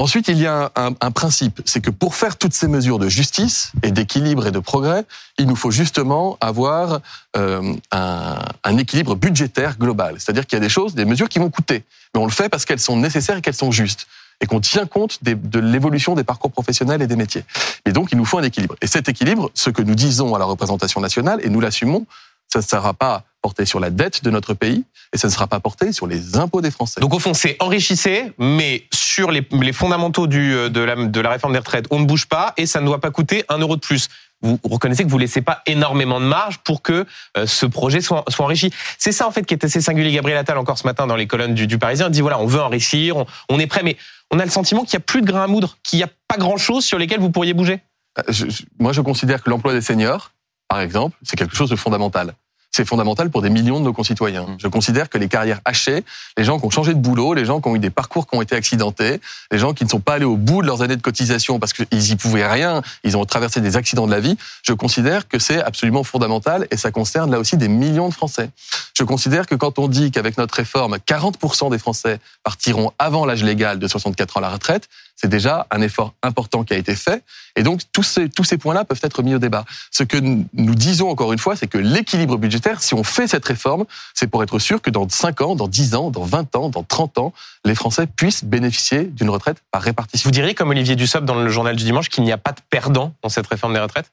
Ensuite, 0.00 0.28
il 0.28 0.38
y 0.38 0.46
a 0.46 0.72
un, 0.76 0.92
un 0.98 1.10
principe, 1.10 1.60
c'est 1.66 1.82
que 1.82 1.90
pour 1.90 2.14
faire 2.14 2.38
toutes 2.38 2.54
ces 2.54 2.68
mesures 2.68 2.98
de 2.98 3.10
justice 3.10 3.70
et 3.82 3.90
d'équilibre 3.90 4.46
et 4.46 4.50
de 4.50 4.58
progrès, 4.58 5.04
il 5.38 5.46
nous 5.46 5.56
faut 5.56 5.70
justement 5.70 6.38
avoir 6.40 7.00
euh, 7.36 7.74
un, 7.92 8.38
un 8.64 8.76
équilibre 8.78 9.14
budgétaire 9.14 9.76
global. 9.76 10.14
C'est-à-dire 10.18 10.46
qu'il 10.46 10.56
y 10.56 10.60
a 10.62 10.64
des 10.64 10.70
choses, 10.70 10.94
des 10.94 11.04
mesures 11.04 11.28
qui 11.28 11.38
vont 11.38 11.50
coûter, 11.50 11.84
mais 12.14 12.20
on 12.20 12.24
le 12.24 12.30
fait 12.32 12.48
parce 12.48 12.64
qu'elles 12.64 12.80
sont 12.80 12.96
nécessaires 12.96 13.36
et 13.36 13.42
qu'elles 13.42 13.52
sont 13.52 13.72
justes 13.72 14.06
et 14.40 14.46
qu'on 14.46 14.60
tient 14.60 14.86
compte 14.86 15.18
des- 15.22 15.34
de 15.34 15.58
l'évolution 15.58 16.14
des 16.14 16.24
parcours 16.24 16.50
professionnels 16.50 17.02
et 17.02 17.06
des 17.06 17.16
métiers. 17.16 17.44
Et 17.84 17.92
donc, 17.92 18.08
il 18.10 18.16
nous 18.16 18.24
faut 18.24 18.38
un 18.38 18.42
équilibre. 18.42 18.76
Et 18.80 18.86
cet 18.86 19.06
équilibre, 19.10 19.50
ce 19.52 19.68
que 19.68 19.82
nous 19.82 19.94
disons 19.94 20.34
à 20.34 20.38
la 20.38 20.46
représentation 20.46 21.02
nationale, 21.02 21.40
et 21.42 21.50
nous 21.50 21.60
l'assumons, 21.60 22.06
ça 22.52 22.58
ne 22.60 22.64
sera 22.64 22.94
pas 22.94 23.24
porté 23.42 23.64
sur 23.64 23.80
la 23.80 23.88
dette 23.90 24.22
de 24.22 24.30
notre 24.30 24.52
pays, 24.54 24.84
et 25.14 25.18
ça 25.18 25.26
ne 25.28 25.32
sera 25.32 25.46
pas 25.46 25.60
porté 25.60 25.92
sur 25.92 26.06
les 26.06 26.36
impôts 26.36 26.60
des 26.60 26.70
Français. 26.70 27.00
Donc 27.00 27.14
au 27.14 27.18
fond, 27.18 27.32
c'est 27.32 27.56
enrichissez, 27.60 28.32
mais 28.38 28.84
sur 28.92 29.30
les, 29.30 29.46
les 29.52 29.72
fondamentaux 29.72 30.26
du, 30.26 30.52
euh, 30.54 30.68
de, 30.68 30.80
la, 30.80 30.94
de 30.94 31.20
la 31.20 31.30
réforme 31.30 31.52
des 31.54 31.58
retraites, 31.58 31.86
on 31.90 31.98
ne 32.00 32.04
bouge 32.04 32.26
pas 32.26 32.52
et 32.58 32.66
ça 32.66 32.80
ne 32.80 32.86
doit 32.86 33.00
pas 33.00 33.10
coûter 33.10 33.44
un 33.48 33.58
euro 33.58 33.76
de 33.76 33.80
plus. 33.80 34.08
Vous 34.42 34.58
reconnaissez 34.64 35.04
que 35.04 35.08
vous 35.10 35.18
laissez 35.18 35.42
pas 35.42 35.62
énormément 35.66 36.18
de 36.20 36.24
marge 36.26 36.58
pour 36.58 36.80
que 36.82 37.06
euh, 37.36 37.46
ce 37.46 37.66
projet 37.66 38.00
soit, 38.00 38.24
soit 38.28 38.44
enrichi. 38.44 38.72
C'est 38.98 39.12
ça 39.12 39.26
en 39.26 39.30
fait 39.30 39.44
qui 39.44 39.52
est 39.54 39.64
assez 39.64 39.80
singulier. 39.80 40.12
Gabriel 40.12 40.38
Attal 40.38 40.56
encore 40.58 40.78
ce 40.78 40.86
matin 40.86 41.06
dans 41.06 41.16
les 41.16 41.26
colonnes 41.26 41.54
du, 41.54 41.66
du 41.66 41.78
Parisien 41.78 42.08
dit 42.10 42.20
voilà 42.22 42.38
on 42.40 42.46
veut 42.46 42.60
enrichir, 42.60 43.16
on, 43.16 43.26
on 43.50 43.58
est 43.58 43.66
prêt, 43.66 43.82
mais 43.82 43.96
on 44.30 44.38
a 44.38 44.44
le 44.44 44.50
sentiment 44.50 44.84
qu'il 44.84 44.94
y 44.94 44.96
a 44.96 45.00
plus 45.00 45.20
de 45.22 45.26
grain 45.26 45.44
à 45.44 45.46
moudre, 45.46 45.76
qu'il 45.82 45.98
n'y 45.98 46.04
a 46.04 46.08
pas 46.28 46.36
grand 46.36 46.56
chose 46.56 46.84
sur 46.84 46.98
lesquels 46.98 47.20
vous 47.20 47.30
pourriez 47.30 47.52
bouger. 47.54 47.80
Euh, 48.18 48.22
je- 48.28 48.48
je- 48.48 48.62
moi, 48.78 48.92
je 48.92 49.00
considère 49.02 49.42
que 49.42 49.50
l'emploi 49.50 49.72
des 49.74 49.80
seniors, 49.82 50.32
par 50.70 50.80
exemple, 50.80 51.16
c'est 51.24 51.34
quelque 51.34 51.56
chose 51.56 51.68
de 51.68 51.74
fondamental. 51.74 52.32
C'est 52.70 52.84
fondamental 52.84 53.28
pour 53.28 53.42
des 53.42 53.50
millions 53.50 53.80
de 53.80 53.84
nos 53.84 53.92
concitoyens. 53.92 54.44
Mm. 54.44 54.56
Je 54.60 54.68
considère 54.68 55.08
que 55.08 55.18
les 55.18 55.26
carrières 55.26 55.60
hachées, 55.64 56.04
les 56.38 56.44
gens 56.44 56.60
qui 56.60 56.66
ont 56.66 56.70
changé 56.70 56.94
de 56.94 57.00
boulot, 57.00 57.34
les 57.34 57.44
gens 57.44 57.60
qui 57.60 57.68
ont 57.68 57.74
eu 57.74 57.80
des 57.80 57.90
parcours 57.90 58.28
qui 58.28 58.36
ont 58.36 58.40
été 58.40 58.54
accidentés, 58.54 59.20
les 59.50 59.58
gens 59.58 59.74
qui 59.74 59.82
ne 59.82 59.88
sont 59.88 59.98
pas 59.98 60.14
allés 60.14 60.24
au 60.24 60.36
bout 60.36 60.62
de 60.62 60.68
leurs 60.68 60.82
années 60.82 60.94
de 60.94 61.02
cotisation 61.02 61.58
parce 61.58 61.72
qu'ils 61.72 62.12
y 62.12 62.14
pouvaient 62.14 62.46
rien, 62.46 62.82
ils 63.02 63.16
ont 63.16 63.24
traversé 63.24 63.60
des 63.60 63.76
accidents 63.76 64.06
de 64.06 64.12
la 64.12 64.20
vie, 64.20 64.36
je 64.62 64.72
considère 64.72 65.26
que 65.26 65.40
c'est 65.40 65.60
absolument 65.60 66.04
fondamental 66.04 66.68
et 66.70 66.76
ça 66.76 66.92
concerne 66.92 67.32
là 67.32 67.40
aussi 67.40 67.56
des 67.56 67.66
millions 67.66 68.08
de 68.08 68.14
Français. 68.14 68.50
Je 68.96 69.02
considère 69.02 69.48
que 69.48 69.56
quand 69.56 69.80
on 69.80 69.88
dit 69.88 70.12
qu'avec 70.12 70.38
notre 70.38 70.54
réforme, 70.54 70.98
40% 70.98 71.72
des 71.72 71.78
Français 71.78 72.20
partiront 72.44 72.92
avant 73.00 73.26
l'âge 73.26 73.42
légal 73.42 73.80
de 73.80 73.88
64 73.88 74.36
ans 74.36 74.40
à 74.40 74.42
la 74.42 74.50
retraite, 74.50 74.88
c'est 75.20 75.28
déjà 75.28 75.66
un 75.70 75.82
effort 75.82 76.14
important 76.22 76.64
qui 76.64 76.72
a 76.72 76.78
été 76.78 76.96
fait. 76.96 77.22
Et 77.54 77.62
donc, 77.62 77.82
tous 77.92 78.02
ces, 78.02 78.30
tous 78.30 78.44
ces 78.44 78.56
points-là 78.56 78.84
peuvent 78.84 79.00
être 79.02 79.22
mis 79.22 79.34
au 79.34 79.38
débat. 79.38 79.66
Ce 79.90 80.02
que 80.02 80.16
nous 80.16 80.74
disons 80.74 81.10
encore 81.10 81.34
une 81.34 81.38
fois, 81.38 81.56
c'est 81.56 81.66
que 81.66 81.76
l'équilibre 81.76 82.38
budgétaire, 82.38 82.80
si 82.80 82.94
on 82.94 83.04
fait 83.04 83.26
cette 83.26 83.44
réforme, 83.44 83.84
c'est 84.14 84.28
pour 84.28 84.42
être 84.42 84.58
sûr 84.58 84.80
que 84.80 84.88
dans 84.88 85.06
5 85.06 85.42
ans, 85.42 85.56
dans 85.56 85.68
10 85.68 85.94
ans, 85.94 86.10
dans 86.10 86.24
20 86.24 86.56
ans, 86.56 86.68
dans 86.70 86.82
30 86.82 87.18
ans, 87.18 87.34
les 87.66 87.74
Français 87.74 88.06
puissent 88.06 88.44
bénéficier 88.44 89.04
d'une 89.04 89.28
retraite 89.28 89.58
par 89.70 89.82
répartition. 89.82 90.26
Vous 90.26 90.32
diriez 90.32 90.54
comme 90.54 90.70
Olivier 90.70 90.96
Dussopt 90.96 91.26
dans 91.26 91.34
le 91.34 91.50
journal 91.50 91.76
du 91.76 91.84
dimanche 91.84 92.08
qu'il 92.08 92.24
n'y 92.24 92.32
a 92.32 92.38
pas 92.38 92.52
de 92.52 92.60
perdant 92.70 93.12
dans 93.22 93.28
cette 93.28 93.46
réforme 93.46 93.74
des 93.74 93.80
retraites? 93.80 94.10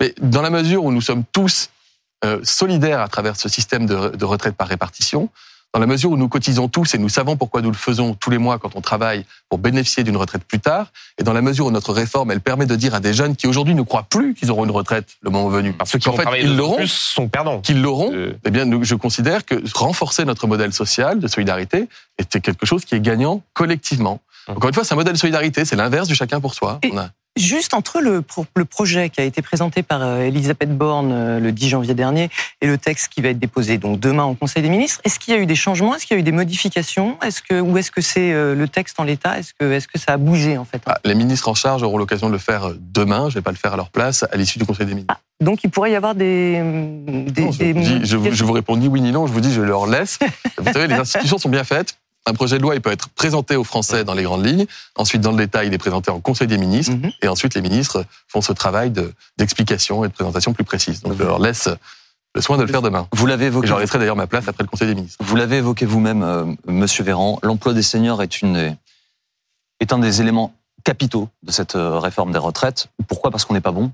Mais 0.00 0.14
dans 0.20 0.42
la 0.42 0.50
mesure 0.50 0.84
où 0.84 0.92
nous 0.92 1.00
sommes 1.00 1.24
tous 1.32 1.70
euh, 2.24 2.38
solidaires 2.44 3.00
à 3.00 3.08
travers 3.08 3.34
ce 3.34 3.48
système 3.48 3.86
de, 3.86 4.10
de 4.10 4.24
retraite 4.24 4.54
par 4.54 4.68
répartition, 4.68 5.30
dans 5.74 5.80
la 5.80 5.86
mesure 5.86 6.12
où 6.12 6.16
nous 6.16 6.28
cotisons 6.28 6.68
tous 6.68 6.94
et 6.94 6.98
nous 6.98 7.08
savons 7.08 7.36
pourquoi 7.36 7.60
nous 7.60 7.70
le 7.72 7.76
faisons 7.76 8.14
tous 8.14 8.30
les 8.30 8.38
mois 8.38 8.58
quand 8.60 8.76
on 8.76 8.80
travaille 8.80 9.24
pour 9.48 9.58
bénéficier 9.58 10.04
d'une 10.04 10.16
retraite 10.16 10.44
plus 10.44 10.60
tard, 10.60 10.92
et 11.18 11.24
dans 11.24 11.32
la 11.32 11.42
mesure 11.42 11.66
où 11.66 11.70
notre 11.72 11.92
réforme, 11.92 12.30
elle 12.30 12.40
permet 12.40 12.64
de 12.66 12.76
dire 12.76 12.94
à 12.94 13.00
des 13.00 13.12
jeunes 13.12 13.34
qui 13.34 13.48
aujourd'hui 13.48 13.74
ne 13.74 13.82
croient 13.82 14.06
plus 14.08 14.34
qu'ils 14.34 14.50
auront 14.52 14.64
une 14.64 14.70
retraite 14.70 15.08
le 15.22 15.30
moment 15.30 15.48
venu, 15.48 15.72
Parce 15.72 15.98
qu'en 15.98 16.12
fait 16.12 16.24
ils 16.40 16.56
l'auront, 16.56 16.78
sont 16.86 17.28
perdants. 17.28 17.60
qu'ils 17.60 17.82
l'auront, 17.82 18.12
Euh, 18.14 18.38
eh 18.46 18.50
bien, 18.50 18.64
nous, 18.64 18.84
je 18.84 18.94
considère 18.94 19.44
que 19.44 19.56
renforcer 19.76 20.24
notre 20.24 20.46
modèle 20.46 20.72
social 20.72 21.18
de 21.18 21.26
solidarité 21.26 21.88
était 22.18 22.40
quelque 22.40 22.66
chose 22.66 22.84
qui 22.84 22.94
est 22.94 23.00
gagnant 23.00 23.42
collectivement. 23.52 24.20
Hum. 24.46 24.56
Encore 24.56 24.68
une 24.68 24.74
fois, 24.74 24.84
c'est 24.84 24.92
un 24.94 24.96
modèle 24.96 25.14
de 25.14 25.18
solidarité, 25.18 25.64
c'est 25.64 25.76
l'inverse 25.76 26.06
du 26.06 26.14
chacun 26.14 26.40
pour 26.40 26.54
soi. 26.54 26.78
Et- 26.82 26.90
On 26.92 26.98
a- 26.98 27.08
Juste 27.36 27.74
entre 27.74 28.00
le, 28.00 28.22
pro- 28.22 28.46
le 28.54 28.64
projet 28.64 29.10
qui 29.10 29.20
a 29.20 29.24
été 29.24 29.42
présenté 29.42 29.82
par 29.82 30.02
euh, 30.02 30.20
Elisabeth 30.20 30.76
Borne 30.76 31.10
euh, 31.12 31.40
le 31.40 31.50
10 31.50 31.68
janvier 31.68 31.94
dernier 31.94 32.30
et 32.60 32.66
le 32.68 32.78
texte 32.78 33.08
qui 33.08 33.22
va 33.22 33.30
être 33.30 33.40
déposé 33.40 33.76
donc 33.76 33.98
demain 33.98 34.22
au 34.24 34.34
Conseil 34.34 34.62
des 34.62 34.68
ministres, 34.68 35.00
est-ce 35.02 35.18
qu'il 35.18 35.34
y 35.34 35.36
a 35.36 35.40
eu 35.40 35.46
des 35.46 35.56
changements? 35.56 35.96
Est-ce 35.96 36.06
qu'il 36.06 36.14
y 36.16 36.18
a 36.18 36.20
eu 36.20 36.24
des 36.24 36.30
modifications? 36.30 37.18
Est-ce 37.22 37.42
que 37.42 37.60
ou 37.60 37.76
est-ce 37.76 37.90
que 37.90 38.00
c'est 38.00 38.32
euh, 38.32 38.54
le 38.54 38.68
texte 38.68 39.00
en 39.00 39.04
l'état? 39.04 39.36
Est-ce 39.36 39.52
que 39.58 39.72
est-ce 39.72 39.88
que 39.88 39.98
ça 39.98 40.12
a 40.12 40.16
bougé 40.16 40.56
en 40.58 40.64
fait? 40.64 40.80
Ah, 40.86 40.98
les 41.04 41.16
ministres 41.16 41.48
en 41.48 41.54
charge 41.54 41.82
auront 41.82 41.98
l'occasion 41.98 42.28
de 42.28 42.32
le 42.32 42.38
faire 42.38 42.70
demain. 42.78 43.22
Je 43.30 43.34
ne 43.34 43.40
vais 43.40 43.42
pas 43.42 43.50
le 43.50 43.56
faire 43.56 43.72
à 43.72 43.76
leur 43.76 43.90
place 43.90 44.24
à 44.30 44.36
l'issue 44.36 44.60
du 44.60 44.64
Conseil 44.64 44.86
des 44.86 44.92
ministres. 44.94 45.14
Donc 45.40 45.64
il 45.64 45.70
pourrait 45.70 45.90
y 45.90 45.96
avoir 45.96 46.14
des 46.14 46.62
des, 47.06 47.42
Non, 47.42 47.50
je, 47.50 47.58
des 47.58 47.74
dis- 47.74 48.00
je, 48.04 48.44
vous 48.44 48.52
réponds 48.52 48.76
ni 48.76 48.86
oui 48.86 49.00
ni 49.00 49.10
non. 49.10 49.26
Je 49.26 49.32
vous 49.32 49.40
dis, 49.40 49.52
je 49.52 49.60
leur 49.60 49.86
laisse. 49.88 50.20
vous 50.56 50.72
savez, 50.72 50.86
les 50.86 50.94
institutions 50.94 51.38
sont 51.38 51.48
bien 51.48 51.64
faites. 51.64 51.98
Un 52.26 52.32
projet 52.32 52.56
de 52.56 52.62
loi, 52.62 52.74
il 52.74 52.80
peut 52.80 52.90
être 52.90 53.08
présenté 53.10 53.54
aux 53.56 53.64
Français 53.64 54.02
dans 54.04 54.14
les 54.14 54.22
grandes 54.22 54.46
lignes. 54.46 54.66
Ensuite, 54.96 55.20
dans 55.20 55.30
le 55.32 55.36
détail, 55.36 55.66
il 55.66 55.74
est 55.74 55.78
présenté 55.78 56.10
en 56.10 56.20
Conseil 56.20 56.46
des 56.46 56.56
ministres. 56.56 56.94
Mhm. 56.94 57.10
Et 57.22 57.28
ensuite, 57.28 57.54
les 57.54 57.60
ministres 57.60 58.06
font 58.28 58.40
ce 58.40 58.52
travail 58.52 58.90
de- 58.90 59.12
d'explication 59.36 60.04
et 60.04 60.08
de 60.08 60.12
présentation 60.12 60.54
plus 60.54 60.64
précise. 60.64 61.02
Donc, 61.02 61.14
je 61.18 61.22
leur 61.22 61.38
laisse 61.38 61.68
le 62.34 62.40
soin 62.40 62.56
de 62.56 62.62
le 62.62 62.68
faire 62.68 62.80
demain. 62.82 63.06
Vous 63.12 63.26
l'avez 63.26 63.44
Et 63.44 63.48
évoqué. 63.48 63.66
j'en 63.68 63.78
laisserai 63.78 63.98
d'ailleurs 63.98 64.16
ma 64.16 64.26
place 64.26 64.48
après 64.48 64.64
le 64.64 64.68
Conseil 64.68 64.88
des 64.88 64.94
ministres. 64.94 65.18
Vous 65.22 65.36
l'avez 65.36 65.58
évoqué 65.58 65.84
vous-même, 65.84 66.22
euh, 66.22 66.44
Monsieur 66.66 67.04
Véran. 67.04 67.38
L'emploi 67.42 67.74
des 67.74 67.82
seniors 67.82 68.22
est 68.22 68.40
une 68.42 68.76
est 69.80 69.92
un 69.92 69.98
des 69.98 70.20
éléments 70.22 70.54
capitaux 70.82 71.28
de 71.42 71.50
cette 71.52 71.76
euh, 71.76 71.98
réforme 71.98 72.32
des 72.32 72.38
retraites. 72.38 72.88
Pourquoi? 73.06 73.30
Parce 73.30 73.44
qu'on 73.44 73.54
n'est 73.54 73.60
pas 73.60 73.70
bon 73.72 73.92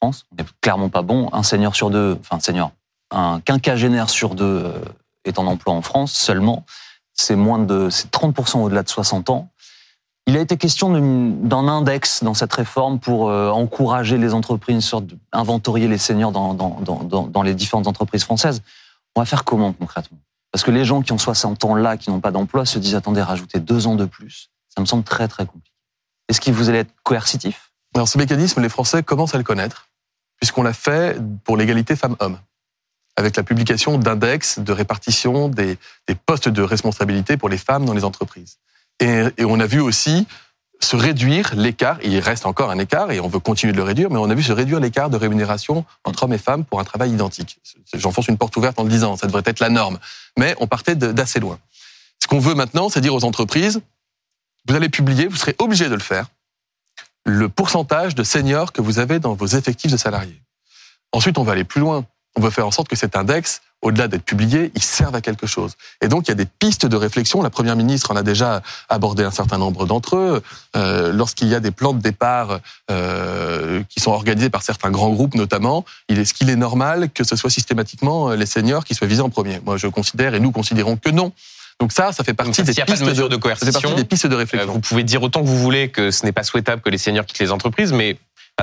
en 0.00 0.06
France. 0.12 0.24
On 0.32 0.36
n'est 0.36 0.48
clairement 0.60 0.88
pas 0.88 1.02
bon. 1.02 1.28
Un 1.32 1.42
senior 1.42 1.74
sur 1.74 1.90
deux, 1.90 2.16
enfin 2.20 2.36
un 2.36 2.40
senior, 2.40 2.70
un 3.10 3.40
quinquagénaire 3.40 4.08
sur 4.08 4.34
deux 4.36 4.44
euh, 4.66 4.72
est 5.24 5.38
en 5.40 5.46
emploi 5.46 5.74
en 5.74 5.82
France 5.82 6.12
seulement. 6.12 6.64
C'est 7.14 7.36
moins 7.36 7.58
de, 7.58 7.90
c'est 7.90 8.10
30% 8.10 8.62
au-delà 8.62 8.82
de 8.82 8.88
60 8.88 9.30
ans. 9.30 9.50
Il 10.26 10.36
a 10.36 10.40
été 10.40 10.56
question 10.56 10.90
d'un 10.92 11.68
index 11.68 12.22
dans 12.22 12.34
cette 12.34 12.52
réforme 12.52 13.00
pour 13.00 13.28
euh, 13.28 13.50
encourager 13.50 14.18
les 14.18 14.34
entreprises, 14.34 14.74
une 14.74 14.80
sorte 14.80 15.06
les 15.88 15.98
seniors 15.98 16.30
dans, 16.30 17.42
les 17.42 17.54
différentes 17.54 17.88
entreprises 17.88 18.22
françaises. 18.22 18.62
On 19.16 19.20
va 19.20 19.24
faire 19.24 19.44
comment 19.44 19.72
concrètement? 19.72 20.18
Parce 20.52 20.62
que 20.62 20.70
les 20.70 20.84
gens 20.84 21.02
qui 21.02 21.12
ont 21.12 21.18
60 21.18 21.64
ans 21.64 21.74
là, 21.74 21.96
qui 21.96 22.10
n'ont 22.10 22.20
pas 22.20 22.30
d'emploi, 22.30 22.64
se 22.66 22.78
disent 22.78 22.94
attendez, 22.94 23.20
rajouter 23.20 23.58
deux 23.58 23.86
ans 23.86 23.96
de 23.96 24.04
plus. 24.04 24.50
Ça 24.68 24.80
me 24.80 24.86
semble 24.86 25.02
très 25.02 25.26
très 25.26 25.44
compliqué. 25.44 25.72
Est-ce 26.28 26.40
qu'il 26.40 26.54
vous 26.54 26.68
allez 26.68 26.78
être 26.78 26.94
coercitif? 27.02 27.72
Alors 27.94 28.06
ce 28.06 28.16
mécanisme, 28.16 28.62
les 28.62 28.68
Français 28.68 29.02
commencent 29.02 29.34
à 29.34 29.38
le 29.38 29.44
connaître, 29.44 29.88
puisqu'on 30.38 30.62
l'a 30.62 30.72
fait 30.72 31.20
pour 31.44 31.56
l'égalité 31.56 31.96
femmes-hommes 31.96 32.38
avec 33.16 33.36
la 33.36 33.42
publication 33.42 33.98
d'index 33.98 34.58
de 34.58 34.72
répartition 34.72 35.48
des, 35.48 35.78
postes 36.26 36.48
de 36.48 36.62
responsabilité 36.62 37.36
pour 37.36 37.48
les 37.48 37.58
femmes 37.58 37.84
dans 37.84 37.94
les 37.94 38.04
entreprises. 38.04 38.58
Et, 39.00 39.24
et 39.36 39.44
on 39.44 39.60
a 39.60 39.66
vu 39.66 39.80
aussi 39.80 40.26
se 40.82 40.96
réduire 40.96 41.54
l'écart, 41.54 41.98
il 42.02 42.18
reste 42.18 42.44
encore 42.44 42.70
un 42.70 42.78
écart 42.78 43.12
et 43.12 43.20
on 43.20 43.28
veut 43.28 43.38
continuer 43.38 43.72
de 43.72 43.76
le 43.76 43.84
réduire, 43.84 44.10
mais 44.10 44.18
on 44.18 44.28
a 44.28 44.34
vu 44.34 44.42
se 44.42 44.52
réduire 44.52 44.80
l'écart 44.80 45.10
de 45.10 45.16
rémunération 45.16 45.84
entre 46.04 46.24
hommes 46.24 46.32
et 46.32 46.38
femmes 46.38 46.64
pour 46.64 46.80
un 46.80 46.84
travail 46.84 47.12
identique. 47.12 47.60
J'enfonce 47.94 48.26
une 48.28 48.36
porte 48.36 48.56
ouverte 48.56 48.78
en 48.80 48.82
le 48.82 48.90
disant, 48.90 49.16
ça 49.16 49.26
devrait 49.26 49.44
être 49.46 49.60
la 49.60 49.68
norme. 49.68 49.98
Mais 50.36 50.56
on 50.58 50.66
partait 50.66 50.96
d'assez 50.96 51.38
loin. 51.38 51.58
Ce 52.18 52.26
qu'on 52.26 52.40
veut 52.40 52.54
maintenant, 52.54 52.88
c'est 52.88 53.00
dire 53.00 53.14
aux 53.14 53.24
entreprises, 53.24 53.80
vous 54.66 54.74
allez 54.74 54.88
publier, 54.88 55.28
vous 55.28 55.36
serez 55.36 55.54
obligé 55.58 55.88
de 55.88 55.94
le 55.94 56.00
faire, 56.00 56.26
le 57.24 57.48
pourcentage 57.48 58.14
de 58.14 58.24
seniors 58.24 58.72
que 58.72 58.82
vous 58.82 58.98
avez 58.98 59.20
dans 59.20 59.34
vos 59.34 59.46
effectifs 59.46 59.90
de 59.92 59.96
salariés. 59.96 60.40
Ensuite, 61.12 61.38
on 61.38 61.44
va 61.44 61.52
aller 61.52 61.64
plus 61.64 61.80
loin 61.80 62.04
on 62.36 62.40
veut 62.40 62.50
faire 62.50 62.66
en 62.66 62.70
sorte 62.70 62.88
que 62.88 62.96
cet 62.96 63.16
index, 63.16 63.60
au-delà 63.82 64.08
d'être 64.08 64.24
publié, 64.24 64.70
il 64.74 64.82
serve 64.82 65.14
à 65.14 65.20
quelque 65.20 65.46
chose. 65.46 65.72
Et 66.00 66.08
donc, 66.08 66.28
il 66.28 66.30
y 66.30 66.32
a 66.32 66.36
des 66.36 66.46
pistes 66.46 66.86
de 66.86 66.96
réflexion. 66.96 67.42
La 67.42 67.50
Première 67.50 67.76
ministre 67.76 68.10
en 68.12 68.16
a 68.16 68.22
déjà 68.22 68.62
abordé 68.88 69.24
un 69.24 69.30
certain 69.30 69.58
nombre 69.58 69.86
d'entre 69.86 70.16
eux. 70.16 70.42
Euh, 70.76 71.12
Lorsqu'il 71.12 71.48
y 71.48 71.54
a 71.54 71.60
des 71.60 71.72
plans 71.72 71.92
de 71.92 72.00
départ 72.00 72.60
euh, 72.90 73.82
qui 73.88 74.00
sont 74.00 74.12
organisés 74.12 74.50
par 74.50 74.62
certains 74.62 74.90
grands 74.90 75.10
groupes, 75.10 75.34
notamment, 75.34 75.84
il 76.08 76.18
est 76.18 76.24
ce 76.24 76.32
qu'il 76.32 76.48
est 76.48 76.56
normal 76.56 77.10
que 77.10 77.24
ce 77.24 77.36
soit 77.36 77.50
systématiquement 77.50 78.30
euh, 78.30 78.36
les 78.36 78.46
seniors 78.46 78.84
qui 78.84 78.94
soient 78.94 79.08
visés 79.08 79.22
en 79.22 79.30
premier. 79.30 79.60
Moi, 79.64 79.76
je 79.76 79.88
considère, 79.88 80.34
et 80.34 80.40
nous 80.40 80.52
considérons 80.52 80.96
que 80.96 81.10
non. 81.10 81.32
Donc 81.80 81.92
ça, 81.92 82.12
ça 82.12 82.22
fait 82.22 82.34
partie 82.34 82.62
des 82.62 82.74
pistes 82.74 83.02
de, 83.02 83.28
de 83.28 83.36
coercition. 83.36 83.94
des 83.94 84.04
pistes 84.04 84.28
de 84.28 84.36
réflexion. 84.36 84.70
Euh, 84.70 84.72
vous 84.72 84.80
pouvez 84.80 85.02
dire 85.02 85.22
autant 85.22 85.40
que 85.40 85.46
vous 85.46 85.58
voulez 85.58 85.88
que 85.88 86.12
ce 86.12 86.24
n'est 86.24 86.32
pas 86.32 86.44
souhaitable 86.44 86.80
que 86.80 86.90
les 86.90 86.98
seniors 86.98 87.26
quittent 87.26 87.40
les 87.40 87.50
entreprises, 87.50 87.92
mais 87.92 88.18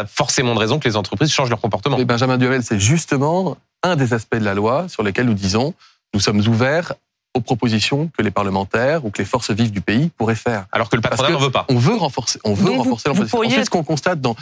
forcément 0.05 0.53
de 0.53 0.59
raison 0.59 0.79
que 0.79 0.87
les 0.87 0.95
entreprises 0.95 1.31
changent 1.31 1.49
leur 1.49 1.61
comportement. 1.61 1.97
Et 1.97 2.05
Benjamin 2.05 2.37
Duhamel, 2.37 2.63
c'est 2.63 2.79
justement 2.79 3.57
un 3.83 3.95
des 3.95 4.13
aspects 4.13 4.35
de 4.35 4.45
la 4.45 4.53
loi 4.53 4.87
sur 4.89 5.03
lesquels 5.03 5.25
nous 5.25 5.33
disons 5.33 5.73
nous 6.13 6.19
sommes 6.19 6.39
ouverts 6.47 6.93
aux 7.35 7.41
propositions 7.41 8.09
que 8.17 8.23
les 8.23 8.31
parlementaires 8.31 9.05
ou 9.05 9.11
que 9.11 9.19
les 9.19 9.25
forces 9.25 9.51
vives 9.51 9.71
du 9.71 9.81
pays 9.81 10.09
pourraient 10.17 10.35
faire. 10.35 10.65
Alors 10.71 10.89
que 10.89 10.95
le 10.95 11.01
patronat 11.01 11.29
n'en 11.31 11.39
veut 11.39 11.51
pas. 11.51 11.65
On 11.69 11.77
veut 11.77 11.95
renforcer, 11.95 12.39
on 12.43 12.53
veut 12.53 12.71
renforcer 12.71 13.09
vous, 13.11 13.27
pourriez... 13.27 13.55
fait, 13.55 13.65
ce 13.65 13.69
qu'on 13.69 13.83
constate 13.83 14.19
dans. 14.19 14.35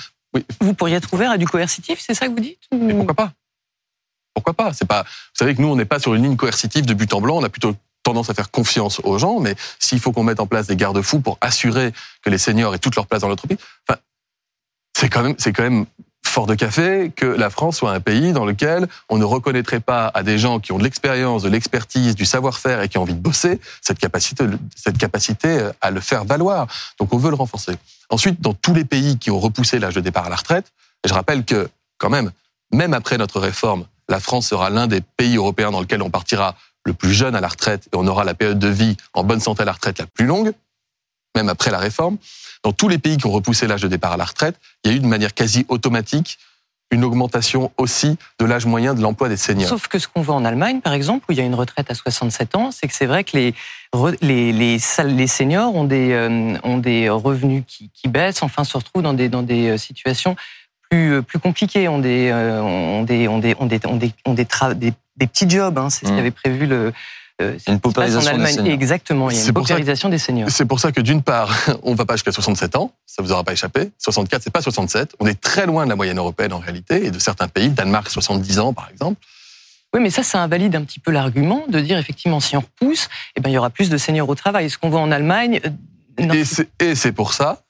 Vous 0.62 0.74
pourriez 0.74 0.96
être 0.96 1.14
ouvert 1.14 1.32
à 1.32 1.38
du 1.38 1.48
coercitif, 1.48 2.00
c'est 2.00 2.14
ça 2.14 2.28
que 2.28 2.32
vous 2.32 2.40
dites 2.40 2.60
Mais 2.72 2.94
pourquoi 2.94 3.16
pas? 3.16 3.32
Pourquoi 4.34 4.54
pas? 4.54 4.74
C'est 4.74 4.88
pas. 4.88 5.04
Vous 5.04 5.40
savez 5.40 5.56
que 5.56 5.62
nous, 5.62 5.68
on 5.68 5.76
n'est 5.76 5.86
pas 5.86 6.00
sur 6.00 6.14
une 6.14 6.24
ligne 6.24 6.36
coercitive 6.36 6.86
de 6.86 6.94
but 6.94 7.12
en 7.14 7.22
blanc. 7.22 7.38
On 7.38 7.44
a 7.44 7.50
plutôt 7.50 7.76
tendance 8.04 8.30
à 8.30 8.34
faire 8.34 8.52
confiance 8.52 9.02
aux 9.04 9.18
gens, 9.18 9.40
mais 9.40 9.56
s'il 9.80 10.00
faut 10.00 10.12
qu'on 10.12 10.24
mette 10.24 10.40
en 10.40 10.48
place 10.48 10.68
des 10.68 10.76
garde-fous 10.76 11.20
pour 11.20 11.38
assurer 11.42 11.92
que 12.22 12.30
les 12.30 12.38
seniors 12.38 12.74
aient 12.74 12.80
toute 12.80 12.96
leur 12.96 13.08
place 13.08 13.22
dans 13.22 13.28
l'entreprise, 13.28 13.58
enfin, 13.88 14.00
c'est 15.00 15.10
quand 15.10 15.22
même, 15.22 15.36
c'est 15.38 15.54
quand 15.54 15.62
même 15.62 15.86
fort 16.26 16.48
de 16.48 16.56
café 16.56 17.12
que 17.16 17.28
la 17.28 17.52
France 17.52 17.78
soit 17.78 17.92
un 17.92 18.00
pays 18.00 18.34
dans 18.34 18.46
lequel 18.46 18.88
on 19.10 19.20
ne 19.20 19.24
reconnaîtrait 19.24 19.80
pas 19.80 20.08
à 20.08 20.24
des 20.24 20.40
gens 20.40 20.60
qui 20.60 20.72
ont 20.72 20.80
de 20.80 20.84
l'expérience, 20.84 21.44
de 21.44 21.50
l'expertise, 21.50 22.16
du 22.16 22.26
savoir-faire 22.26 22.82
et 22.82 22.90
qui 22.90 22.98
ont 22.98 23.04
envie 23.04 23.14
de 23.14 23.20
bosser 23.20 23.62
cette 23.82 24.00
capacité, 24.00 24.46
cette 24.76 24.98
capacité 24.98 25.50
euh, 25.50 25.72
à 25.82 25.92
le 25.92 26.00
faire 26.00 26.26
valoir. 26.26 26.66
Donc 27.00 27.14
on 27.14 27.20
veut 27.20 27.30
le 27.30 27.36
renforcer. 27.36 27.74
Ensuite, 28.10 28.42
dans 28.42 28.56
tous 28.56 28.74
les 28.74 28.86
pays 28.86 29.20
qui 29.20 29.30
ont 29.30 29.40
repoussé 29.40 29.78
l'âge 29.78 29.94
de 29.94 30.02
départ 30.02 30.26
à 30.26 30.30
la 30.30 30.36
retraite, 30.36 30.72
je 31.06 31.14
rappelle 31.14 31.46
que 31.46 31.70
quand 32.00 32.10
même, 32.10 32.32
même 32.74 32.96
après 32.96 33.20
notre 33.20 33.40
réforme, 33.40 33.86
la 34.10 34.20
France 34.20 34.48
sera 34.48 34.72
l'un 34.72 34.88
des 34.88 35.02
pays 35.02 35.38
européens 35.38 35.70
dans 35.70 35.82
lequel 35.82 36.02
on 36.02 36.10
partira 36.10 36.56
le 36.86 36.94
plus 36.94 37.14
jeune 37.14 37.36
à 37.36 37.42
la 37.42 37.50
retraite 37.50 37.88
et 37.94 37.98
on 37.98 38.08
aura 38.08 38.24
la 38.24 38.34
période 38.34 38.58
de 38.58 38.68
vie 38.68 38.98
en 39.14 39.24
bonne 39.24 39.42
santé 39.42 39.62
à 39.62 39.66
la 39.66 39.74
retraite 39.74 40.00
la 40.00 40.08
plus 40.08 40.26
longue, 40.26 40.54
même 41.38 41.50
après 41.50 41.72
la 41.72 41.80
réforme 41.80 42.18
dans 42.64 42.74
tous 42.74 42.90
les 42.90 42.98
pays 42.98 43.18
qui 43.18 43.26
ont 43.28 43.32
repoussé 43.32 43.68
l'âge 43.68 43.82
de 43.82 43.88
départ 43.88 44.14
à 44.14 44.18
la 44.18 44.26
retraite, 44.26 44.56
il 44.84 44.92
y 44.92 44.94
a 44.94 44.98
eu 44.98 45.00
de 45.00 45.08
manière 45.08 45.34
quasi 45.34 45.66
automatique 45.70 46.38
une 46.90 47.04
augmentation 47.04 47.72
aussi 47.78 48.18
de 48.40 48.46
l'âge 48.46 48.66
moyen 48.66 48.94
de 48.94 49.02
l'emploi 49.02 49.28
des 49.28 49.36
seniors. 49.36 49.68
Sauf 49.68 49.88
que 49.88 50.00
ce 50.00 50.08
qu'on 50.08 50.22
voit 50.22 50.36
en 50.36 50.46
Allemagne, 50.46 50.80
par 50.80 50.94
exemple, 50.94 51.26
où 51.28 51.34
il 51.34 51.38
y 51.38 51.42
a 51.42 51.44
une 51.44 51.56
retraite 51.56 51.92
à 51.92 51.94
67 51.94 52.56
ans, 52.56 52.72
c'est 52.72 52.88
que 52.88 52.94
c'est 52.94 53.06
vrai 53.06 53.26
que 53.26 53.36
les, 53.36 53.54
les, 54.22 54.54
les, 54.54 54.78
les 55.06 55.28
seniors 55.28 55.76
ont 55.76 55.84
des, 55.84 56.12
euh, 56.14 56.58
ont 56.64 56.78
des 56.78 57.10
revenus 57.10 57.64
qui, 57.68 57.90
qui, 57.94 58.08
baissent, 58.08 58.42
enfin 58.42 58.64
se 58.64 58.78
retrouvent 58.78 59.04
dans 59.04 59.14
des, 59.14 59.28
dans 59.28 59.44
des 59.44 59.72
euh, 59.72 59.78
situations 59.78 60.38
plus, 60.90 61.16
euh, 61.16 61.22
plus 61.22 61.40
compliquées, 61.40 61.90
ont 61.90 62.00
des, 62.00 62.32
ont 62.32 63.04
des, 63.04 63.28
ont 63.28 63.40
des, 63.40 63.56
ont 63.60 63.66
des, 63.66 63.80
ont 63.86 63.98
des, 63.98 64.14
ont 64.26 64.34
des, 64.34 64.48
des, 64.76 64.94
des 65.18 65.28
petits 65.28 65.50
jobs, 65.50 65.78
hein, 65.78 65.90
c'est 65.90 66.06
ce 66.06 66.12
mmh. 66.14 66.16
qu'avait 66.16 66.32
prévu 66.32 66.68
le, 66.68 66.94
c'est 67.40 67.72
une 67.72 67.80
paupérisation 67.80 68.38
des 68.38 68.48
seniors. 68.48 68.74
Exactement, 68.74 69.30
il 69.30 69.38
y 69.38 69.40
a 69.40 69.46
une 69.46 69.54
paupérisation 69.54 70.10
des 70.10 70.18
seniors. 70.18 70.50
C'est 70.50 70.66
pour 70.66 70.80
ça 70.80 70.92
que 70.92 71.02
d'une 71.02 71.22
part, 71.22 71.56
on 71.84 71.92
ne 71.92 71.96
va 71.96 72.06
pas 72.06 72.16
jusqu'à 72.16 72.32
67 72.32 72.76
ans, 72.76 72.92
ça 73.06 73.22
vous 73.22 73.32
aura 73.32 73.44
pas 73.44 73.54
échappé. 73.54 73.92
64, 74.00 74.42
c'est 74.44 74.52
pas 74.52 74.62
67. 74.62 75.16
On 75.20 75.28
est 75.28 75.40
très 75.40 75.66
loin 75.66 75.86
de 75.86 75.90
la 75.90 75.96
moyenne 75.96 76.18
européenne 76.18 76.54
en 76.54 76.60
réalité 76.60 77.06
et 77.06 77.12
de 77.12 77.20
certains 77.20 77.48
pays, 77.48 77.70
Danemark 77.70 78.10
70 78.10 78.60
ans 78.60 78.74
par 78.74 78.90
exemple. 78.90 79.22
Oui, 79.94 80.02
mais 80.02 80.10
ça, 80.10 80.24
ça 80.24 80.42
invalide 80.42 80.76
un 80.76 80.84
petit 80.84 81.00
peu 81.00 81.12
l'argument 81.12 81.64
de 81.70 81.80
dire 81.80 81.98
effectivement 81.98 82.40
si 82.40 82.58
on 82.58 82.62
repousse, 82.62 83.08
eh 83.36 83.40
ben 83.40 83.50
il 83.50 83.54
y 83.54 83.58
aura 83.58 83.70
plus 83.70 83.90
de 83.90 83.98
seniors 83.98 84.28
au 84.28 84.36
travail. 84.36 84.70
Ce 84.70 84.78
qu'on 84.78 84.90
voit 84.90 85.00
en 85.00 85.12
Allemagne. 85.12 85.62
Euh, 86.20 86.44
et 86.80 86.96
c'est 86.96 87.12
pour 87.12 87.34
ça, 87.34 87.64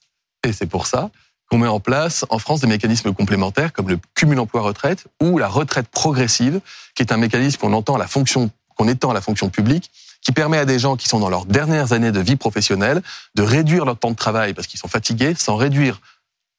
et 0.44 0.54
c'est 0.54 0.66
pour 0.66 0.88
ça 0.88 1.10
qu'on 1.50 1.58
met 1.58 1.68
en 1.68 1.80
place 1.80 2.26
en 2.30 2.40
France 2.40 2.60
des 2.60 2.68
mécanismes 2.68 3.14
complémentaires 3.14 3.72
comme 3.72 3.90
le 3.90 4.00
cumul 4.16 4.40
emploi-retraite 4.40 5.08
ou 5.22 5.38
la 5.38 5.48
retraite 5.48 5.88
progressive, 5.88 6.60
qui 6.96 7.04
est 7.04 7.12
un 7.12 7.18
mécanisme 7.18 7.60
qu'on 7.60 7.74
entend 7.74 7.96
à 7.96 8.00
la 8.00 8.08
fonction 8.08 8.50
qu'on 8.78 8.88
étend 8.88 9.12
à 9.12 9.14
la 9.14 9.22
fonction 9.22 9.50
publique, 9.50 9.92
qui 10.22 10.32
permet 10.32 10.58
à 10.58 10.66
des 10.66 10.80
gens 10.80 10.96
qui 10.96 11.08
sont 11.08 11.20
dans 11.20 11.30
leurs 11.30 11.46
dernières 11.46 11.94
années 11.94 12.12
de 12.12 12.20
vie 12.20 12.36
professionnelle 12.36 13.02
de 13.36 13.44
réduire 13.44 13.86
leur 13.86 13.98
temps 13.98 14.12
de 14.12 14.16
travail 14.16 14.54
parce 14.54 14.68
qu'ils 14.68 14.80
sont 14.80 14.88
fatigués, 14.88 15.34
sans 15.38 15.56
réduire 15.56 16.00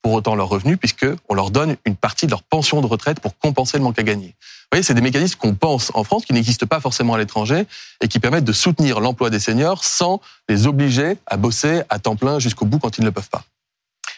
pour 0.03 0.13
autant 0.13 0.37
leurs 0.37 0.49
revenus, 0.49 0.79
puisqu'on 0.79 1.35
leur 1.35 1.51
donne 1.51 1.77
une 1.85 1.97
partie 1.97 2.27
de 2.27 2.31
leur 2.31 2.43
pension 2.43 2.81
de 2.81 2.87
retraite 2.87 3.21
pour 3.21 3.37
compenser 3.39 3.79
le 3.79 3.85
manque 3.85 3.99
à 3.99 4.05
gagner. 4.05 4.29
Vous 4.29 4.77
voyez, 4.77 4.83
c'est 4.83 4.95
des 4.95 5.01
mécanismes 5.01 5.39
qu'on 5.39 5.55
pense 5.55 5.91
en 5.95 6.05
France, 6.05 6.25
qui 6.25 6.33
n'existent 6.33 6.67
pas 6.67 6.81
forcément 6.81 7.15
à 7.15 7.19
l'étranger, 7.19 7.67
et 8.01 8.09
qui 8.09 8.21
permettent 8.21 8.45
de 8.45 8.53
soutenir 8.53 9.01
l'emploi 9.01 9.29
des 9.29 9.41
seniors 9.41 9.85
sans 9.85 10.21
les 10.49 10.67
obliger 10.67 11.19
à 11.27 11.37
bosser 11.37 11.83
à 11.89 11.99
temps 11.99 12.17
plein 12.17 12.39
jusqu'au 12.39 12.65
bout 12.65 12.79
quand 12.79 12.97
ils 12.99 13.01
ne 13.01 13.07
le 13.07 13.13
peuvent 13.13 13.29
pas. 13.29 13.45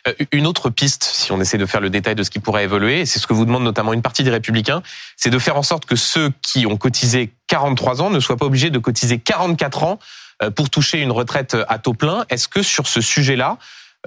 Euh, 0.09 0.15
une 0.33 0.47
autre 0.47 0.71
piste, 0.71 1.05
si 1.05 1.33
on 1.33 1.41
essaie 1.41 1.59
de 1.59 1.67
faire 1.67 1.81
le 1.81 1.91
détail 1.91 2.15
de 2.15 2.23
ce 2.23 2.31
qui 2.31 2.41
pourrait 2.41 2.65
évoluer, 2.65 3.07
c'est 3.07 3.19
ce 3.19 3.27
que 3.27 3.35
vous 3.35 3.45
demande 3.45 3.65
notamment 3.65 3.93
une 3.93 4.03
partie 4.03 4.23
des 4.23 4.31
républicains, 4.31 4.83
c'est 5.17 5.31
de 5.31 5.39
faire 5.39 5.57
en 5.57 5.63
sorte 5.63 5.87
que 5.87 5.97
ceux 5.97 6.31
qui 6.43 6.67
ont 6.67 6.77
cotisé 6.77 7.33
43 7.49 8.03
ans 8.03 8.11
ne 8.11 8.21
soient 8.21 8.37
pas 8.37 8.47
obligés 8.47 8.71
de 8.71 8.79
cotiser 8.79 9.19
44 9.19 9.83
ans 9.85 9.99
euh, 10.43 10.51
pour 10.51 10.71
toucher 10.71 11.01
une 11.01 11.13
retraite 11.13 11.57
à 11.69 11.79
taux 11.79 11.95
plein. 11.95 12.25
Est-ce 12.31 12.49
que 12.49 12.63
sur 12.63 12.87
ce 12.87 13.01
sujet-là, 13.01 13.59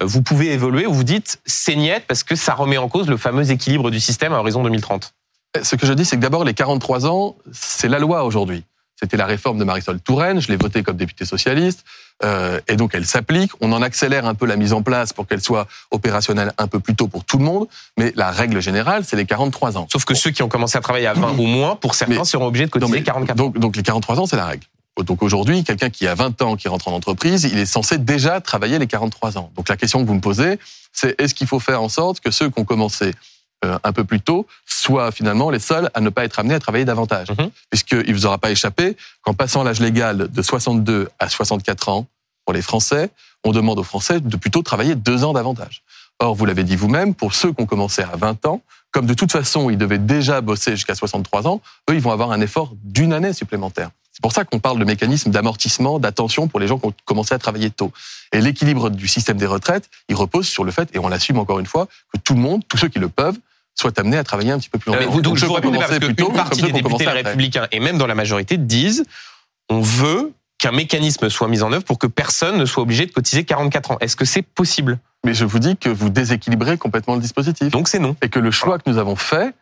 euh, 0.01 0.06
vous 0.06 0.21
pouvez 0.21 0.51
évoluer 0.51 0.86
ou 0.86 0.93
vous 0.93 1.03
dites 1.03 1.39
c'est 1.45 1.73
parce 2.08 2.23
que 2.23 2.36
ça 2.36 2.53
remet 2.53 2.77
en 2.77 2.88
cause 2.88 3.08
le 3.08 3.17
fameux 3.17 3.51
équilibre 3.51 3.91
du 3.91 3.99
système 3.99 4.34
à 4.34 4.39
horizon 4.39 4.63
2030 4.63 5.13
Ce 5.62 5.75
que 5.75 5.86
je 5.86 5.93
dis, 5.93 6.06
c'est 6.06 6.17
que 6.17 6.21
d'abord, 6.21 6.43
les 6.43 6.53
43 6.53 7.08
ans, 7.08 7.36
c'est 7.51 7.88
la 7.88 7.99
loi 7.99 8.23
aujourd'hui. 8.23 8.63
C'était 9.03 9.17
la 9.17 9.25
réforme 9.25 9.57
de 9.57 9.65
Marisol 9.65 9.99
Touraine, 9.99 10.39
je 10.39 10.47
l'ai 10.47 10.55
votée 10.55 10.81
comme 10.81 10.95
député 10.95 11.25
socialiste. 11.25 11.83
Euh, 12.23 12.61
et 12.69 12.77
donc 12.77 12.91
elle 12.93 13.05
s'applique. 13.05 13.51
On 13.59 13.73
en 13.73 13.81
accélère 13.81 14.25
un 14.25 14.33
peu 14.33 14.45
la 14.45 14.55
mise 14.55 14.71
en 14.71 14.81
place 14.81 15.11
pour 15.11 15.27
qu'elle 15.27 15.41
soit 15.41 15.67
opérationnelle 15.91 16.53
un 16.57 16.67
peu 16.67 16.79
plus 16.79 16.95
tôt 16.95 17.09
pour 17.09 17.25
tout 17.25 17.37
le 17.37 17.43
monde, 17.43 17.67
mais 17.97 18.13
la 18.15 18.31
règle 18.31 18.61
générale, 18.61 19.03
c'est 19.03 19.17
les 19.17 19.25
43 19.25 19.77
ans. 19.77 19.87
Sauf 19.91 20.05
que 20.05 20.13
ceux 20.13 20.31
qui 20.31 20.41
ont 20.41 20.47
commencé 20.47 20.77
à 20.77 20.81
travailler 20.81 21.07
à 21.07 21.13
20 21.15 21.37
ou 21.37 21.41
moins, 21.47 21.75
pour 21.75 21.95
certains, 21.95 22.23
seront 22.23 22.47
obligés 22.47 22.65
de 22.65 22.71
cotiser 22.71 23.03
44 23.03 23.41
ans. 23.41 23.43
Donc, 23.43 23.59
donc 23.59 23.75
les 23.75 23.83
43 23.83 24.21
ans, 24.21 24.25
c'est 24.25 24.37
la 24.37 24.45
règle. 24.45 24.63
Donc 25.01 25.21
aujourd'hui, 25.21 25.65
quelqu'un 25.65 25.89
qui 25.89 26.07
a 26.07 26.15
20 26.15 26.41
ans, 26.43 26.55
qui 26.55 26.69
rentre 26.69 26.87
en 26.87 26.93
entreprise, 26.93 27.43
il 27.43 27.57
est 27.57 27.65
censé 27.65 27.97
déjà 27.97 28.39
travailler 28.39 28.79
les 28.79 28.87
43 28.87 29.37
ans. 29.37 29.51
Donc 29.57 29.67
la 29.67 29.75
question 29.75 30.01
que 30.01 30.07
vous 30.07 30.13
me 30.13 30.21
posez, 30.21 30.59
c'est 30.93 31.19
est-ce 31.19 31.33
qu'il 31.33 31.47
faut 31.47 31.59
faire 31.59 31.81
en 31.81 31.89
sorte 31.89 32.21
que 32.21 32.31
ceux 32.31 32.49
qui 32.49 32.57
ont 32.61 32.63
commencé 32.63 33.11
un 33.84 33.93
peu 33.93 34.04
plus 34.04 34.21
tôt 34.21 34.45
soient 34.65 35.12
finalement 35.12 35.49
les 35.49 35.60
seuls 35.60 35.89
à 35.93 36.02
ne 36.02 36.10
pas 36.10 36.23
être 36.26 36.39
amenés 36.39 36.56
à 36.56 36.60
travailler 36.60 36.86
davantage. 36.86 37.30
-hmm. 37.30 37.49
Puisqu'il 37.69 38.10
ne 38.10 38.13
vous 38.13 38.26
aura 38.26 38.38
pas 38.38 38.52
échappé 38.52 38.97
qu'en 39.21 39.34
passant 39.34 39.63
l'âge 39.63 39.80
légal 39.80 40.30
de 40.30 40.41
62 40.41 41.10
à 41.19 41.30
64 41.30 41.89
ans, 41.89 42.06
pour 42.45 42.54
les 42.54 42.62
Français, 42.62 43.10
on 43.43 43.52
demande 43.52 43.80
aux 43.80 43.84
Français 43.84 44.19
de 44.19 44.38
plutôt 44.38 44.62
travailler 44.62 44.95
deux 44.95 45.23
ans 45.23 45.34
davantage. 45.34 45.84
Or, 46.19 46.36
vous 46.36 46.45
l'avez 46.45 46.63
dit 46.63 46.76
vous-même, 46.76 47.15
pour 47.15 47.34
ceux 47.34 47.52
qui 47.54 47.62
ont 47.62 47.65
commencé 47.65 48.02
à 48.02 48.15
20 48.15 48.45
ans, 48.45 48.62
comme 48.91 49.06
de 49.06 49.13
toute 49.13 49.32
façon, 49.32 49.69
ils 49.69 49.78
devaient 49.78 49.97
déjà 49.97 50.41
bosser 50.41 50.71
jusqu'à 50.71 50.95
63 50.95 51.47
ans, 51.47 51.62
eux, 51.89 51.95
ils 51.95 52.02
vont 52.02 52.12
avoir 52.12 52.32
un 52.32 52.41
effort 52.41 52.71
d'une 52.84 53.12
année 53.12 53.34
supplémentaire. 53.34 53.89
C'est 54.12 54.21
pour 54.21 54.32
ça 54.32 54.45
qu'on 54.45 54.60
parle 54.60 54.78
de 54.78 54.86
mécanisme 54.86 55.32
d'amortissement, 55.32 55.97
d'attention 55.97 56.47
pour 56.47 56.60
les 56.60 56.67
gens 56.67 56.78
qui 56.78 56.86
ont 56.86 56.93
commencé 57.04 57.34
à 57.34 57.39
travailler 57.39 57.71
tôt. 57.71 57.91
Et 58.32 58.41
l'équilibre 58.41 58.91
du 58.91 59.08
système 59.08 59.38
des 59.38 59.47
retraites, 59.47 59.89
il 60.08 60.15
repose 60.15 60.47
sur 60.47 60.63
le 60.63 60.71
fait, 60.71 60.88
et 60.95 60.99
on 60.99 61.08
l'assume 61.08 61.39
encore 61.39 61.60
une 61.60 61.65
fois, 61.65 61.87
que 62.13 62.19
tout 62.19 62.35
le 62.35 62.40
monde, 62.40 62.62
tous 62.67 62.77
ceux 62.77 62.90
qui 62.90 63.00
le 63.00 63.10
peuvent, 63.10 63.40
soient 63.76 63.98
amenés 64.00 64.17
à 64.17 64.24
travailler 64.24 64.52
un 64.52 64.60
petit 64.60 64.69
peu 64.69 64.80
plus 64.80 64.92
longtemps. 64.92 65.10
Vous, 65.10 65.21
donc, 65.21 65.38
je 65.38 65.46
parce 65.46 65.62
qu'une 66.00 66.34
partie 66.34 66.62
des 66.62 66.71
députés 66.71 67.08
républicains, 67.08 67.67
et 67.71 67.80
même 67.80 67.98
dans 67.98 68.08
la 68.08 68.15
majorité, 68.15 68.58
disent 68.58 69.06
on 69.69 69.82
veut 69.82 70.34
qu'un 70.60 70.71
mécanisme 70.71 71.30
soit 71.30 71.48
mis 71.48 71.62
en 71.62 71.74
œuvre 71.74 71.84
pour 71.84 72.00
que 72.00 72.08
personne 72.08 72.58
ne 72.58 72.65
soit 72.65 72.84
obligé 72.84 73.06
de 73.06 73.12
cotiser 73.12 73.44
44 73.44 73.92
ans. 73.92 73.98
Est-ce 74.00 74.15
que 74.15 74.26
c'est 74.26 74.42
possible? 74.42 75.00
Mais 75.26 75.34
je 75.34 75.46
vous 75.46 75.60
dis 75.60 75.78
que 75.78 75.90
vous 75.90 76.10
déséquilibrez 76.10 76.78
complètement 76.78 77.15
le 77.15 77.21
dispositif. 77.21 77.69
Donc 77.69 77.88
c'est 77.88 78.00
non. 78.00 78.15
Et 78.21 78.30
que 78.30 78.40
le 78.40 78.52
choix 78.52 78.78
que 78.78 78.90
nous 78.90 78.98
avons 78.98 79.15
fait, 79.15 79.54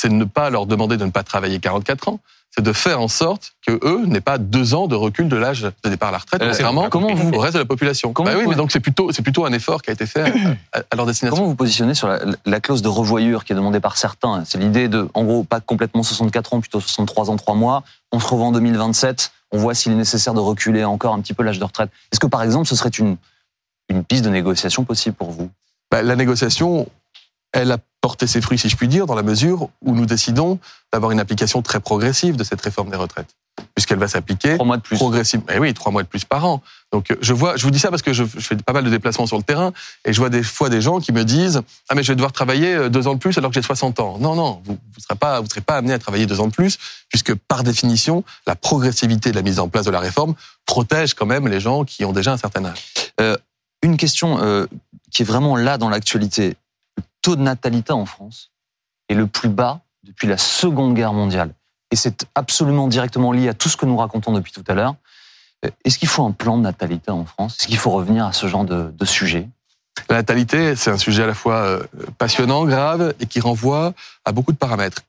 c'est 0.00 0.08
de 0.08 0.14
ne 0.14 0.24
pas 0.24 0.48
leur 0.50 0.66
demander 0.66 0.96
de 0.96 1.04
ne 1.04 1.10
pas 1.10 1.22
travailler 1.22 1.58
44 1.60 2.08
ans, 2.08 2.20
c'est 2.54 2.62
de 2.62 2.72
faire 2.72 3.00
en 3.00 3.06
sorte 3.08 3.52
que 3.66 3.78
eux 3.86 4.06
n'aient 4.06 4.20
pas 4.20 4.38
deux 4.38 4.74
ans 4.74 4.88
de 4.88 4.96
recul 4.96 5.28
de 5.28 5.36
l'âge 5.36 5.60
de 5.62 5.88
départ 5.88 6.08
à 6.08 6.12
la 6.12 6.18
retraite, 6.18 6.42
Euh, 6.42 6.46
contrairement 6.48 6.88
comment 6.88 7.14
vous- 7.14 7.30
au 7.34 7.38
reste 7.38 7.54
de 7.54 7.58
la 7.60 7.64
population. 7.64 8.12
Comment 8.12 8.30
Bah 8.30 8.36
oui, 8.36 8.44
vous- 8.44 8.50
mais 8.50 8.56
donc 8.56 8.72
c'est 8.72 8.80
plutôt 8.80 9.12
c'est 9.12 9.22
plutôt 9.22 9.44
un 9.46 9.52
effort 9.52 9.82
qui 9.82 9.90
a 9.90 9.92
été 9.92 10.06
fait 10.06 10.22
à, 10.72 10.78
à 10.90 10.96
leur 10.96 11.06
destination. 11.06 11.36
Comment 11.36 11.48
vous 11.48 11.54
positionnez 11.54 11.94
sur 11.94 12.08
la, 12.08 12.18
la 12.46 12.60
clause 12.60 12.82
de 12.82 12.88
revoyure 12.88 13.44
qui 13.44 13.52
est 13.52 13.56
demandée 13.56 13.78
par 13.80 13.96
certains? 13.98 14.42
C'est 14.46 14.58
l'idée 14.58 14.88
de, 14.88 15.08
en 15.14 15.22
gros, 15.24 15.44
pas 15.44 15.60
complètement 15.60 16.02
64 16.02 16.54
ans, 16.54 16.60
plutôt 16.60 16.80
63 16.80 17.30
ans, 17.30 17.36
3 17.36 17.54
mois. 17.54 17.84
On 18.10 18.18
se 18.18 18.26
revoit 18.26 18.46
en 18.46 18.52
2027. 18.52 19.30
On 19.52 19.58
voit 19.58 19.74
s'il 19.74 19.92
est 19.92 19.96
nécessaire 19.96 20.32
de 20.34 20.40
reculer 20.40 20.82
encore 20.84 21.12
un 21.14 21.20
petit 21.20 21.34
peu 21.34 21.42
l'âge 21.42 21.58
de 21.58 21.64
retraite. 21.64 21.90
Est-ce 22.12 22.18
que, 22.20 22.26
par 22.26 22.42
exemple, 22.42 22.66
ce 22.68 22.74
serait 22.74 22.88
une, 22.90 23.16
une 23.90 24.02
piste 24.04 24.24
de 24.24 24.30
négociation 24.30 24.84
possible 24.84 25.14
pour 25.14 25.30
vous? 25.30 25.50
Bah, 25.90 26.02
la 26.02 26.14
négociation, 26.16 26.88
elle 27.52 27.70
a 27.72 27.78
porté 28.00 28.26
ses 28.26 28.40
fruits, 28.40 28.58
si 28.58 28.68
je 28.68 28.76
puis 28.76 28.88
dire, 28.88 29.06
dans 29.06 29.14
la 29.14 29.22
mesure 29.22 29.68
où 29.82 29.94
nous 29.94 30.06
décidons 30.06 30.58
d'avoir 30.92 31.12
une 31.12 31.20
application 31.20 31.62
très 31.62 31.80
progressive 31.80 32.36
de 32.36 32.44
cette 32.44 32.60
réforme 32.60 32.90
des 32.90 32.96
retraites, 32.96 33.28
puisqu'elle 33.74 33.98
va 33.98 34.08
s'appliquer 34.08 34.54
Trois 34.54 34.66
mois 34.66 34.78
de 34.78 34.82
plus. 34.82 34.96
progressivement. 34.96 35.46
Eh 35.54 35.58
oui, 35.58 35.74
trois 35.74 35.92
mois 35.92 36.02
de 36.02 36.08
plus 36.08 36.24
par 36.24 36.44
an. 36.46 36.62
Donc 36.92 37.10
euh, 37.10 37.16
je 37.20 37.32
vois, 37.34 37.56
je 37.56 37.62
vous 37.64 37.70
dis 37.70 37.78
ça 37.78 37.90
parce 37.90 38.02
que 38.02 38.12
je, 38.12 38.24
je 38.24 38.40
fais 38.40 38.56
pas 38.56 38.72
mal 38.72 38.84
de 38.84 38.90
déplacements 38.90 39.26
sur 39.26 39.36
le 39.36 39.42
terrain 39.42 39.72
et 40.04 40.12
je 40.12 40.18
vois 40.18 40.30
des 40.30 40.42
fois 40.42 40.68
des 40.70 40.80
gens 40.80 40.98
qui 40.98 41.12
me 41.12 41.24
disent 41.24 41.60
ah 41.88 41.94
mais 41.94 42.02
je 42.02 42.10
vais 42.10 42.16
devoir 42.16 42.32
travailler 42.32 42.74
euh, 42.74 42.88
deux 42.88 43.06
ans 43.06 43.14
de 43.14 43.18
plus 43.20 43.36
alors 43.38 43.50
que 43.50 43.54
j'ai 43.54 43.62
60 43.62 44.00
ans. 44.00 44.16
Non 44.18 44.34
non, 44.34 44.62
vous 44.64 44.72
vous 44.72 45.00
serez 45.00 45.14
pas 45.14 45.40
vous 45.40 45.48
serez 45.48 45.60
pas 45.60 45.76
amené 45.76 45.92
à 45.92 45.98
travailler 45.98 46.26
deux 46.26 46.40
ans 46.40 46.48
de 46.48 46.52
plus 46.52 46.78
puisque 47.10 47.34
par 47.34 47.62
définition 47.62 48.24
la 48.46 48.56
progressivité 48.56 49.30
de 49.30 49.36
la 49.36 49.42
mise 49.42 49.60
en 49.60 49.68
place 49.68 49.84
de 49.84 49.90
la 49.90 50.00
réforme 50.00 50.34
protège 50.66 51.14
quand 51.14 51.26
même 51.26 51.46
les 51.46 51.60
gens 51.60 51.84
qui 51.84 52.04
ont 52.04 52.12
déjà 52.12 52.32
un 52.32 52.38
certain 52.38 52.64
âge. 52.64 52.82
Une 53.82 53.96
question 53.96 54.38
euh, 54.42 54.66
qui 55.10 55.22
est 55.22 55.24
vraiment 55.24 55.56
là 55.56 55.78
dans 55.78 55.88
l'actualité. 55.88 56.56
Taux 57.22 57.36
de 57.36 57.42
natalité 57.42 57.92
en 57.92 58.06
France 58.06 58.50
est 59.08 59.14
le 59.14 59.26
plus 59.26 59.48
bas 59.48 59.80
depuis 60.04 60.26
la 60.26 60.38
Seconde 60.38 60.94
Guerre 60.94 61.12
mondiale. 61.12 61.52
Et 61.90 61.96
c'est 61.96 62.26
absolument 62.34 62.88
directement 62.88 63.32
lié 63.32 63.48
à 63.48 63.54
tout 63.54 63.68
ce 63.68 63.76
que 63.76 63.86
nous 63.86 63.96
racontons 63.96 64.32
depuis 64.32 64.52
tout 64.52 64.64
à 64.68 64.74
l'heure. 64.74 64.94
Euh, 65.64 65.70
Est-ce 65.84 65.98
qu'il 65.98 66.08
faut 66.08 66.24
un 66.24 66.32
plan 66.32 66.56
de 66.56 66.62
natalité 66.62 67.10
en 67.10 67.24
France? 67.24 67.56
Est-ce 67.58 67.66
qu'il 67.66 67.76
faut 67.76 67.90
revenir 67.90 68.26
à 68.26 68.32
ce 68.32 68.46
genre 68.46 68.64
de, 68.64 69.04
sujet? 69.04 69.48
La 70.08 70.16
natalité, 70.16 70.76
c'est 70.76 70.90
un 70.90 70.98
sujet 70.98 71.24
à 71.24 71.26
la 71.26 71.34
fois 71.34 71.56
euh, 71.56 71.82
passionnant, 72.16 72.64
grave 72.64 73.14
et 73.20 73.26
qui 73.26 73.40
renvoie 73.40 73.92
à 74.24 74.32
beaucoup 74.32 74.52
de 74.52 74.56
paramètres. 74.56 75.02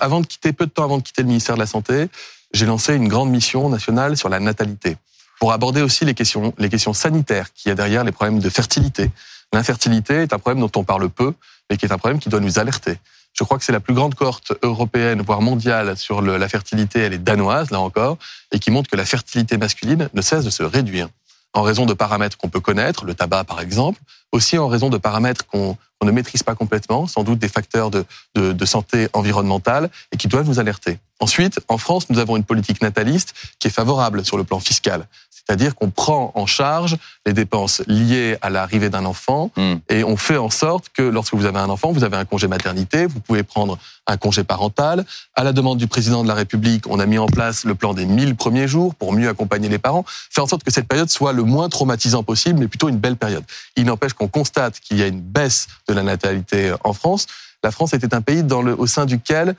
Avant 0.00 0.20
de 0.20 0.26
quitter, 0.26 0.52
peu 0.52 0.66
de 0.66 0.70
temps 0.70 0.84
avant 0.84 0.98
de 0.98 1.02
quitter 1.02 1.22
le 1.22 1.28
ministère 1.28 1.54
de 1.54 1.60
la 1.60 1.66
Santé, 1.66 2.08
j'ai 2.52 2.66
lancé 2.66 2.94
une 2.94 3.08
grande 3.08 3.30
mission 3.30 3.68
nationale 3.68 4.16
sur 4.16 4.28
la 4.28 4.40
natalité 4.40 4.96
pour 5.38 5.52
aborder 5.52 5.82
aussi 5.82 6.04
les 6.04 6.14
questions, 6.14 6.52
les 6.58 6.68
questions 6.68 6.92
sanitaires 6.92 7.52
qu'il 7.52 7.68
y 7.68 7.72
a 7.72 7.74
derrière 7.74 8.02
les 8.02 8.12
problèmes 8.12 8.40
de 8.40 8.48
fertilité. 8.50 9.10
L'infertilité 9.52 10.22
est 10.22 10.32
un 10.32 10.38
problème 10.38 10.60
dont 10.60 10.80
on 10.80 10.84
parle 10.84 11.08
peu, 11.08 11.32
mais 11.70 11.76
qui 11.76 11.86
est 11.86 11.92
un 11.92 11.98
problème 11.98 12.20
qui 12.20 12.28
doit 12.28 12.40
nous 12.40 12.58
alerter. 12.58 12.98
Je 13.32 13.44
crois 13.44 13.58
que 13.58 13.64
c'est 13.64 13.72
la 13.72 13.80
plus 13.80 13.94
grande 13.94 14.14
cohorte 14.14 14.52
européenne, 14.62 15.22
voire 15.22 15.42
mondiale, 15.42 15.96
sur 15.96 16.22
la 16.22 16.48
fertilité. 16.48 17.00
Elle 17.00 17.12
est 17.12 17.18
danoise, 17.18 17.70
là 17.70 17.80
encore, 17.80 18.18
et 18.52 18.58
qui 18.58 18.70
montre 18.70 18.90
que 18.90 18.96
la 18.96 19.04
fertilité 19.04 19.56
masculine 19.58 20.08
ne 20.12 20.22
cesse 20.22 20.44
de 20.44 20.50
se 20.50 20.62
réduire 20.62 21.08
en 21.54 21.62
raison 21.62 21.86
de 21.86 21.94
paramètres 21.94 22.36
qu'on 22.36 22.48
peut 22.48 22.60
connaître, 22.60 23.04
le 23.04 23.14
tabac 23.14 23.44
par 23.44 23.60
exemple, 23.60 24.00
aussi 24.32 24.58
en 24.58 24.68
raison 24.68 24.90
de 24.90 24.98
paramètres 24.98 25.46
qu'on 25.46 25.76
ne 26.04 26.10
maîtrise 26.10 26.42
pas 26.42 26.54
complètement, 26.54 27.06
sans 27.06 27.24
doute 27.24 27.38
des 27.38 27.48
facteurs 27.48 27.90
de, 27.90 28.04
de 28.34 28.64
santé 28.66 29.08
environnementale 29.12 29.90
et 30.12 30.16
qui 30.16 30.28
doivent 30.28 30.46
nous 30.46 30.60
alerter. 30.60 30.98
Ensuite, 31.20 31.60
en 31.68 31.78
France, 31.78 32.10
nous 32.10 32.18
avons 32.18 32.36
une 32.36 32.44
politique 32.44 32.82
nataliste 32.82 33.34
qui 33.58 33.68
est 33.68 33.72
favorable 33.72 34.24
sur 34.24 34.36
le 34.36 34.44
plan 34.44 34.60
fiscal. 34.60 35.08
C'est-à-dire 35.48 35.74
qu'on 35.74 35.88
prend 35.88 36.30
en 36.34 36.44
charge 36.44 36.98
les 37.24 37.32
dépenses 37.32 37.82
liées 37.86 38.36
à 38.42 38.50
l'arrivée 38.50 38.90
d'un 38.90 39.04
enfant 39.06 39.50
Hmm. 39.56 39.76
et 39.88 40.04
on 40.04 40.16
fait 40.16 40.36
en 40.36 40.50
sorte 40.50 40.90
que 40.90 41.02
lorsque 41.02 41.34
vous 41.34 41.46
avez 41.46 41.58
un 41.58 41.70
enfant, 41.70 41.92
vous 41.92 42.04
avez 42.04 42.16
un 42.16 42.24
congé 42.24 42.48
maternité, 42.48 43.06
vous 43.06 43.20
pouvez 43.20 43.42
prendre 43.42 43.78
un 44.06 44.16
congé 44.16 44.44
parental. 44.44 45.04
À 45.34 45.44
la 45.44 45.52
demande 45.52 45.78
du 45.78 45.86
président 45.86 46.22
de 46.22 46.28
la 46.28 46.34
République, 46.34 46.86
on 46.88 46.98
a 46.98 47.06
mis 47.06 47.18
en 47.18 47.26
place 47.26 47.64
le 47.64 47.74
plan 47.74 47.94
des 47.94 48.04
1000 48.04 48.36
premiers 48.36 48.68
jours 48.68 48.94
pour 48.94 49.12
mieux 49.12 49.28
accompagner 49.28 49.68
les 49.68 49.78
parents, 49.78 50.04
faire 50.30 50.44
en 50.44 50.46
sorte 50.46 50.64
que 50.64 50.72
cette 50.72 50.86
période 50.86 51.08
soit 51.08 51.32
le 51.32 51.42
moins 51.44 51.68
traumatisant 51.68 52.22
possible, 52.22 52.58
mais 52.58 52.68
plutôt 52.68 52.88
une 52.88 52.98
belle 52.98 53.16
période. 53.16 53.44
Il 53.76 53.84
n'empêche 53.86 54.12
qu'on 54.12 54.28
constate 54.28 54.80
qu'il 54.80 54.98
y 54.98 55.02
a 55.02 55.06
une 55.06 55.20
baisse 55.20 55.68
de 55.88 55.94
la 55.94 56.02
natalité 56.02 56.74
en 56.84 56.92
France. 56.92 57.26
La 57.64 57.70
France 57.70 57.92
était 57.92 58.14
un 58.14 58.20
pays 58.20 58.44
dans 58.44 58.62
le, 58.62 58.78
au 58.78 58.86
sein 58.86 59.06
duquel 59.06 59.56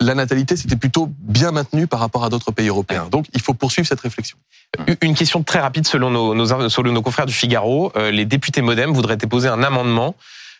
la 0.00 0.14
natalité 0.14 0.56
s'était 0.56 0.76
plutôt 0.76 1.10
bien 1.18 1.50
maintenue 1.52 1.86
par 1.86 2.00
rapport 2.00 2.24
à 2.24 2.28
d'autres 2.30 2.52
pays 2.52 2.68
européens. 2.68 3.08
Donc 3.10 3.26
il 3.34 3.40
faut 3.40 3.54
poursuivre 3.54 3.86
cette 3.86 4.00
réflexion. 4.00 4.36
Une 5.02 5.14
question 5.14 5.42
très 5.42 5.58
rapide 5.60 5.86
selon 5.86 6.10
nos, 6.10 6.34
nos, 6.34 6.68
selon 6.68 6.92
nos 6.92 7.02
confrères 7.02 7.26
du 7.26 7.34
Figaro. 7.34 7.92
Euh, 7.96 8.10
les 8.10 8.24
députés 8.24 8.62
MoDem 8.62 8.92
voudraient 8.92 9.16
déposer 9.16 9.48
un 9.48 9.62
amendement 9.62 10.14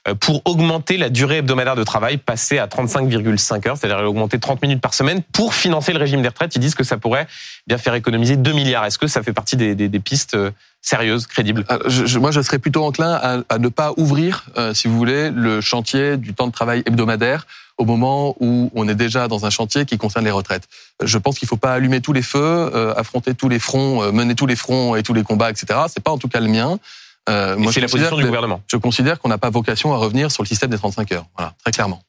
euh, 0.08 0.14
pour 0.14 0.42
augmenter 0.46 0.96
la 0.96 1.10
durée 1.10 1.38
hebdomadaire 1.38 1.76
de 1.76 1.84
travail, 1.84 2.16
passer 2.18 2.58
à 2.58 2.66
35,5 2.66 3.68
heures, 3.68 3.76
c'est-à-dire 3.76 4.04
augmenter 4.06 4.38
30 4.38 4.60
minutes 4.62 4.80
par 4.80 4.94
semaine 4.94 5.22
pour 5.32 5.54
financer 5.54 5.92
le 5.92 5.98
régime 5.98 6.22
des 6.22 6.28
retraites. 6.28 6.54
Ils 6.56 6.60
disent 6.60 6.74
que 6.74 6.84
ça 6.84 6.96
pourrait 6.98 7.26
bien 7.66 7.78
faire 7.78 7.94
économiser 7.94 8.36
2 8.36 8.52
milliards. 8.52 8.84
Est-ce 8.84 8.98
que 8.98 9.06
ça 9.06 9.22
fait 9.22 9.32
partie 9.32 9.56
des, 9.56 9.74
des, 9.74 9.88
des 9.88 10.00
pistes 10.00 10.34
euh, 10.34 10.50
sérieuses, 10.82 11.26
crédibles? 11.26 11.64
Euh, 11.70 11.78
je- 11.86 12.18
moi, 12.18 12.30
je 12.30 12.40
serais 12.40 12.58
plutôt 12.58 12.84
enclin 12.84 13.12
à, 13.12 13.38
à 13.48 13.58
ne 13.58 13.68
pas 13.68 13.92
ouvrir, 13.96 14.44
euh, 14.56 14.74
si 14.74 14.88
vous 14.88 14.96
voulez, 14.96 15.30
le 15.30 15.60
chantier 15.60 16.16
du 16.16 16.34
temps 16.34 16.46
de 16.46 16.52
travail 16.52 16.82
hebdomadaire 16.86 17.46
au 17.80 17.86
moment 17.86 18.36
où 18.40 18.70
on 18.74 18.86
est 18.88 18.94
déjà 18.94 19.26
dans 19.26 19.46
un 19.46 19.50
chantier 19.50 19.86
qui 19.86 19.96
concerne 19.96 20.24
les 20.26 20.30
retraites. 20.30 20.68
Je 21.02 21.16
pense 21.16 21.38
qu'il 21.38 21.46
ne 21.46 21.48
faut 21.48 21.56
pas 21.56 21.72
allumer 21.72 22.00
tous 22.02 22.12
les 22.12 22.20
feux, 22.22 22.70
euh, 22.74 22.92
affronter 22.94 23.34
tous 23.34 23.48
les 23.48 23.58
fronts, 23.58 24.02
euh, 24.02 24.12
mener 24.12 24.34
tous 24.34 24.46
les 24.46 24.54
fronts 24.54 24.94
et 24.96 25.02
tous 25.02 25.14
les 25.14 25.22
combats, 25.22 25.48
etc. 25.50 25.80
C'est 25.88 26.02
pas 26.04 26.10
en 26.10 26.18
tout 26.18 26.28
cas 26.28 26.40
le 26.40 26.48
mien. 26.48 26.78
Euh, 27.30 27.56
Et 27.56 27.58
moi, 27.58 27.72
C'est 27.72 27.80
je 27.80 27.86
la 27.86 27.86
considère 27.86 28.10
position 28.10 28.16
du 28.18 28.24
gouvernement. 28.26 28.60
Je 28.66 28.76
considère 28.76 29.18
qu'on 29.18 29.28
n'a 29.30 29.38
pas 29.38 29.48
vocation 29.48 29.94
à 29.94 29.96
revenir 29.96 30.30
sur 30.30 30.42
le 30.42 30.48
système 30.48 30.68
des 30.70 30.76
35 30.78 31.10
heures. 31.12 31.24
Voilà, 31.36 31.54
très 31.64 31.72
clairement. 31.72 32.02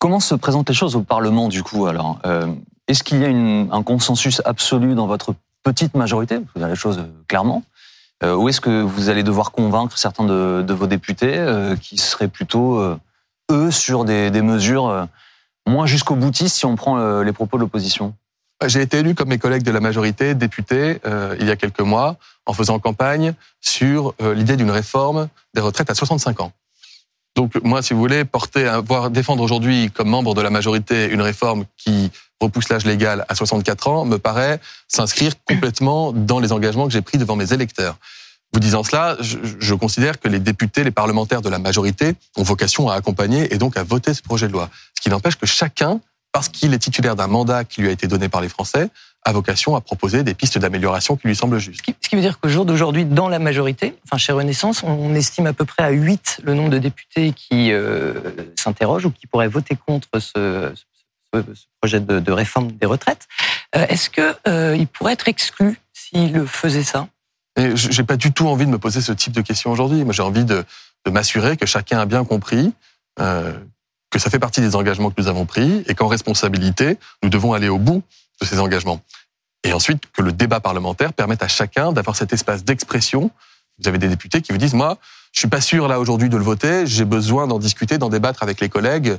Comment 0.00 0.20
se 0.20 0.34
présentent 0.34 0.68
les 0.68 0.74
choses 0.74 0.96
au 0.96 1.02
Parlement, 1.02 1.48
du 1.48 1.62
coup, 1.62 1.86
alors? 1.86 2.18
Euh, 2.26 2.46
Est-ce 2.88 3.04
qu'il 3.04 3.18
y 3.20 3.24
a 3.24 3.28
une- 3.28 3.68
un 3.70 3.82
consensus 3.82 4.40
absolu 4.46 4.94
dans 4.94 5.06
votre 5.06 5.34
petite 5.62 5.94
majorité? 5.94 6.38
Vous 6.38 6.58
dire 6.58 6.68
les 6.68 6.74
choses 6.76 7.04
clairement. 7.28 7.62
Euh, 8.24 8.34
ou 8.34 8.48
est-ce 8.48 8.60
que 8.60 8.80
vous 8.82 9.10
allez 9.10 9.22
devoir 9.22 9.52
convaincre 9.52 9.96
certains 9.98 10.24
de, 10.24 10.64
de 10.66 10.72
vos 10.74 10.86
députés 10.86 11.36
euh, 11.36 11.76
qui 11.76 11.98
seraient 11.98 12.28
plutôt, 12.28 12.78
euh, 12.80 12.96
eux, 13.50 13.70
sur 13.70 14.04
des, 14.04 14.30
mesures 14.42 14.88
euh, 14.88 15.04
moins 15.66 15.86
jusqu'au 15.86 16.14
boutiste 16.14 16.56
si 16.56 16.66
on 16.66 16.76
prend 16.76 16.98
euh, 16.98 17.22
les 17.22 17.32
propos 17.32 17.56
de 17.56 17.62
l'opposition? 17.62 18.14
J'ai 18.66 18.82
été 18.82 18.98
élu 18.98 19.14
comme 19.14 19.28
mes 19.28 19.38
collègues 19.38 19.62
de 19.62 19.70
la 19.70 19.80
majorité, 19.80 20.34
député, 20.34 21.00
euh, 21.06 21.36
il 21.38 21.46
y 21.46 21.50
a 21.50 21.56
quelques 21.56 21.80
mois, 21.80 22.16
en 22.44 22.52
faisant 22.52 22.78
campagne 22.78 23.34
sur 23.60 24.14
l'idée 24.20 24.56
d'une 24.56 24.70
réforme 24.70 25.28
des 25.54 25.60
retraites 25.60 25.90
à 25.90 25.94
65 25.94 26.40
ans. 26.40 26.52
Donc 27.36 27.52
moi, 27.62 27.82
si 27.82 27.94
vous 27.94 28.00
voulez, 28.00 28.24
porter, 28.24 28.80
voir 28.84 29.10
défendre 29.10 29.44
aujourd'hui 29.44 29.90
comme 29.92 30.08
membre 30.08 30.34
de 30.34 30.40
la 30.40 30.50
majorité 30.50 31.08
une 31.08 31.20
réforme 31.20 31.66
qui 31.76 32.10
repousse 32.40 32.68
l'âge 32.68 32.84
légal 32.84 33.24
à 33.28 33.34
64 33.34 33.88
ans 33.88 34.04
me 34.04 34.18
paraît 34.18 34.60
s'inscrire 34.88 35.34
complètement 35.44 36.12
dans 36.12 36.40
les 36.40 36.52
engagements 36.52 36.86
que 36.86 36.92
j'ai 36.92 37.02
pris 37.02 37.18
devant 37.18 37.36
mes 37.36 37.52
électeurs. 37.52 37.96
Vous 38.58 38.64
disant 38.64 38.82
cela, 38.82 39.16
je, 39.20 39.74
considère 39.74 40.18
que 40.18 40.26
les 40.26 40.40
députés, 40.40 40.82
les 40.82 40.90
parlementaires 40.90 41.42
de 41.42 41.48
la 41.48 41.60
majorité 41.60 42.14
ont 42.36 42.42
vocation 42.42 42.88
à 42.88 42.96
accompagner 42.96 43.54
et 43.54 43.56
donc 43.56 43.76
à 43.76 43.84
voter 43.84 44.14
ce 44.14 44.20
projet 44.20 44.48
de 44.48 44.52
loi. 44.52 44.68
Ce 44.96 45.00
qui 45.00 45.10
n'empêche 45.10 45.36
que 45.36 45.46
chacun, 45.46 46.00
parce 46.32 46.48
qu'il 46.48 46.74
est 46.74 46.80
titulaire 46.80 47.14
d'un 47.14 47.28
mandat 47.28 47.62
qui 47.62 47.82
lui 47.82 47.88
a 47.88 47.92
été 47.92 48.08
donné 48.08 48.28
par 48.28 48.40
les 48.40 48.48
Français, 48.48 48.88
a 49.24 49.30
vocation 49.30 49.76
à 49.76 49.80
proposer 49.80 50.24
des 50.24 50.34
pistes 50.34 50.58
d'amélioration 50.58 51.14
qui 51.14 51.28
lui 51.28 51.36
semblent 51.36 51.60
justes. 51.60 51.84
Ce 52.00 52.08
qui, 52.08 52.16
veut 52.16 52.20
dire 52.20 52.40
qu'au 52.40 52.48
jour 52.48 52.64
d'aujourd'hui, 52.64 53.04
dans 53.04 53.28
la 53.28 53.38
majorité, 53.38 53.94
enfin 54.04 54.18
chez 54.18 54.32
Renaissance, 54.32 54.82
on 54.82 55.14
estime 55.14 55.46
à 55.46 55.52
peu 55.52 55.64
près 55.64 55.84
à 55.84 55.90
8 55.90 56.40
le 56.42 56.54
nombre 56.54 56.70
de 56.70 56.78
députés 56.78 57.30
qui 57.30 57.70
euh, 57.70 58.14
s'interrogent 58.56 59.06
ou 59.06 59.12
qui 59.12 59.28
pourraient 59.28 59.46
voter 59.46 59.76
contre 59.86 60.18
ce, 60.18 60.72
projet 61.80 62.00
de, 62.00 62.32
réforme 62.32 62.72
des 62.72 62.86
retraites. 62.86 63.28
Euh, 63.76 63.86
Est-ce 63.88 64.10
que 64.10 64.34
euh, 64.48 64.74
il 64.76 64.88
pourrait 64.88 65.12
être 65.12 65.28
exclu 65.28 65.78
s'il 65.92 66.32
le 66.32 66.44
faisait 66.44 66.82
ça? 66.82 67.06
Et 67.58 67.76
j'ai 67.76 68.04
pas 68.04 68.16
du 68.16 68.32
tout 68.32 68.46
envie 68.46 68.66
de 68.66 68.70
me 68.70 68.78
poser 68.78 69.00
ce 69.00 69.12
type 69.12 69.32
de 69.32 69.40
questions 69.40 69.72
aujourd'hui. 69.72 70.04
J'ai 70.10 70.22
envie 70.22 70.44
de, 70.44 70.64
de 71.04 71.10
m'assurer 71.10 71.56
que 71.56 71.66
chacun 71.66 71.98
a 71.98 72.06
bien 72.06 72.24
compris 72.24 72.72
euh, 73.20 73.52
que 74.10 74.18
ça 74.18 74.30
fait 74.30 74.38
partie 74.38 74.60
des 74.60 74.74
engagements 74.74 75.10
que 75.10 75.20
nous 75.20 75.28
avons 75.28 75.44
pris 75.44 75.82
et 75.86 75.94
qu'en 75.94 76.06
responsabilité, 76.08 76.98
nous 77.22 77.28
devons 77.28 77.52
aller 77.52 77.68
au 77.68 77.78
bout 77.78 78.02
de 78.40 78.46
ces 78.46 78.58
engagements. 78.58 79.02
Et 79.64 79.72
ensuite, 79.72 80.04
que 80.12 80.22
le 80.22 80.32
débat 80.32 80.60
parlementaire 80.60 81.12
permette 81.12 81.42
à 81.42 81.48
chacun 81.48 81.92
d'avoir 81.92 82.16
cet 82.16 82.32
espace 82.32 82.64
d'expression. 82.64 83.30
Vous 83.78 83.88
avez 83.88 83.98
des 83.98 84.08
députés 84.08 84.40
qui 84.40 84.52
vous 84.52 84.58
disent, 84.58 84.74
moi, 84.74 84.96
je 85.32 85.40
suis 85.40 85.48
pas 85.48 85.60
sûr 85.60 85.88
là 85.88 86.00
aujourd'hui 86.00 86.28
de 86.28 86.36
le 86.36 86.42
voter, 86.42 86.86
j'ai 86.86 87.04
besoin 87.04 87.46
d'en 87.46 87.58
discuter, 87.58 87.98
d'en 87.98 88.08
débattre 88.08 88.42
avec 88.42 88.60
les 88.60 88.68
collègues. 88.68 89.18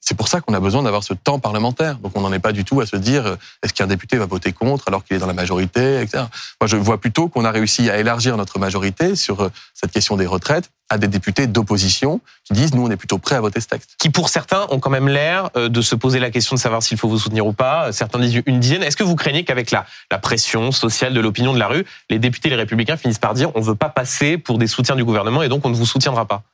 C'est 0.00 0.16
pour 0.16 0.28
ça 0.28 0.40
qu'on 0.40 0.54
a 0.54 0.60
besoin 0.60 0.82
d'avoir 0.82 1.04
ce 1.04 1.12
temps 1.12 1.38
parlementaire. 1.38 1.96
Donc 1.98 2.12
on 2.14 2.20
n'en 2.20 2.32
est 2.32 2.38
pas 2.38 2.52
du 2.52 2.64
tout 2.64 2.80
à 2.80 2.86
se 2.86 2.96
dire 2.96 3.26
euh, 3.26 3.36
est-ce 3.62 3.74
qu'un 3.74 3.86
député 3.86 4.16
va 4.16 4.26
voter 4.26 4.52
contre 4.52 4.88
alors 4.88 5.04
qu'il 5.04 5.16
est 5.16 5.18
dans 5.18 5.26
la 5.26 5.34
majorité, 5.34 6.00
etc. 6.00 6.24
Moi 6.60 6.68
je 6.68 6.76
vois 6.76 6.98
plutôt 6.98 7.28
qu'on 7.28 7.44
a 7.44 7.50
réussi 7.50 7.90
à 7.90 7.98
élargir 7.98 8.36
notre 8.36 8.58
majorité 8.58 9.16
sur 9.16 9.42
euh, 9.42 9.50
cette 9.74 9.92
question 9.92 10.16
des 10.16 10.26
retraites 10.26 10.70
à 10.90 10.96
des 10.96 11.08
députés 11.08 11.46
d'opposition 11.46 12.20
qui 12.44 12.54
disent 12.54 12.74
nous 12.74 12.86
on 12.86 12.90
est 12.90 12.96
plutôt 12.96 13.18
prêts 13.18 13.34
à 13.34 13.40
voter 13.40 13.60
ce 13.60 13.66
texte. 13.66 13.96
Qui 13.98 14.08
pour 14.08 14.30
certains 14.30 14.66
ont 14.70 14.80
quand 14.80 14.90
même 14.90 15.08
l'air 15.08 15.50
euh, 15.56 15.68
de 15.68 15.82
se 15.82 15.94
poser 15.94 16.20
la 16.20 16.30
question 16.30 16.56
de 16.56 16.60
savoir 16.60 16.82
s'il 16.82 16.96
faut 16.96 17.08
vous 17.08 17.18
soutenir 17.18 17.46
ou 17.46 17.52
pas. 17.52 17.92
Certains 17.92 18.18
disent 18.18 18.42
une 18.46 18.60
dizaine. 18.60 18.82
Est-ce 18.82 18.96
que 18.96 19.04
vous 19.04 19.16
craignez 19.16 19.44
qu'avec 19.44 19.70
la, 19.70 19.84
la 20.10 20.18
pression 20.18 20.72
sociale 20.72 21.12
de 21.12 21.20
l'opinion 21.20 21.52
de 21.52 21.58
la 21.58 21.66
rue, 21.66 21.84
les 22.08 22.18
députés 22.18 22.48
les 22.48 22.56
républicains 22.56 22.96
finissent 22.96 23.18
par 23.18 23.34
dire 23.34 23.50
on 23.54 23.60
veut 23.60 23.74
pas 23.74 23.90
passer 23.90 24.38
pour 24.38 24.58
des 24.58 24.66
soutiens 24.68 24.96
du 24.96 25.04
gouvernement 25.04 25.42
et 25.42 25.48
donc 25.48 25.66
on 25.66 25.70
ne 25.70 25.74
vous 25.74 25.86
soutiendra 25.86 26.24
pas? 26.24 26.44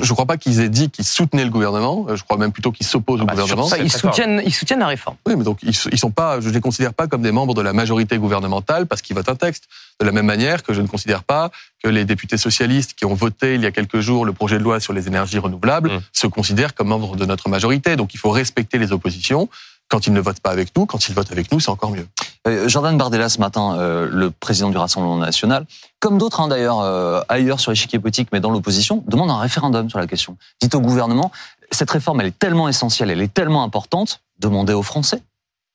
Je 0.00 0.08
ne 0.08 0.14
crois 0.14 0.24
pas 0.24 0.38
qu'ils 0.38 0.60
aient 0.60 0.70
dit 0.70 0.88
qu'ils 0.90 1.04
soutenaient 1.04 1.44
le 1.44 1.50
gouvernement. 1.50 2.06
Je 2.14 2.22
crois 2.22 2.38
même 2.38 2.52
plutôt 2.52 2.72
qu'ils 2.72 2.86
s'opposent 2.86 3.20
Ah 3.20 3.24
au 3.24 3.26
bah, 3.26 3.34
gouvernement. 3.34 3.66
ça, 3.66 3.76
Ils 3.78 3.92
soutiennent, 3.92 4.42
ils 4.44 4.54
soutiennent 4.54 4.78
la 4.78 4.86
réforme. 4.86 5.16
Oui, 5.26 5.34
mais 5.36 5.44
donc 5.44 5.58
ils, 5.62 5.76
ils 5.92 5.98
sont 5.98 6.10
pas. 6.10 6.40
Je 6.40 6.48
les 6.48 6.60
considère 6.60 6.94
pas 6.94 7.06
comme 7.08 7.20
des 7.22 7.32
membres 7.32 7.52
de 7.54 7.60
la 7.60 7.72
majorité 7.74 8.16
gouvernementale 8.16 8.86
parce 8.86 9.02
qu'ils 9.02 9.14
votent 9.14 9.28
un 9.28 9.34
texte. 9.34 9.64
De 10.00 10.06
la 10.06 10.12
même 10.12 10.26
manière 10.26 10.62
que 10.62 10.72
je 10.72 10.80
ne 10.80 10.86
considère 10.86 11.22
pas 11.24 11.50
que 11.84 11.88
les 11.88 12.04
députés 12.04 12.38
socialistes 12.38 12.94
qui 12.94 13.04
ont 13.04 13.14
voté 13.14 13.54
il 13.56 13.60
y 13.60 13.66
a 13.66 13.70
quelques 13.70 14.00
jours 14.00 14.24
le 14.24 14.32
projet 14.32 14.58
de 14.58 14.62
loi 14.64 14.80
sur 14.80 14.92
les 14.92 15.06
énergies 15.08 15.38
renouvelables 15.38 15.90
Mmh. 15.92 16.00
se 16.12 16.26
considèrent 16.26 16.74
comme 16.74 16.88
membres 16.88 17.16
de 17.16 17.24
notre 17.26 17.48
majorité. 17.48 17.96
Donc 17.96 18.14
il 18.14 18.18
faut 18.18 18.30
respecter 18.30 18.78
les 18.78 18.92
oppositions. 18.92 19.48
Quand 19.92 20.06
ils 20.06 20.12
ne 20.14 20.22
votent 20.22 20.40
pas 20.40 20.52
avec 20.52 20.74
nous, 20.74 20.86
quand 20.86 21.06
ils 21.10 21.14
votent 21.14 21.32
avec 21.32 21.52
nous, 21.52 21.60
c'est 21.60 21.68
encore 21.68 21.90
mieux. 21.90 22.06
Euh, 22.48 22.66
Jordan 22.66 22.96
Bardella, 22.96 23.28
ce 23.28 23.38
matin, 23.38 23.76
euh, 23.76 24.08
le 24.10 24.30
président 24.30 24.70
du 24.70 24.78
Rassemblement 24.78 25.18
national, 25.18 25.66
comme 26.00 26.16
d'autres 26.16 26.40
hein, 26.40 26.48
d'ailleurs 26.48 26.80
euh, 26.80 27.20
ailleurs 27.28 27.60
sur 27.60 27.72
l'échiquier 27.72 27.98
politique, 27.98 28.30
mais 28.32 28.40
dans 28.40 28.50
l'opposition, 28.50 29.04
demande 29.06 29.30
un 29.30 29.38
référendum 29.38 29.90
sur 29.90 29.98
la 29.98 30.06
question. 30.06 30.38
Dites 30.62 30.74
au 30.74 30.80
gouvernement, 30.80 31.30
cette 31.70 31.90
réforme, 31.90 32.22
elle 32.22 32.28
est 32.28 32.38
tellement 32.38 32.70
essentielle, 32.70 33.10
elle 33.10 33.20
est 33.20 33.34
tellement 33.34 33.64
importante, 33.64 34.22
demandez 34.38 34.72
aux 34.72 34.82
Français. 34.82 35.20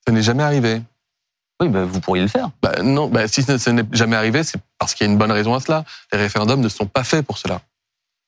Ça 0.08 0.12
n'est 0.12 0.24
jamais 0.24 0.42
arrivé. 0.42 0.82
Oui, 1.62 1.70
ben, 1.70 1.86
vous 1.86 2.00
pourriez 2.00 2.24
le 2.24 2.28
faire. 2.28 2.50
Bah, 2.64 2.82
non, 2.82 3.10
bah, 3.10 3.28
si 3.28 3.44
ce 3.44 3.70
n'est 3.70 3.86
jamais 3.92 4.16
arrivé, 4.16 4.44
c'est 4.44 4.60
parce 4.80 4.96
qu'il 4.96 5.06
y 5.06 5.10
a 5.12 5.14
une 5.14 5.20
bonne 5.20 5.32
raison 5.32 5.54
à 5.54 5.60
cela. 5.60 5.86
Les 6.12 6.18
référendums 6.18 6.62
ne 6.62 6.70
sont 6.70 6.88
pas 6.88 7.04
faits 7.04 7.24
pour 7.24 7.38
cela. 7.38 7.62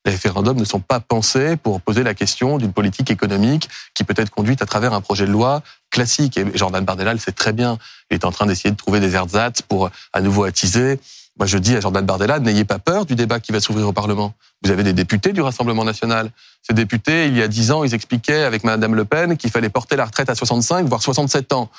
Les 0.06 0.12
référendums 0.12 0.58
ne 0.58 0.66
sont 0.66 0.80
pas 0.80 1.00
pensés 1.00 1.58
pour 1.58 1.82
poser 1.82 2.04
la 2.04 2.14
question 2.14 2.58
d'une 2.58 2.72
politique 2.72 3.12
économique 3.12 3.70
qui 3.94 4.04
peut 4.04 4.14
être 4.18 4.30
conduite 4.30 4.62
à 4.62 4.66
travers 4.66 4.94
un 4.94 5.02
projet 5.02 5.26
de 5.26 5.32
loi 5.32 5.62
classique. 5.92 6.38
Et 6.38 6.46
Jordan 6.56 6.86
Bardella 6.86 7.14
le 7.14 7.20
sait 7.20 7.34
très 7.34 7.52
bien. 7.52 7.78
Il 8.10 8.16
est 8.16 8.26
en 8.26 8.32
train 8.32 8.46
d'essayer 8.46 8.72
de 8.72 8.78
trouver 8.78 9.00
des 9.00 9.16
ersatz 9.16 9.62
pour 9.62 9.90
à 10.14 10.22
nouveau 10.22 10.46
attiser. 10.46 11.00
Moi, 11.38 11.48
je 11.48 11.58
dis 11.58 11.76
à 11.76 11.80
Jordan 11.80 12.06
Bardella, 12.06 12.40
n'ayez 12.40 12.66
pas 12.66 12.80
peur 12.80 13.06
du 13.06 13.16
débat 13.16 13.40
qui 13.40 13.52
va 13.52 13.62
s'ouvrir 13.62 13.88
au 13.88 13.94
Parlement. 13.94 14.34
Vous 14.62 14.72
avez 14.72 14.84
des 14.84 14.92
députés 14.92 15.32
du 15.32 15.42
Rassemblement 15.42 15.86
national. 15.86 16.32
Ces 16.62 16.74
députés, 16.74 17.28
il 17.28 17.38
y 17.38 17.42
a 17.42 17.48
dix 17.48 17.72
ans, 17.72 17.86
ils 17.86 17.94
expliquaient 17.94 18.44
avec 18.44 18.66
Madame 18.66 18.94
Le 18.94 19.06
Pen 19.06 19.38
qu'il 19.38 19.50
fallait 19.50 19.70
porter 19.70 19.96
la 19.96 20.06
retraite 20.06 20.30
à 20.30 20.36
65, 20.36 20.88
voire 20.88 21.02
67 21.02 21.54
ans. 21.54 21.70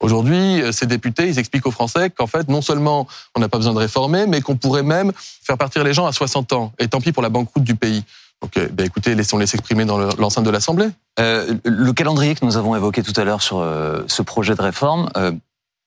Aujourd'hui, 0.00 0.60
euh, 0.62 0.72
ces 0.72 0.86
députés, 0.86 1.28
ils 1.28 1.38
expliquent 1.38 1.66
aux 1.66 1.70
Français 1.70 2.10
qu'en 2.10 2.26
fait, 2.26 2.48
non 2.48 2.60
seulement 2.62 3.06
on 3.34 3.40
n'a 3.40 3.48
pas 3.48 3.58
besoin 3.58 3.72
de 3.72 3.78
réformer, 3.78 4.26
mais 4.26 4.42
qu'on 4.42 4.56
pourrait 4.56 4.82
même 4.82 5.12
faire 5.16 5.56
partir 5.56 5.84
les 5.84 5.94
gens 5.94 6.06
à 6.06 6.12
60 6.12 6.52
ans. 6.52 6.72
Et 6.78 6.88
tant 6.88 7.00
pis 7.00 7.12
pour 7.12 7.22
la 7.22 7.30
banqueroute 7.30 7.64
du 7.64 7.74
pays. 7.74 8.04
Donc, 8.42 8.56
euh, 8.58 8.68
ben, 8.70 8.84
écoutez, 8.84 9.14
laissons-les 9.14 9.46
s'exprimer 9.46 9.86
dans 9.86 9.96
le- 9.96 10.10
l'enceinte 10.18 10.44
de 10.44 10.50
l'Assemblée. 10.50 10.88
Euh, 11.18 11.54
le 11.64 11.92
calendrier 11.94 12.34
que 12.34 12.44
nous 12.44 12.58
avons 12.58 12.76
évoqué 12.76 13.02
tout 13.02 13.18
à 13.18 13.24
l'heure 13.24 13.40
sur 13.40 13.58
euh, 13.58 14.02
ce 14.08 14.20
projet 14.20 14.54
de 14.54 14.60
réforme, 14.60 15.08
euh, 15.16 15.32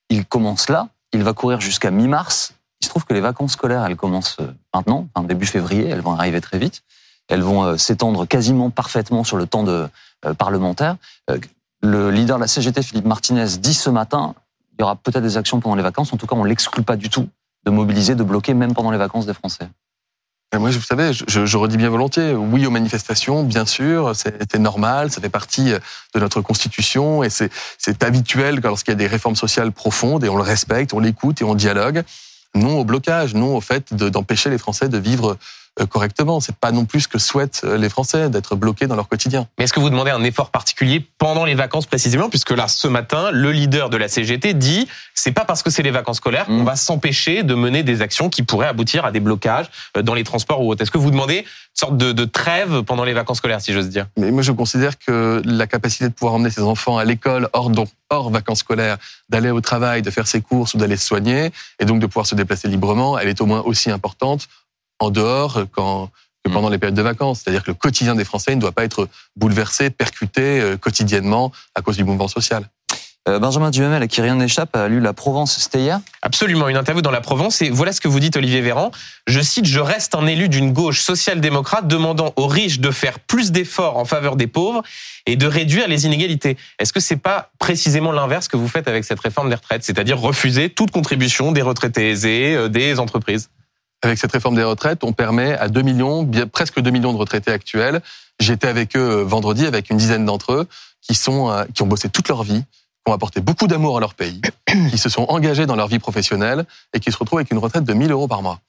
il 0.10 0.26
commence 0.26 0.70
là, 0.70 0.88
il 1.14 1.24
va 1.24 1.34
courir 1.34 1.62
jusqu'à 1.62 1.91
mi-mars. 1.91 2.53
Il 2.82 2.86
se 2.86 2.89
trouve 2.89 3.05
que 3.05 3.14
les 3.14 3.22
vacances 3.22 3.51
scolaires, 3.53 3.86
elles 3.86 3.95
commencent 3.95 4.38
euh, 4.39 4.47
maintenant, 4.74 5.07
enfin, 5.14 5.28
début 5.28 5.45
février, 5.45 5.88
elles 5.88 6.01
vont 6.01 6.14
arriver 6.14 6.41
très 6.41 6.57
vite. 6.57 6.82
Elles 7.28 7.43
vont 7.43 7.78
s'étendre 7.78 8.26
quasiment 8.26 8.72
parfaitement 8.72 9.24
sur 9.24 9.38
le 9.38 9.45
temps 9.45 9.62
de, 9.62 9.88
parlementaire. 10.39 10.95
Le 11.82 12.11
leader 12.11 12.38
de 12.38 12.41
la 12.41 12.47
CGT, 12.47 12.82
Philippe 12.84 13.05
Martinez, 13.05 13.45
dit 13.59 13.73
ce 13.73 13.89
matin, 13.89 14.36
il 14.77 14.82
y 14.82 14.84
aura 14.84 14.95
peut-être 14.95 15.23
des 15.23 15.38
actions 15.38 15.59
pendant 15.59 15.75
les 15.75 15.84
vacances. 15.84 16.11
En 16.13 16.17
tout 16.17 16.27
cas, 16.27 16.36
on 16.36 16.43
l'exclut 16.43 16.84
pas 16.84 16.95
du 16.97 17.09
tout 17.09 17.30
de 17.65 17.71
mobiliser, 17.71 18.15
de 18.15 18.23
bloquer, 18.23 18.53
même 18.53 18.73
pendant 18.73 18.91
les 18.91 18.97
vacances 18.97 19.25
des 19.25 19.34
Français. 19.34 19.67
Et 20.53 20.57
moi, 20.57 20.71
vous 20.71 20.82
savez, 20.82 21.13
je, 21.13 21.45
je- 21.45 21.57
redis 21.57 21.77
bien 21.77 21.89
volontiers, 21.89 22.34
oui 22.34 22.65
aux 22.65 22.71
manifestations, 22.71 23.43
bien 23.43 23.65
sûr, 23.67 24.15
c'était 24.15 24.57
normal, 24.57 25.11
ça 25.11 25.21
fait 25.21 25.30
partie 25.30 25.73
euh, 25.73 25.80
de 26.15 26.19
notre 26.19 26.41
constitution 26.41 27.23
et 27.23 27.30
c'est 27.30 27.51
habituel 28.03 28.59
lorsqu'il 28.63 28.93
y 28.93 28.93
a 28.93 28.95
des 28.97 29.05
réformes 29.05 29.36
sociales 29.36 29.71
profondes 29.71 30.23
et 30.23 30.30
on 30.30 30.38
le 30.38 30.41
respecte, 30.41 30.93
on 30.93 30.99
l'écoute 30.99 31.41
et 31.41 31.43
on 31.43 31.53
dialogue. 31.53 32.03
Non 32.55 32.80
au 32.80 32.84
blocage, 32.84 33.36
non 33.36 33.55
au 33.57 33.61
fait 33.61 33.93
de- 33.93 34.09
d'empêcher 34.09 34.49
les 34.49 34.57
Français 34.57 34.89
de 34.89 34.97
vivre 34.97 35.38
correctement. 35.89 36.39
C'est 36.39 36.55
pas 36.55 36.72
non 36.72 36.86
plus 36.86 37.01
ce 37.01 37.07
que 37.07 37.20
souhaitent 37.20 37.61
euh, 37.63 37.78
les 37.78 37.89
Français, 37.89 38.30
d'être 38.30 38.55
bloqués 38.55 38.88
dans 38.88 38.95
leur 38.95 39.07
quotidien. 39.07 39.47
Mais 39.57 39.63
est-ce 39.65 39.74
que 39.74 39.80
vous 39.80 39.89
demandez 39.89 40.11
un 40.11 40.24
effort 40.24 40.49
particulier 40.49 41.05
pendant 41.17 41.45
les 41.45 41.55
vacances 41.55 41.86
précisément 41.86 42.30
Puisque 42.30 42.51
là, 42.51 42.67
ce 42.67 42.88
matin, 42.88 43.30
le 43.32 43.51
leader 43.51 43.89
de 43.89 43.97
la 43.97 44.07
CGT 44.07 44.53
dit 44.53 44.88
c'est 45.13 45.32
pas 45.32 45.45
parce 45.45 45.63
que 45.63 45.70
c'est 45.70 45.84
les 45.84 45.91
vacances 45.91 46.17
scolaires 46.17 46.45
qu'on 46.45 46.59
Mm. 46.61 46.65
va 46.65 46.76
s'empêcher 46.76 47.43
de 47.43 47.53
mener 47.55 47.84
des 47.84 48.01
actions 48.01 48.30
qui 48.30 48.43
pourraient 48.43 48.67
aboutir 48.67 49.05
à 49.05 49.11
des 49.11 49.20
blocages 49.20 49.67
euh, 49.97 50.01
dans 50.01 50.13
les 50.13 50.24
transports 50.24 50.61
ou 50.61 50.72
autres. 50.72 50.82
Est-ce 50.82 50.91
que 50.91 50.97
vous 50.97 51.11
demandez 51.11 51.39
une 51.39 51.45
sorte 51.74 51.97
de, 51.97 52.11
de 52.11 52.26
trêve 52.26 52.82
pendant 52.84 53.03
les 53.03 53.13
vacances 53.13 53.38
scolaires, 53.38 53.61
si 53.61 53.74
j'ose 53.74 53.89
dire? 53.89 54.07
Mais 54.17 54.32
moi, 54.32 54.41
je 54.41 54.51
considère 54.51 54.97
que 54.97 55.41
la 55.45 55.67
capacité 55.67 56.05
de 56.09 56.13
pouvoir 56.13 56.34
emmener 56.36 56.49
ses 56.49 56.61
enfants 56.61 56.97
à 56.97 57.05
l'école 57.05 57.49
hors, 57.53 57.70
donc, 57.70 57.89
hors 58.09 58.30
vacances 58.30 58.59
scolaires, 58.59 58.97
d'aller 59.30 59.51
au 59.51 59.61
travail, 59.61 60.01
de 60.01 60.09
faire 60.11 60.28
ses 60.28 60.41
courses 60.41 60.74
ou 60.74 60.78
d'aller 60.78 60.97
se 60.97 61.05
soigner, 61.05 61.51
et 61.80 61.86
donc 61.86 61.99
de 61.99 62.05
pouvoir 62.07 62.26
se 62.26 62.36
déplacer 62.36 62.67
librement, 62.67 63.17
elle 63.20 63.28
est 63.28 63.39
au 63.41 63.45
moins 63.45 63.61
aussi 63.61 63.91
importante 63.91 64.47
en 64.99 65.09
dehors 65.09 65.63
qu'en- 65.71 66.07
que 66.43 66.49
Mm. 66.49 66.53
pendant 66.53 66.69
les 66.69 66.77
périodes 66.77 66.95
de 66.95 67.01
vacances. 67.01 67.41
C'est-à-dire 67.43 67.63
que 67.63 67.71
le 67.71 67.75
quotidien 67.75 68.15
des 68.15 68.23
Français 68.25 68.55
ne 68.55 68.61
doit 68.61 68.71
pas 68.71 68.85
être 68.85 69.07
bouleversé, 69.35 69.89
percuté 69.89 70.41
euh, 70.61 70.77
quotidiennement 70.77 71.51
à 71.75 71.81
cause 71.81 71.97
du 71.97 72.03
mouvement 72.03 72.27
social. 72.29 72.63
Euh, 73.27 73.37
Benjamin 73.37 73.69
Duhamel, 73.69 74.01
à 74.01 74.07
qui 74.07 74.21
rien 74.21 74.35
n'échappe, 74.35 74.73
a 74.77 74.87
lu 74.87 75.01
La 75.01 75.11
Provence, 75.11 75.57
c'était 75.59 75.79
hier 75.81 75.99
Absolument, 76.21 76.69
une 76.69 76.77
interview 76.77 77.01
dans 77.01 77.11
la 77.11 77.19
Provence. 77.19 77.61
Et 77.61 77.69
voilà 77.69 77.91
ce 77.91 77.99
que 77.99 78.07
vous 78.07 78.21
dites, 78.21 78.37
Olivier 78.37 78.61
Véran. 78.61 78.91
Je 79.27 79.41
cite, 79.41 79.65
je 79.65 79.81
reste 79.81 80.15
un 80.15 80.25
élu 80.25 80.47
d'une 80.47 80.71
gauche 80.71 81.01
social-démocrate 81.01 81.85
demandant 81.87 82.33
aux 82.37 82.47
riches 82.47 82.79
de 82.79 82.89
faire 82.89 83.19
plus 83.19 83.51
d'efforts 83.51 83.97
en 83.97 84.05
faveur 84.05 84.37
des 84.37 84.47
pauvres 84.47 84.81
et 85.25 85.35
de 85.35 85.45
réduire 85.45 85.89
les 85.89 86.05
inégalités. 86.05 86.57
Est-ce 86.79 86.93
que 86.93 87.01
c'est 87.01 87.17
pas 87.17 87.51
précisément 87.59 88.13
l'inverse 88.13 88.47
que 88.47 88.55
vous 88.55 88.69
faites 88.69 88.87
avec 88.87 89.03
cette 89.03 89.19
réforme 89.19 89.49
des 89.49 89.55
retraites? 89.55 89.83
C'est-à-dire 89.83 90.17
refuser 90.17 90.69
toute 90.69 90.89
contribution 90.91 91.51
des 91.51 91.61
retraités 91.61 92.09
aisés, 92.11 92.55
euh, 92.55 92.69
des 92.69 92.99
entreprises? 92.99 93.49
Avec 94.01 94.17
cette 94.17 94.31
réforme 94.31 94.55
des 94.55 94.63
retraites, 94.63 95.03
on 95.03 95.11
permet 95.11 95.57
à 95.57 95.67
2 95.67 95.81
millions, 95.81 96.23
bien, 96.23 96.47
presque 96.47 96.79
2 96.79 96.89
millions 96.89 97.11
de 97.11 97.17
retraités 97.17 97.51
actuels. 97.51 98.01
J'étais 98.39 98.67
avec 98.67 98.95
eux 98.95 98.99
euh, 99.19 99.23
vendredi, 99.23 99.65
avec 99.65 99.89
une 99.89 99.97
dizaine 99.97 100.25
d'entre 100.25 100.53
eux, 100.53 100.67
qui 101.01 101.15
sont, 101.15 101.49
euh, 101.49 101.65
qui 101.73 101.81
ont 101.81 101.87
bossé 101.87 102.07
toute 102.09 102.29
leur 102.29 102.43
vie, 102.43 102.61
qui 102.63 103.11
ont 103.11 103.13
apporté 103.13 103.41
beaucoup 103.41 103.67
d'amour 103.67 103.97
à 103.97 103.99
leur 103.99 104.13
pays, 104.13 104.41
qui 104.89 104.97
se 104.97 105.09
sont 105.09 105.25
engagés 105.27 105.65
dans 105.65 105.75
leur 105.75 105.87
vie 105.87 105.99
professionnelle 105.99 106.65
et 106.93 106.99
qui 107.01 107.11
se 107.11 107.17
retrouvent 107.17 107.39
avec 107.39 107.51
une 107.51 107.57
retraite 107.57 107.83
de 107.83 107.93
1000 107.93 108.11
euros 108.11 108.27
par 108.27 108.41
mois. 108.41 108.59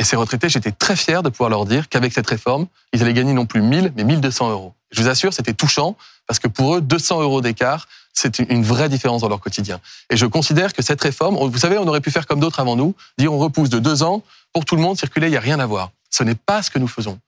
Et 0.00 0.04
ces 0.04 0.16
retraités, 0.16 0.48
j'étais 0.48 0.72
très 0.72 0.96
fier 0.96 1.22
de 1.22 1.28
pouvoir 1.28 1.50
leur 1.50 1.66
dire 1.66 1.88
qu'avec 1.88 2.12
cette 2.12 2.26
réforme, 2.28 2.66
ils 2.92 3.02
allaient 3.02 3.12
gagner 3.12 3.34
non 3.34 3.46
plus 3.46 3.60
1000, 3.62 3.92
mais 3.96 4.02
1200 4.02 4.50
euros. 4.50 4.72
Je 4.90 5.02
vous 5.02 5.08
assure, 5.08 5.32
c'était 5.32 5.52
touchant 5.52 5.94
parce 6.26 6.40
que 6.40 6.48
pour 6.48 6.76
eux, 6.76 6.80
200 6.80 7.20
euros 7.20 7.40
d'écart, 7.42 7.86
c'est 8.12 8.38
une- 8.40 8.64
vraie 8.64 8.88
différence 8.88 9.20
dans 9.20 9.28
leur 9.28 9.40
quotidien. 9.40 9.78
Et 10.10 10.16
je 10.16 10.26
considère 10.26 10.72
que 10.72 10.82
cette 10.82 11.00
réforme, 11.00 11.36
vous 11.36 11.58
savez, 11.58 11.78
on 11.78 11.86
aurait 11.86 12.00
pu 12.00 12.10
faire 12.10 12.26
comme 12.26 12.40
d'autres 12.40 12.58
avant 12.60 12.76
nous, 12.76 12.94
dire 13.18 13.32
on 13.32 13.38
repousse 13.38 13.68
de 13.68 13.78
deux 13.78 14.02
ans 14.02 14.22
pour 14.52 14.64
tout 14.64 14.76
le 14.76 14.82
monde 14.82 14.98
circuler, 14.98 15.28
il 15.28 15.30
n'y 15.30 15.36
a 15.36 15.40
rien 15.40 15.60
à 15.60 15.66
voir. 15.66 15.90
Ce 16.10 16.24
n'est 16.24 16.34
pas 16.34 16.62
ce 16.62 16.70
que 16.70 16.78
nous 16.78 16.88
faisons. 16.88 17.18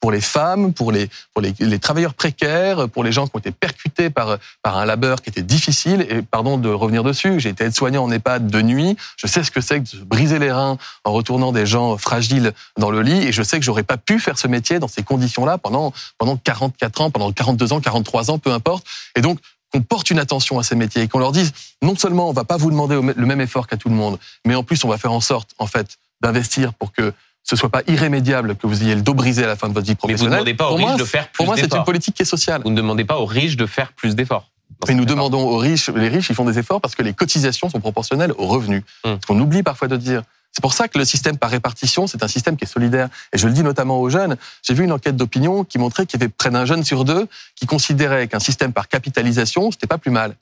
Pour 0.00 0.12
les 0.12 0.20
femmes, 0.20 0.72
pour 0.72 0.92
les, 0.92 1.10
pour 1.34 1.42
les, 1.42 1.52
les 1.58 1.78
travailleurs 1.80 2.14
précaires, 2.14 2.88
pour 2.88 3.02
les 3.02 3.10
gens 3.10 3.26
qui 3.26 3.34
ont 3.34 3.40
été 3.40 3.50
percutés 3.50 4.10
par, 4.10 4.38
par 4.62 4.78
un 4.78 4.84
labeur 4.84 5.20
qui 5.20 5.30
était 5.30 5.42
difficile, 5.42 6.06
et 6.08 6.22
pardon 6.22 6.56
de 6.56 6.68
revenir 6.68 7.02
dessus, 7.02 7.40
j'ai 7.40 7.48
été 7.48 7.64
aide-soignant 7.64 8.04
en 8.04 8.10
EHPAD 8.12 8.46
de 8.46 8.62
nuit, 8.62 8.96
je 9.16 9.26
sais 9.26 9.42
ce 9.42 9.50
que 9.50 9.60
c'est 9.60 9.80
que 9.80 9.84
de 9.84 9.88
se 9.88 9.96
briser 9.96 10.38
les 10.38 10.52
reins 10.52 10.78
en 11.02 11.12
retournant 11.12 11.50
des 11.50 11.66
gens 11.66 11.98
fragiles 11.98 12.52
dans 12.76 12.90
le 12.90 13.02
lit, 13.02 13.26
et 13.26 13.32
je 13.32 13.42
sais 13.42 13.58
que 13.58 13.64
j'aurais 13.64 13.82
pas 13.82 13.96
pu 13.96 14.20
faire 14.20 14.38
ce 14.38 14.46
métier 14.46 14.78
dans 14.78 14.86
ces 14.86 15.02
conditions-là 15.02 15.58
pendant, 15.58 15.92
pendant 16.16 16.36
44 16.36 17.00
ans, 17.00 17.10
pendant 17.10 17.32
42 17.32 17.72
ans, 17.72 17.80
43 17.80 18.30
ans, 18.30 18.38
peu 18.38 18.52
importe. 18.52 18.86
Et 19.16 19.20
donc, 19.20 19.40
qu'on 19.72 19.82
porte 19.82 20.10
une 20.10 20.18
attention 20.20 20.60
à 20.60 20.62
ces 20.62 20.76
métiers 20.76 21.02
et 21.02 21.08
qu'on 21.08 21.18
leur 21.18 21.32
dise 21.32 21.52
non 21.82 21.96
seulement 21.96 22.28
on 22.28 22.32
va 22.32 22.44
pas 22.44 22.56
vous 22.56 22.70
demander 22.70 22.98
le 23.14 23.26
même 23.26 23.40
effort 23.40 23.66
qu'à 23.66 23.76
tout 23.76 23.88
le 23.88 23.94
monde, 23.94 24.18
mais 24.46 24.54
en 24.54 24.62
plus 24.62 24.82
on 24.84 24.88
va 24.88 24.96
faire 24.96 25.12
en 25.12 25.20
sorte 25.20 25.50
en 25.58 25.66
fait 25.66 25.98
d'investir 26.20 26.74
pour 26.74 26.92
que 26.92 27.12
ce 27.42 27.56
soit 27.56 27.70
pas 27.70 27.82
irrémédiable 27.86 28.56
que 28.56 28.66
vous 28.66 28.82
ayez 28.82 28.94
le 28.94 29.02
dos 29.02 29.14
brisé 29.14 29.44
à 29.44 29.46
la 29.46 29.56
fin 29.56 29.68
de 29.68 29.74
votre 29.74 29.86
vie 29.86 29.92
Mais 29.92 30.14
vous 30.14 30.24
ne 30.24 30.28
professionnelle. 30.28 30.38
demandez 30.40 30.54
pas 30.54 30.66
aux 30.66 30.70
pour 30.70 30.80
moi, 30.80 30.90
riches 30.90 31.00
de 31.00 31.04
faire 31.04 31.28
plus 31.28 31.36
pour 31.36 31.46
moi, 31.46 31.54
c'est 31.56 31.62
une 31.62 31.68
d'efforts. 31.68 31.84
politique 31.84 32.14
qui 32.14 32.22
est 32.22 32.26
sociale. 32.26 32.60
Vous 32.62 32.70
ne 32.70 32.76
demandez 32.76 33.04
pas 33.04 33.18
aux 33.18 33.26
riches 33.26 33.56
de 33.56 33.66
faire 33.66 33.92
plus 33.92 34.14
d'efforts. 34.14 34.50
Mais 34.86 34.94
nous 34.94 35.06
demandons 35.06 35.48
aux 35.48 35.56
riches, 35.56 35.88
les 35.88 36.08
riches, 36.08 36.28
ils 36.28 36.34
font 36.34 36.44
des 36.44 36.58
efforts 36.58 36.80
parce 36.80 36.94
que 36.94 37.02
les 37.02 37.14
cotisations 37.14 37.70
sont 37.70 37.80
proportionnelles 37.80 38.32
aux 38.36 38.46
revenus. 38.46 38.82
Hum. 39.04 39.18
Ce 39.20 39.26
qu'on 39.26 39.40
oublie 39.40 39.62
parfois 39.62 39.88
de 39.88 39.96
dire. 39.96 40.22
C'est 40.52 40.62
pour 40.62 40.72
ça 40.72 40.88
que 40.88 40.98
le 40.98 41.04
système 41.04 41.36
par 41.36 41.50
répartition, 41.50 42.06
c'est 42.06 42.22
un 42.22 42.28
système 42.28 42.56
qui 42.56 42.64
est 42.64 42.68
solidaire. 42.68 43.08
Et 43.32 43.38
je 43.38 43.46
le 43.46 43.52
dis 43.52 43.62
notamment 43.62 44.00
aux 44.00 44.10
jeunes. 44.10 44.36
J'ai 44.62 44.74
vu 44.74 44.84
une 44.84 44.92
enquête 44.92 45.16
d'opinion 45.16 45.62
qui 45.64 45.78
montrait 45.78 46.04
qu'il 46.06 46.20
y 46.20 46.22
avait 46.22 46.32
près 46.32 46.50
d'un 46.50 46.64
jeune 46.64 46.84
sur 46.84 47.04
deux 47.04 47.26
qui 47.54 47.66
considérait 47.66 48.28
qu'un 48.28 48.40
système 48.40 48.72
par 48.72 48.88
capitalisation, 48.88 49.70
c'était 49.70 49.86
pas 49.86 49.98
plus 49.98 50.10
mal. 50.10 50.34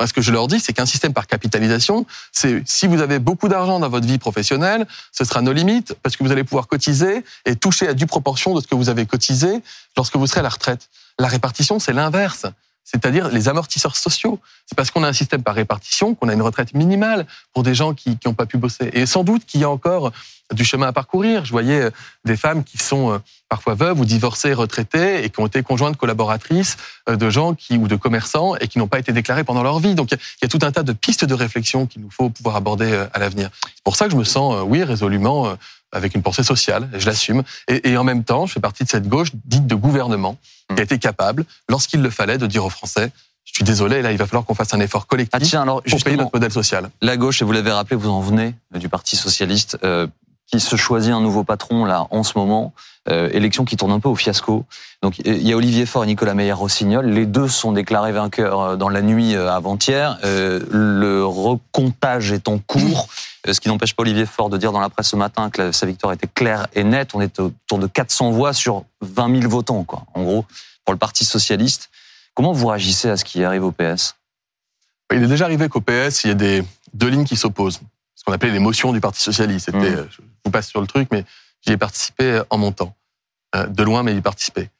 Moi, 0.00 0.06
ce 0.06 0.14
que 0.14 0.22
je 0.22 0.32
leur 0.32 0.48
dis, 0.48 0.60
c'est 0.60 0.72
qu'un 0.72 0.86
système 0.86 1.12
par 1.12 1.26
capitalisation, 1.26 2.06
c'est 2.32 2.62
si 2.66 2.86
vous 2.86 3.02
avez 3.02 3.18
beaucoup 3.18 3.48
d'argent 3.48 3.78
dans 3.80 3.88
votre 3.90 4.06
vie 4.06 4.16
professionnelle, 4.16 4.86
ce 5.12 5.26
sera 5.26 5.42
nos 5.42 5.52
limites 5.52 5.94
parce 6.02 6.16
que 6.16 6.24
vous 6.24 6.32
allez 6.32 6.42
pouvoir 6.42 6.68
cotiser 6.68 7.22
et 7.44 7.54
toucher 7.54 7.86
à 7.86 7.92
due 7.92 8.06
proportion 8.06 8.54
de 8.54 8.62
ce 8.62 8.66
que 8.66 8.74
vous 8.74 8.88
avez 8.88 9.04
cotisé 9.04 9.62
lorsque 9.98 10.16
vous 10.16 10.26
serez 10.26 10.40
à 10.40 10.42
la 10.42 10.48
retraite. 10.48 10.88
La 11.18 11.28
répartition, 11.28 11.78
c'est 11.78 11.92
l'inverse. 11.92 12.46
C'est-à-dire 12.90 13.28
les 13.28 13.48
amortisseurs 13.48 13.96
sociaux. 13.96 14.40
C'est 14.66 14.74
parce 14.74 14.90
qu'on 14.90 15.04
a 15.04 15.08
un 15.08 15.12
système 15.12 15.42
par 15.42 15.54
répartition 15.54 16.14
qu'on 16.14 16.28
a 16.28 16.32
une 16.32 16.42
retraite 16.42 16.74
minimale 16.74 17.26
pour 17.52 17.62
des 17.62 17.74
gens 17.74 17.94
qui 17.94 18.18
n'ont 18.24 18.34
pas 18.34 18.46
pu 18.46 18.56
bosser. 18.56 18.90
Et 18.92 19.06
sans 19.06 19.24
doute 19.24 19.44
qu'il 19.46 19.60
y 19.60 19.64
a 19.64 19.70
encore 19.70 20.12
du 20.54 20.64
chemin 20.64 20.88
à 20.88 20.92
parcourir. 20.92 21.44
Je 21.44 21.52
voyais 21.52 21.80
euh, 21.80 21.90
des 22.24 22.36
femmes 22.36 22.64
qui 22.64 22.78
sont 22.78 23.12
euh, 23.12 23.18
parfois 23.48 23.74
veuves 23.74 24.00
ou 24.00 24.04
divorcées, 24.04 24.52
retraitées 24.52 25.24
et 25.24 25.30
qui 25.30 25.40
ont 25.40 25.46
été 25.46 25.62
conjointes 25.62 25.96
collaboratrices 25.96 26.76
euh, 27.08 27.16
de 27.16 27.30
gens 27.30 27.54
qui 27.54 27.76
ou 27.76 27.88
de 27.88 27.96
commerçants 27.96 28.56
et 28.56 28.68
qui 28.68 28.78
n'ont 28.78 28.88
pas 28.88 28.98
été 28.98 29.12
déclarés 29.12 29.44
pendant 29.44 29.62
leur 29.62 29.78
vie. 29.78 29.94
Donc 29.94 30.10
il 30.12 30.18
y 30.42 30.44
a 30.44 30.48
tout 30.48 30.58
un 30.62 30.72
tas 30.72 30.82
de 30.82 30.92
pistes 30.92 31.24
de 31.24 31.34
réflexion 31.34 31.86
qu'il 31.86 32.02
nous 32.02 32.10
faut 32.10 32.30
pouvoir 32.30 32.56
aborder 32.56 33.06
à 33.12 33.18
l'avenir. 33.18 33.50
C'est 33.74 33.84
pour 33.84 33.96
ça 33.96 34.06
que 34.06 34.12
je 34.12 34.16
me 34.16 34.24
sens, 34.24 34.64
oui, 34.66 34.82
résolument 34.82 35.56
avec 35.92 36.14
une 36.14 36.22
pensée 36.22 36.42
sociale, 36.42 36.88
je 36.94 37.06
l'assume. 37.06 37.42
Et, 37.68 37.90
et, 37.90 37.96
en 37.96 38.04
même 38.04 38.24
temps, 38.24 38.46
je 38.46 38.52
fais 38.52 38.60
partie 38.60 38.84
de 38.84 38.88
cette 38.88 39.08
gauche 39.08 39.30
dite 39.44 39.66
de 39.66 39.74
gouvernement 39.74 40.36
qui 40.74 40.80
a 40.80 40.82
été 40.82 40.98
capable, 40.98 41.44
lorsqu'il 41.68 42.00
le 42.00 42.10
fallait, 42.10 42.38
de 42.38 42.46
dire 42.46 42.64
aux 42.64 42.70
Français 42.70 43.10
je 43.50 43.54
suis 43.54 43.64
désolé, 43.64 44.00
là, 44.00 44.12
il 44.12 44.18
va 44.18 44.26
falloir 44.26 44.44
qu'on 44.44 44.54
fasse 44.54 44.74
un 44.74 44.80
effort 44.80 45.08
collectif 45.08 45.40
ah 45.42 45.44
tiens, 45.44 45.62
alors, 45.62 45.82
pour 45.82 46.02
payer 46.04 46.16
notre 46.16 46.30
modèle 46.32 46.52
social. 46.52 46.90
La 47.02 47.16
gauche, 47.16 47.42
et 47.42 47.44
vous 47.44 47.50
l'avez 47.50 47.72
rappelé, 47.72 47.96
vous 47.96 48.08
en 48.08 48.20
venez 48.20 48.54
du 48.76 48.88
Parti 48.88 49.16
socialiste, 49.16 49.76
euh, 49.82 50.06
qui 50.46 50.60
se 50.60 50.76
choisit 50.76 51.12
un 51.12 51.20
nouveau 51.20 51.44
patron 51.44 51.84
là 51.84 52.06
en 52.10 52.22
ce 52.22 52.36
moment. 52.36 52.72
Euh, 53.08 53.30
élection 53.32 53.64
qui 53.64 53.76
tourne 53.76 53.92
un 53.92 54.00
peu 54.00 54.08
au 54.08 54.14
fiasco. 54.14 54.66
Donc 55.02 55.18
il 55.24 55.42
y 55.42 55.52
a 55.52 55.56
Olivier 55.56 55.86
Faure 55.86 56.04
et 56.04 56.06
Nicolas 56.06 56.34
Meyer-Rossignol. 56.34 57.06
Les 57.06 57.24
deux 57.24 57.48
sont 57.48 57.72
déclarés 57.72 58.12
vainqueurs 58.12 58.60
euh, 58.60 58.76
dans 58.76 58.90
la 58.90 59.00
nuit 59.00 59.34
euh, 59.34 59.50
avant-hier. 59.50 60.18
Euh, 60.24 60.60
le 60.70 61.24
recomptage 61.24 62.32
est 62.32 62.46
en 62.46 62.58
cours. 62.58 63.08
Ce 63.46 63.58
qui 63.60 63.68
n'empêche 63.68 63.94
pas 63.94 64.02
Olivier 64.02 64.26
Faure 64.26 64.50
de 64.50 64.58
dire 64.58 64.72
dans 64.72 64.80
la 64.80 64.90
presse 64.90 65.08
ce 65.08 65.16
matin 65.16 65.50
que 65.50 65.72
sa 65.72 65.86
victoire 65.86 66.12
était 66.12 66.26
claire 66.26 66.66
et 66.74 66.84
nette. 66.84 67.14
On 67.14 67.20
est 67.20 67.40
autour 67.40 67.78
de 67.78 67.86
400 67.86 68.32
voix 68.32 68.52
sur 68.52 68.84
20 69.00 69.40
000 69.40 69.50
votants, 69.50 69.84
quoi. 69.84 70.04
En 70.14 70.22
gros, 70.22 70.44
pour 70.84 70.92
le 70.92 70.98
Parti 70.98 71.24
socialiste. 71.24 71.90
Comment 72.34 72.52
vous 72.52 72.66
réagissez 72.66 73.08
à 73.08 73.16
ce 73.16 73.24
qui 73.24 73.42
arrive 73.42 73.64
au 73.64 73.72
PS 73.72 74.16
Il 75.12 75.22
est 75.22 75.26
déjà 75.26 75.46
arrivé 75.46 75.68
qu'au 75.68 75.80
PS, 75.80 76.24
il 76.24 76.28
y 76.28 76.30
a 76.30 76.34
des 76.34 76.64
deux 76.92 77.08
lignes 77.08 77.24
qui 77.24 77.36
s'opposent 77.36 77.80
ce 78.14 78.24
qu'on 78.24 78.32
appelait 78.32 78.50
les 78.50 78.58
motions 78.58 78.92
du 78.92 79.00
Parti 79.00 79.22
socialiste. 79.22 79.66
C'était, 79.66 79.90
mmh. 79.90 80.08
je 80.10 80.20
vous 80.44 80.50
passe 80.50 80.68
sur 80.68 80.80
le 80.80 80.86
truc, 80.86 81.08
mais 81.10 81.24
j'y 81.66 81.72
ai 81.72 81.76
participé 81.78 82.42
en 82.50 82.58
montant. 82.58 82.94
Euh, 83.56 83.66
de 83.66 83.82
loin, 83.82 84.02
mais 84.02 84.14
y 84.14 84.20
participer. 84.20 84.70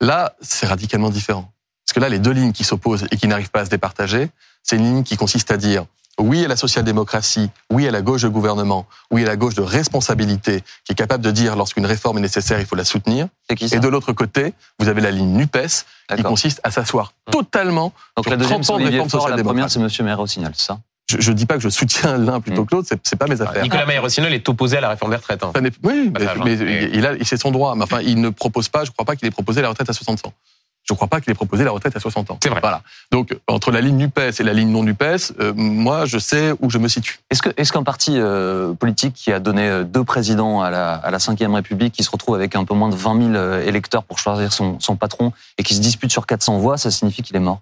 Là, 0.00 0.34
c'est 0.40 0.66
radicalement 0.66 1.10
différent. 1.10 1.50
Parce 1.86 1.94
que 1.94 2.00
là, 2.00 2.08
les 2.08 2.18
deux 2.18 2.32
lignes 2.32 2.52
qui 2.52 2.64
s'opposent 2.64 3.06
et 3.10 3.16
qui 3.16 3.26
n'arrivent 3.26 3.50
pas 3.50 3.60
à 3.60 3.64
se 3.64 3.70
départager, 3.70 4.30
c'est 4.62 4.76
une 4.76 4.84
ligne 4.84 5.02
qui 5.02 5.16
consiste 5.16 5.50
à 5.50 5.56
dire 5.56 5.86
oui 6.18 6.44
à 6.44 6.48
la 6.48 6.56
social-démocratie, 6.56 7.50
oui 7.70 7.86
à 7.86 7.90
la 7.90 8.02
gauche 8.02 8.22
de 8.22 8.28
gouvernement, 8.28 8.86
oui 9.10 9.24
à 9.24 9.26
la 9.26 9.36
gauche 9.36 9.54
de 9.54 9.62
responsabilité, 9.62 10.62
qui 10.84 10.92
est 10.92 10.96
capable 10.96 11.24
de 11.24 11.30
dire 11.30 11.56
lorsqu'une 11.56 11.86
réforme 11.86 12.18
est 12.18 12.22
nécessaire, 12.22 12.60
il 12.60 12.66
faut 12.66 12.76
la 12.76 12.84
soutenir. 12.84 13.28
Et 13.72 13.78
de 13.78 13.88
l'autre 13.88 14.12
côté, 14.12 14.54
vous 14.78 14.88
avez 14.88 15.00
la 15.00 15.10
ligne 15.10 15.32
NUPES, 15.32 15.84
qui 16.16 16.22
consiste 16.22 16.60
à 16.64 16.70
s'asseoir 16.70 17.12
mmh. 17.28 17.30
totalement 17.30 17.92
Donc 18.16 18.24
sur 18.24 18.30
la 18.30 18.36
deuxième, 18.36 18.62
30 18.62 18.70
ans 18.70 18.78
de 18.78 18.84
réforme 18.90 19.08
social-démocratie. 19.08 19.38
La 19.38 19.78
première, 19.78 19.90
c'est 19.92 20.00
M. 20.00 20.06
Maire 20.06 20.20
au 20.20 20.26
signal, 20.26 20.52
c'est 20.54 20.66
ça 20.66 20.78
je, 21.08 21.30
ne 21.30 21.36
dis 21.36 21.46
pas 21.46 21.54
que 21.54 21.62
je 21.62 21.68
soutiens 21.68 22.18
l'un 22.18 22.40
plutôt 22.40 22.64
que 22.64 22.74
l'autre, 22.74 22.88
c'est, 23.02 23.16
pas 23.16 23.26
mes 23.26 23.40
affaires. 23.40 23.62
Nicolas 23.62 23.86
Mayer-Rossignol 23.86 24.32
est 24.32 24.48
opposé 24.48 24.76
à 24.76 24.80
la 24.80 24.90
réforme 24.90 25.12
des 25.12 25.16
retraites. 25.16 25.42
Hein. 25.42 25.52
Oui, 25.82 26.12
mais, 26.44 26.90
il 26.92 27.06
a, 27.06 27.12
c'est 27.22 27.40
son 27.40 27.50
droit. 27.50 27.74
Mais 27.74 27.84
enfin, 27.84 28.00
il 28.02 28.20
ne 28.20 28.28
propose 28.28 28.68
pas. 28.68 28.84
Je 28.84 28.90
crois 28.90 29.06
pas 29.06 29.16
qu'il 29.16 29.26
ait 29.26 29.30
proposé 29.30 29.62
la 29.62 29.70
retraite 29.70 29.88
à 29.88 29.92
60 29.92 30.26
ans. 30.26 30.32
Je 30.88 30.94
ne 30.94 30.96
crois 30.96 31.08
pas 31.08 31.20
qu'il 31.20 31.30
ait 31.30 31.34
proposé 31.34 31.64
la 31.64 31.70
retraite 31.70 31.94
à 31.94 32.00
60 32.00 32.30
ans. 32.30 32.38
C'est 32.42 32.48
vrai. 32.48 32.60
Voilà. 32.62 32.80
Donc, 33.10 33.36
entre 33.46 33.70
la 33.70 33.82
ligne 33.82 33.96
NUPES 33.96 34.40
et 34.40 34.42
la 34.42 34.54
ligne 34.54 34.70
non 34.70 34.82
NUPES, 34.82 35.34
euh, 35.38 35.52
moi, 35.54 36.06
je 36.06 36.18
sais 36.18 36.54
où 36.60 36.70
je 36.70 36.78
me 36.78 36.88
situe. 36.88 37.20
Est-ce, 37.28 37.72
qu'un 37.72 37.82
parti 37.82 38.14
euh, 38.16 38.72
politique 38.72 39.12
qui 39.12 39.30
a 39.30 39.38
donné 39.38 39.68
euh, 39.68 39.84
deux 39.84 40.04
présidents 40.04 40.62
à 40.62 40.70
la, 40.70 40.94
à 40.94 41.10
la 41.10 41.18
5e 41.18 41.52
République, 41.54 41.92
qui 41.92 42.04
se 42.04 42.10
retrouve 42.10 42.34
avec 42.34 42.56
un 42.56 42.64
peu 42.64 42.74
moins 42.74 42.88
de 42.88 42.96
20 42.96 43.32
000 43.32 43.54
électeurs 43.66 44.02
pour 44.02 44.18
choisir 44.18 44.50
son, 44.50 44.80
son 44.80 44.96
patron 44.96 45.32
et 45.58 45.62
qui 45.62 45.74
se 45.74 45.80
dispute 45.80 46.10
sur 46.10 46.24
400 46.24 46.56
voix, 46.58 46.78
ça 46.78 46.90
signifie 46.90 47.22
qu'il 47.22 47.36
est 47.36 47.40
mort? 47.40 47.60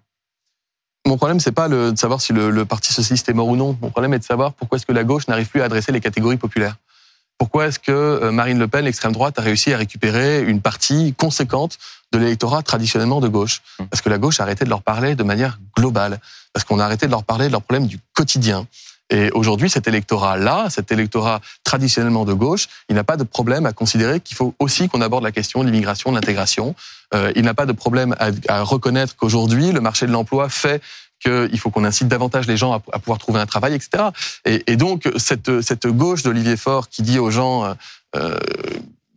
Mon 1.07 1.16
problème, 1.16 1.39
c'est 1.39 1.53
pas 1.53 1.68
le, 1.68 1.93
de 1.93 1.99
savoir 1.99 2.20
si 2.20 2.33
le, 2.33 2.64
Parti 2.64 2.93
socialiste 2.93 3.29
est 3.29 3.33
mort 3.33 3.47
ou 3.47 3.55
non. 3.55 3.77
Mon 3.81 3.91
problème 3.91 4.12
est 4.14 4.18
de 4.18 4.24
savoir 4.24 4.53
pourquoi 4.53 4.77
est-ce 4.77 4.87
que 4.87 4.93
la 4.93 5.05
gauche 5.05 5.29
n'arrive 5.29 5.49
plus 5.49 5.62
à 5.62 5.66
adresser 5.66 5.93
les 5.93 6.01
catégories 6.01 6.37
populaires. 6.37 6.77
Pourquoi 7.39 7.66
est-ce 7.66 7.78
que 7.78 7.93
euh, 7.93 8.32
Marine 8.32 8.59
Le 8.59 8.68
Pen, 8.68 8.84
l'extrême 8.84 9.12
droite, 9.12 9.39
a 9.39 9.43
réussi 9.43 9.72
à 9.72 9.76
récupérer 9.76 10.43
une 10.43 10.61
partie 10.61 11.14
conséquente 11.14 11.78
de 12.12 12.18
l'électorat 12.18 12.62
traditionnellement 12.62 13.20
de 13.20 13.28
gauche? 13.28 13.62
Mmh. 13.78 13.84
Parce 13.87 14.01
que 14.01 14.09
la 14.09 14.18
gauche 14.18 14.41
a 14.41 14.45
arrêté 14.45 14.64
de 14.64 14.70
leur 14.70 14.82
parler 14.82 15.14
de 15.14 15.22
manière 15.22 15.59
globale. 15.76 16.20
Parce 16.53 16.64
qu'on 16.64 16.78
a 16.78 16.84
arrêté 16.84 17.07
de 17.07 17.11
leur 17.11 17.24
parler 17.24 17.47
de 17.47 17.53
leurs 17.53 17.62
problèmes 17.62 17.87
du 17.87 17.99
quotidien. 18.14 18.66
Et 19.11 19.30
aujourd'hui, 19.32 19.70
cet 19.70 19.87
électorat-là, 19.87 20.66
cet 20.68 20.91
électorat 20.91 21.41
traditionnellement 21.62 22.24
de 22.24 22.32
gauche, 22.32 22.68
il 22.89 22.97
n'a 22.97 23.05
pas 23.05 23.16
de 23.16 23.22
problème 23.22 23.64
à 23.64 23.72
considérer 23.72 24.20
qu'il 24.20 24.37
faut 24.37 24.55
aussi 24.59 24.89
qu'on 24.89 25.01
aborde 25.01 25.22
la 25.22 25.30
question 25.30 25.61
de 25.61 25.66
l'immigration, 25.66 26.11
de 26.11 26.16
l'intégration. 26.16 26.74
Euh, 27.14 27.30
il 27.37 27.43
n'a 27.45 27.55
pas 27.55 27.66
de 27.66 27.72
problème 27.72 28.16
à, 28.18 28.30
à 28.49 28.62
reconnaître 28.62 29.14
qu'aujourd'hui, 29.14 29.70
le 29.70 29.80
marché 29.80 30.07
de 30.07 30.12
l'emploi 30.12 30.49
fait 30.49 30.82
qu'il 31.29 31.59
faut 31.59 31.70
qu'on 31.70 31.85
incite 31.85 32.09
davantage 32.09 32.47
les 32.47 32.57
gens 32.57 32.72
à, 32.72 32.83
à, 32.93 32.99
pouvoir 32.99 33.18
trouver 33.18 33.41
un 33.41 33.47
travail, 33.47 33.74
etc. 33.74 34.05
Et, 34.45 34.62
et 34.66 34.77
donc, 34.77 35.09
cette, 35.16 35.61
cette 35.61 35.87
gauche 35.87 36.22
d'Olivier 36.22 36.57
Faure 36.57 36.89
qui 36.89 37.03
dit 37.03 37.18
aux 37.18 37.31
gens... 37.31 37.64
Euh, 37.64 37.74
euh 38.16 38.39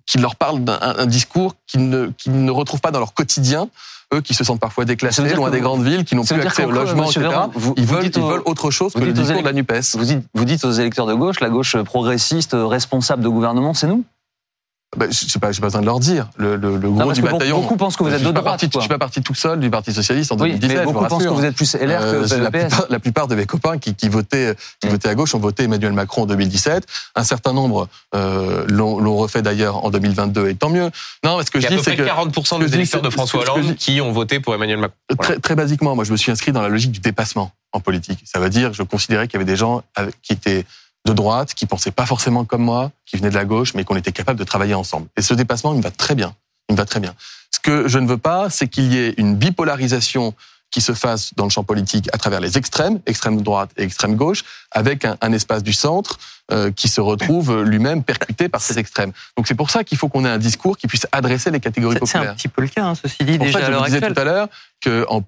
qui 0.09 0.17
leur 0.17 0.35
parle 0.35 0.63
d'un 0.63 1.05
discours 1.05 1.53
qu'ils 1.67 1.87
ne, 1.87 2.07
qu 2.07 2.31
ne 2.31 2.49
retrouvent 2.49 2.81
pas 2.81 2.89
dans 2.89 2.97
leur 2.97 3.13
quotidien, 3.13 3.69
eux 4.11 4.21
qui 4.21 4.33
se 4.33 4.43
sentent 4.43 4.59
parfois 4.59 4.83
déclassés, 4.83 5.35
loin 5.35 5.51
des 5.51 5.59
grandes 5.59 5.83
villes, 5.83 6.03
qui 6.03 6.15
n'ont 6.15 6.23
plus 6.23 6.41
accès 6.41 6.65
au 6.65 6.71
logement, 6.71 7.11
etc. 7.11 7.29
vous, 7.53 7.75
ils, 7.77 7.85
veulent, 7.85 8.05
ils 8.05 8.21
veulent 8.21 8.41
autre 8.45 8.71
chose 8.71 8.93
que 8.93 8.99
le 8.99 9.13
discours 9.13 9.41
de 9.41 9.45
la 9.45 9.53
NUPES. 9.53 9.95
Vous 9.95 10.05
dites, 10.05 10.25
vous 10.33 10.45
dites 10.45 10.65
aux 10.65 10.71
électeurs 10.71 11.05
de 11.05 11.13
gauche, 11.13 11.39
la 11.41 11.49
gauche 11.49 11.77
progressiste, 11.83 12.55
responsable 12.55 13.21
de 13.21 13.29
gouvernement, 13.29 13.75
c'est 13.75 13.85
nous? 13.85 14.03
Bah, 14.97 15.05
je 15.09 15.27
sais 15.27 15.37
pas, 15.37 15.51
j'ai 15.51 15.61
pas 15.61 15.67
besoin 15.67 15.81
de 15.81 15.85
leur 15.85 15.99
dire. 15.99 16.29
Le, 16.35 16.55
le, 16.55 16.75
le 16.77 16.89
gros 16.89 17.13
du 17.13 17.21
bataillon. 17.21 17.61
Beaucoup 17.61 17.75
pensent 17.75 17.95
que 17.95 18.03
vous 18.03 18.11
êtes 18.11 18.23
de 18.23 18.31
droite. 18.31 18.59
Je 18.73 18.79
suis 18.79 18.89
pas 18.89 18.97
parti 18.97 19.21
tout 19.21 19.35
seul 19.35 19.59
du 19.59 19.69
Parti 19.69 19.93
socialiste 19.93 20.31
en 20.31 20.35
oui, 20.39 20.53
2017. 20.53 20.77
Mais 20.77 20.83
beaucoup 20.83 21.05
pensent 21.05 21.23
que 21.23 21.29
vous 21.29 21.45
êtes 21.45 21.55
plus 21.55 21.75
LR 21.75 21.99
que 21.99 22.33
euh, 22.33 22.39
la, 22.39 22.49
plupart, 22.49 22.85
la 22.89 22.99
plupart 22.99 23.27
de 23.27 23.35
mes 23.35 23.45
copains 23.45 23.77
qui, 23.77 23.93
qui 23.93 24.09
votaient, 24.09 24.55
qui 24.81 24.87
mm. 24.87 24.91
votaient 24.91 25.09
à 25.09 25.13
gauche 25.13 25.35
ont 25.35 25.39
voté 25.39 25.63
Emmanuel 25.63 25.93
Macron 25.93 26.23
en 26.23 26.25
2017. 26.25 26.87
Un 27.13 27.23
certain 27.23 27.53
nombre 27.53 27.87
euh, 28.15 28.65
l'ont 28.67 29.15
refait 29.15 29.43
d'ailleurs 29.43 29.85
en 29.85 29.91
2022 29.91 30.49
et 30.49 30.55
tant 30.55 30.69
mieux. 30.71 30.89
Non, 31.23 31.35
parce 31.35 31.51
que 31.51 31.59
je 31.59 31.67
dis 31.67 31.77
c'est 31.83 31.95
que 31.95 32.01
40% 32.01 32.59
des 32.59 32.73
électeurs 32.73 33.03
de 33.03 33.11
François 33.11 33.41
Hollande 33.41 33.75
qui 33.75 34.01
ont 34.01 34.11
voté 34.11 34.39
pour 34.39 34.55
Emmanuel 34.55 34.79
Macron. 34.79 34.95
Très, 35.19 35.37
très 35.37 35.55
basiquement, 35.55 35.95
moi 35.95 36.03
je 36.03 36.11
me 36.11 36.17
suis 36.17 36.31
inscrit 36.31 36.51
dans 36.51 36.63
la 36.63 36.69
logique 36.69 36.91
du 36.91 36.99
dépassement 36.99 37.51
en 37.73 37.79
politique. 37.79 38.21
Ça 38.25 38.39
veut 38.39 38.49
dire, 38.49 38.73
je 38.73 38.81
considérais 38.81 39.27
qu'il 39.27 39.35
y 39.35 39.37
avait 39.43 39.51
des 39.51 39.55
gens 39.55 39.83
qui 40.23 40.33
étaient 40.33 40.65
de 41.05 41.13
droite, 41.13 41.53
qui 41.53 41.65
pensaient 41.65 41.91
pas 41.91 42.05
forcément 42.05 42.45
comme 42.45 42.63
moi, 42.63 42.91
qui 43.05 43.17
venaient 43.17 43.29
de 43.29 43.35
la 43.35 43.45
gauche, 43.45 43.73
mais 43.73 43.83
qu'on 43.83 43.95
était 43.95 44.11
capable 44.11 44.39
de 44.39 44.43
travailler 44.43 44.73
ensemble. 44.73 45.07
Et 45.17 45.21
ce 45.21 45.33
dépassement, 45.33 45.73
il 45.73 45.77
me 45.77 45.83
va 45.83 45.91
très 45.91 46.15
bien. 46.15 46.35
Il 46.69 46.73
me 46.73 46.77
va 46.77 46.85
très 46.85 46.99
bien. 46.99 47.15
Ce 47.51 47.59
que 47.59 47.87
je 47.87 47.99
ne 47.99 48.07
veux 48.07 48.17
pas, 48.17 48.49
c'est 48.49 48.67
qu'il 48.67 48.93
y 48.93 48.97
ait 48.97 49.13
une 49.17 49.35
bipolarisation 49.35 50.35
qui 50.71 50.81
se 50.81 50.93
fasse 50.93 51.33
dans 51.33 51.45
le 51.45 51.49
champ 51.49 51.63
politique 51.63 52.09
à 52.13 52.17
travers 52.17 52.39
les 52.39 52.57
extrêmes, 52.57 52.99
extrême 53.07 53.41
droite 53.41 53.71
et 53.77 53.83
extrême 53.83 54.15
gauche, 54.15 54.43
avec 54.71 55.03
un, 55.03 55.17
un 55.21 55.33
espace 55.33 55.63
du 55.63 55.73
centre 55.73 56.19
euh, 56.51 56.71
qui 56.71 56.87
se 56.87 57.01
retrouve 57.01 57.63
lui-même 57.63 58.03
percuté 58.03 58.49
par 58.49 58.61
ces 58.61 58.77
extrêmes. 58.77 59.11
Donc 59.35 59.47
c'est 59.47 59.55
pour 59.55 59.71
ça 59.71 59.83
qu'il 59.83 59.97
faut 59.97 60.09
qu'on 60.09 60.25
ait 60.25 60.29
un 60.29 60.37
discours 60.37 60.77
qui 60.77 60.87
puisse 60.87 61.07
adresser 61.11 61.49
les 61.49 61.59
catégories 61.59 61.97
populaires. 61.97 62.23
C'est 62.23 62.29
un 62.29 62.35
petit 62.35 62.47
peu 62.47 62.61
le 62.61 62.67
cas, 62.67 62.85
hein, 62.85 62.93
ceci 62.95 63.23
dit, 63.23 63.39
déjà. 63.39 63.59
Je 63.65 63.85
disais 63.85 64.01
tout 64.01 64.19
à 64.19 64.23
l'heure 64.23 64.47
qu'en 64.83 65.23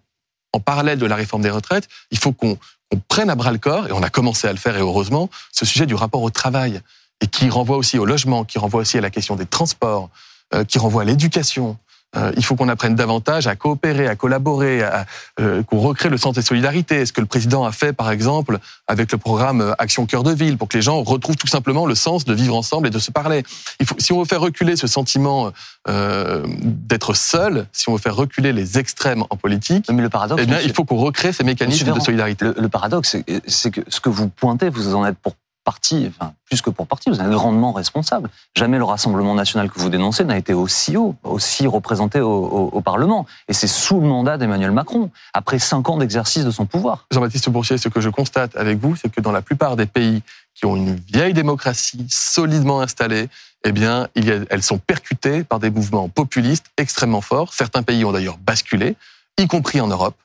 en 0.54 0.60
parallèle 0.60 1.00
de 1.00 1.06
la 1.06 1.16
réforme 1.16 1.42
des 1.42 1.50
retraites, 1.50 1.88
il 2.12 2.18
faut 2.18 2.34
qu'on 2.34 2.58
on 2.92 3.00
prenne 3.08 3.30
à 3.30 3.36
bras 3.36 3.52
le 3.52 3.58
corps, 3.58 3.88
et 3.88 3.92
on 3.92 4.04
a 4.04 4.10
commencé 4.10 4.48
à 4.48 4.52
le 4.52 4.58
faire, 4.58 4.76
et 4.76 4.82
heureusement, 4.82 5.30
ce 5.52 5.66
sujet 5.66 5.86
du 5.86 5.96
rapport 5.96 6.22
au 6.22 6.30
travail, 6.30 6.82
et 7.22 7.28
qui 7.28 7.50
renvoie 7.50 7.78
aussi 7.78 7.98
au 7.98 8.06
logement, 8.06 8.44
qui 8.44 8.60
renvoie 8.60 8.82
aussi 8.82 8.98
à 8.98 9.02
la 9.02 9.10
question 9.10 9.36
des 9.36 9.46
transports, 9.46 10.10
euh, 10.54 10.64
qui 10.66 10.80
renvoie 10.80 11.04
à 11.04 11.06
l'éducation, 11.06 11.78
euh, 12.18 12.32
il 12.36 12.44
faut 12.44 12.56
qu'on 12.56 12.70
apprenne 12.70 12.96
davantage 12.96 13.48
à 13.48 13.56
coopérer, 13.56 14.08
à 14.08 14.16
collaborer, 14.16 14.84
à, 14.84 15.06
euh, 15.40 15.64
qu'on 15.64 15.80
recrée 15.80 16.10
le 16.10 16.18
sens 16.18 16.36
des 16.36 16.42
solidarités. 16.42 17.06
Ce 17.06 17.14
que 17.14 17.22
le 17.22 17.28
président 17.28 17.66
a 17.66 17.72
fait, 17.72 17.94
par 17.94 18.12
exemple, 18.12 18.60
avec 18.88 19.12
le 19.12 19.18
programme 19.18 19.62
euh, 19.62 19.74
Action 19.80 20.06
Cœur 20.06 20.24
de 20.24 20.32
Ville, 20.32 20.58
pour 20.58 20.68
que 20.68 20.78
les 20.78 20.82
gens 20.82 21.02
retrouvent 21.04 21.38
tout 21.38 21.48
simplement 21.48 21.86
le 21.86 21.96
sens 21.96 22.26
de 22.26 22.34
vivre 22.34 22.56
ensemble 22.56 22.88
et 22.88 22.92
de 22.92 23.00
se 23.00 23.12
parler. 23.12 23.44
Il 23.80 23.86
faut, 23.86 23.96
si 23.98 24.12
on 24.14 24.20
veut 24.20 24.26
faire 24.26 24.42
reculer 24.42 24.76
ce 24.76 24.88
sentiment 24.88 25.52
euh, 25.88 26.46
d'être 26.48 27.14
seul, 27.14 27.68
si 27.72 27.90
on 27.90 27.94
veut 27.94 28.02
faire 28.02 28.16
reculer 28.16 28.52
les 28.52 28.78
extrêmes 28.78 29.24
en 29.30 29.38
politique, 29.38 29.86
Mais 29.92 30.02
le 30.02 30.10
paradoxe, 30.10 30.42
eh 30.44 30.46
bien, 30.46 30.60
il 30.64 30.74
faut 30.74 30.86
qu'on 30.86 30.98
recrée 30.98 31.32
ces 31.34 31.44
mécanismes 31.44 31.94
de 31.94 32.00
solidarité. 32.00 32.46
Le, 32.46 32.56
le 32.58 32.70
paradoxe, 32.70 33.18
c'est 33.48 33.72
que 33.72 33.82
ce 33.88 34.00
que 34.00 34.10
vous 34.10 34.28
pointez, 34.28 34.70
vous 34.70 34.94
en 34.96 35.06
êtes 35.06 35.18
pour 35.18 35.34
parti, 35.64 36.08
enfin, 36.08 36.34
plus 36.46 36.62
que 36.62 36.70
pour 36.70 36.88
parti, 36.88 37.10
vous 37.10 37.20
êtes 37.20 37.30
grandement 37.30 37.72
responsable. 37.72 38.30
Jamais 38.56 38.78
le 38.78 38.84
Rassemblement 38.84 39.36
national 39.36 39.70
que 39.70 39.80
vous 39.80 39.90
dénoncez 39.90 40.24
n'a 40.24 40.38
été 40.38 40.54
aussi 40.54 40.98
haut, 40.98 41.16
aussi 41.24 41.68
représenté 41.68 42.20
au, 42.20 42.82
Parlement. 42.84 43.28
Et 43.48 43.54
c'est 43.54 43.68
sous 43.68 44.02
le 44.02 44.08
mandat 44.08 44.38
d'Emmanuel 44.38 44.72
Macron, 44.72 45.12
après 45.34 45.60
cinq 45.60 45.88
ans 45.90 45.98
d'exercice 45.98 46.44
de 46.44 46.52
son 46.52 46.66
pouvoir. 46.66 47.06
Jean-Baptiste 47.12 47.50
Bourchier, 47.50 47.78
ce 47.78 47.90
que 47.90 48.02
je 48.02 48.10
constate 48.10 48.56
avec 48.56 48.80
vous, 48.80 48.96
c'est 48.96 49.10
que 49.10 49.22
dans 49.22 49.32
la 49.32 49.44
plupart 49.44 49.76
des 49.76 49.86
pays 49.86 50.24
qui 50.56 50.66
ont 50.66 50.76
une 50.76 50.96
vieille 50.96 51.34
démocratie 51.34 52.08
solidement 52.10 52.82
installée, 52.82 53.30
eh 53.64 53.72
bien, 53.72 54.08
elles 54.16 54.64
sont 54.64 54.80
percutées 54.80 55.44
par 55.44 55.60
des 55.60 55.70
mouvements 55.70 56.10
populistes 56.10 56.66
extrêmement 56.78 57.22
forts. 57.22 57.54
Certains 57.54 57.84
pays 57.84 58.04
ont 58.04 58.12
d'ailleurs 58.12 58.40
basculé, 58.40 58.96
y 59.38 59.48
compris 59.48 59.80
en 59.80 59.88
Europe 59.88 60.16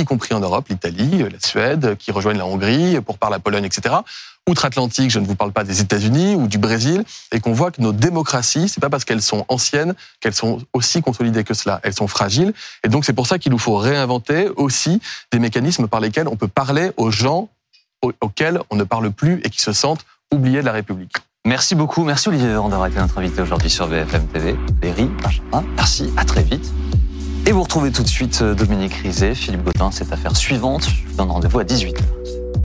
y 0.00 0.04
compris 0.04 0.34
en 0.34 0.40
Europe, 0.40 0.66
l'Italie, 0.68 1.22
la 1.22 1.40
Suède, 1.40 1.96
qui 1.98 2.10
rejoignent 2.10 2.38
la 2.38 2.46
Hongrie, 2.46 3.00
pour 3.00 3.16
par 3.16 3.30
la 3.30 3.38
Pologne, 3.38 3.64
etc. 3.64 3.94
outre-Atlantique, 4.48 5.10
je 5.10 5.20
ne 5.20 5.26
vous 5.26 5.36
parle 5.36 5.52
pas 5.52 5.62
des 5.62 5.80
États-Unis 5.80 6.34
ou 6.34 6.48
du 6.48 6.58
Brésil, 6.58 7.04
et 7.30 7.38
qu'on 7.38 7.52
voit 7.52 7.70
que 7.70 7.80
nos 7.80 7.92
démocraties, 7.92 8.68
c'est 8.68 8.80
pas 8.80 8.90
parce 8.90 9.04
qu'elles 9.04 9.22
sont 9.22 9.44
anciennes 9.48 9.94
qu'elles 10.20 10.34
sont 10.34 10.60
aussi 10.72 11.00
consolidées 11.00 11.44
que 11.44 11.54
cela. 11.54 11.80
Elles 11.84 11.94
sont 11.94 12.08
fragiles, 12.08 12.52
et 12.82 12.88
donc 12.88 13.04
c'est 13.04 13.12
pour 13.12 13.28
ça 13.28 13.38
qu'il 13.38 13.52
nous 13.52 13.58
faut 13.58 13.76
réinventer 13.76 14.48
aussi 14.56 15.00
des 15.30 15.38
mécanismes 15.38 15.86
par 15.86 16.00
lesquels 16.00 16.26
on 16.26 16.36
peut 16.36 16.48
parler 16.48 16.90
aux 16.96 17.10
gens 17.10 17.48
auxquels 18.20 18.60
on 18.70 18.76
ne 18.76 18.84
parle 18.84 19.10
plus 19.12 19.40
et 19.44 19.50
qui 19.50 19.62
se 19.62 19.72
sentent 19.72 20.04
oubliés 20.32 20.60
de 20.60 20.66
la 20.66 20.72
République. 20.72 21.14
Merci 21.46 21.74
beaucoup. 21.74 22.04
Merci 22.04 22.28
Olivier 22.28 22.48
Véran 22.48 22.68
d'avoir 22.68 22.88
été 22.88 22.98
notre 22.98 23.16
invité 23.18 23.42
aujourd'hui 23.42 23.70
sur 23.70 23.86
BFM 23.86 24.26
TV. 24.26 24.56
Benjamin, 24.80 25.64
merci. 25.76 26.10
À 26.16 26.24
très 26.24 26.42
vite. 26.42 26.72
Et 27.46 27.52
vous 27.52 27.62
retrouvez 27.62 27.92
tout 27.92 28.02
de 28.02 28.08
suite 28.08 28.40
euh, 28.40 28.54
Dominique 28.54 28.94
Rizet, 28.94 29.34
Philippe 29.34 29.64
Gautin, 29.64 29.90
cette 29.90 30.12
affaire 30.12 30.34
suivante. 30.34 30.88
Je 30.88 31.10
vous 31.10 31.16
donne 31.16 31.30
rendez-vous 31.30 31.58
à 31.58 31.64
18h. 31.64 32.43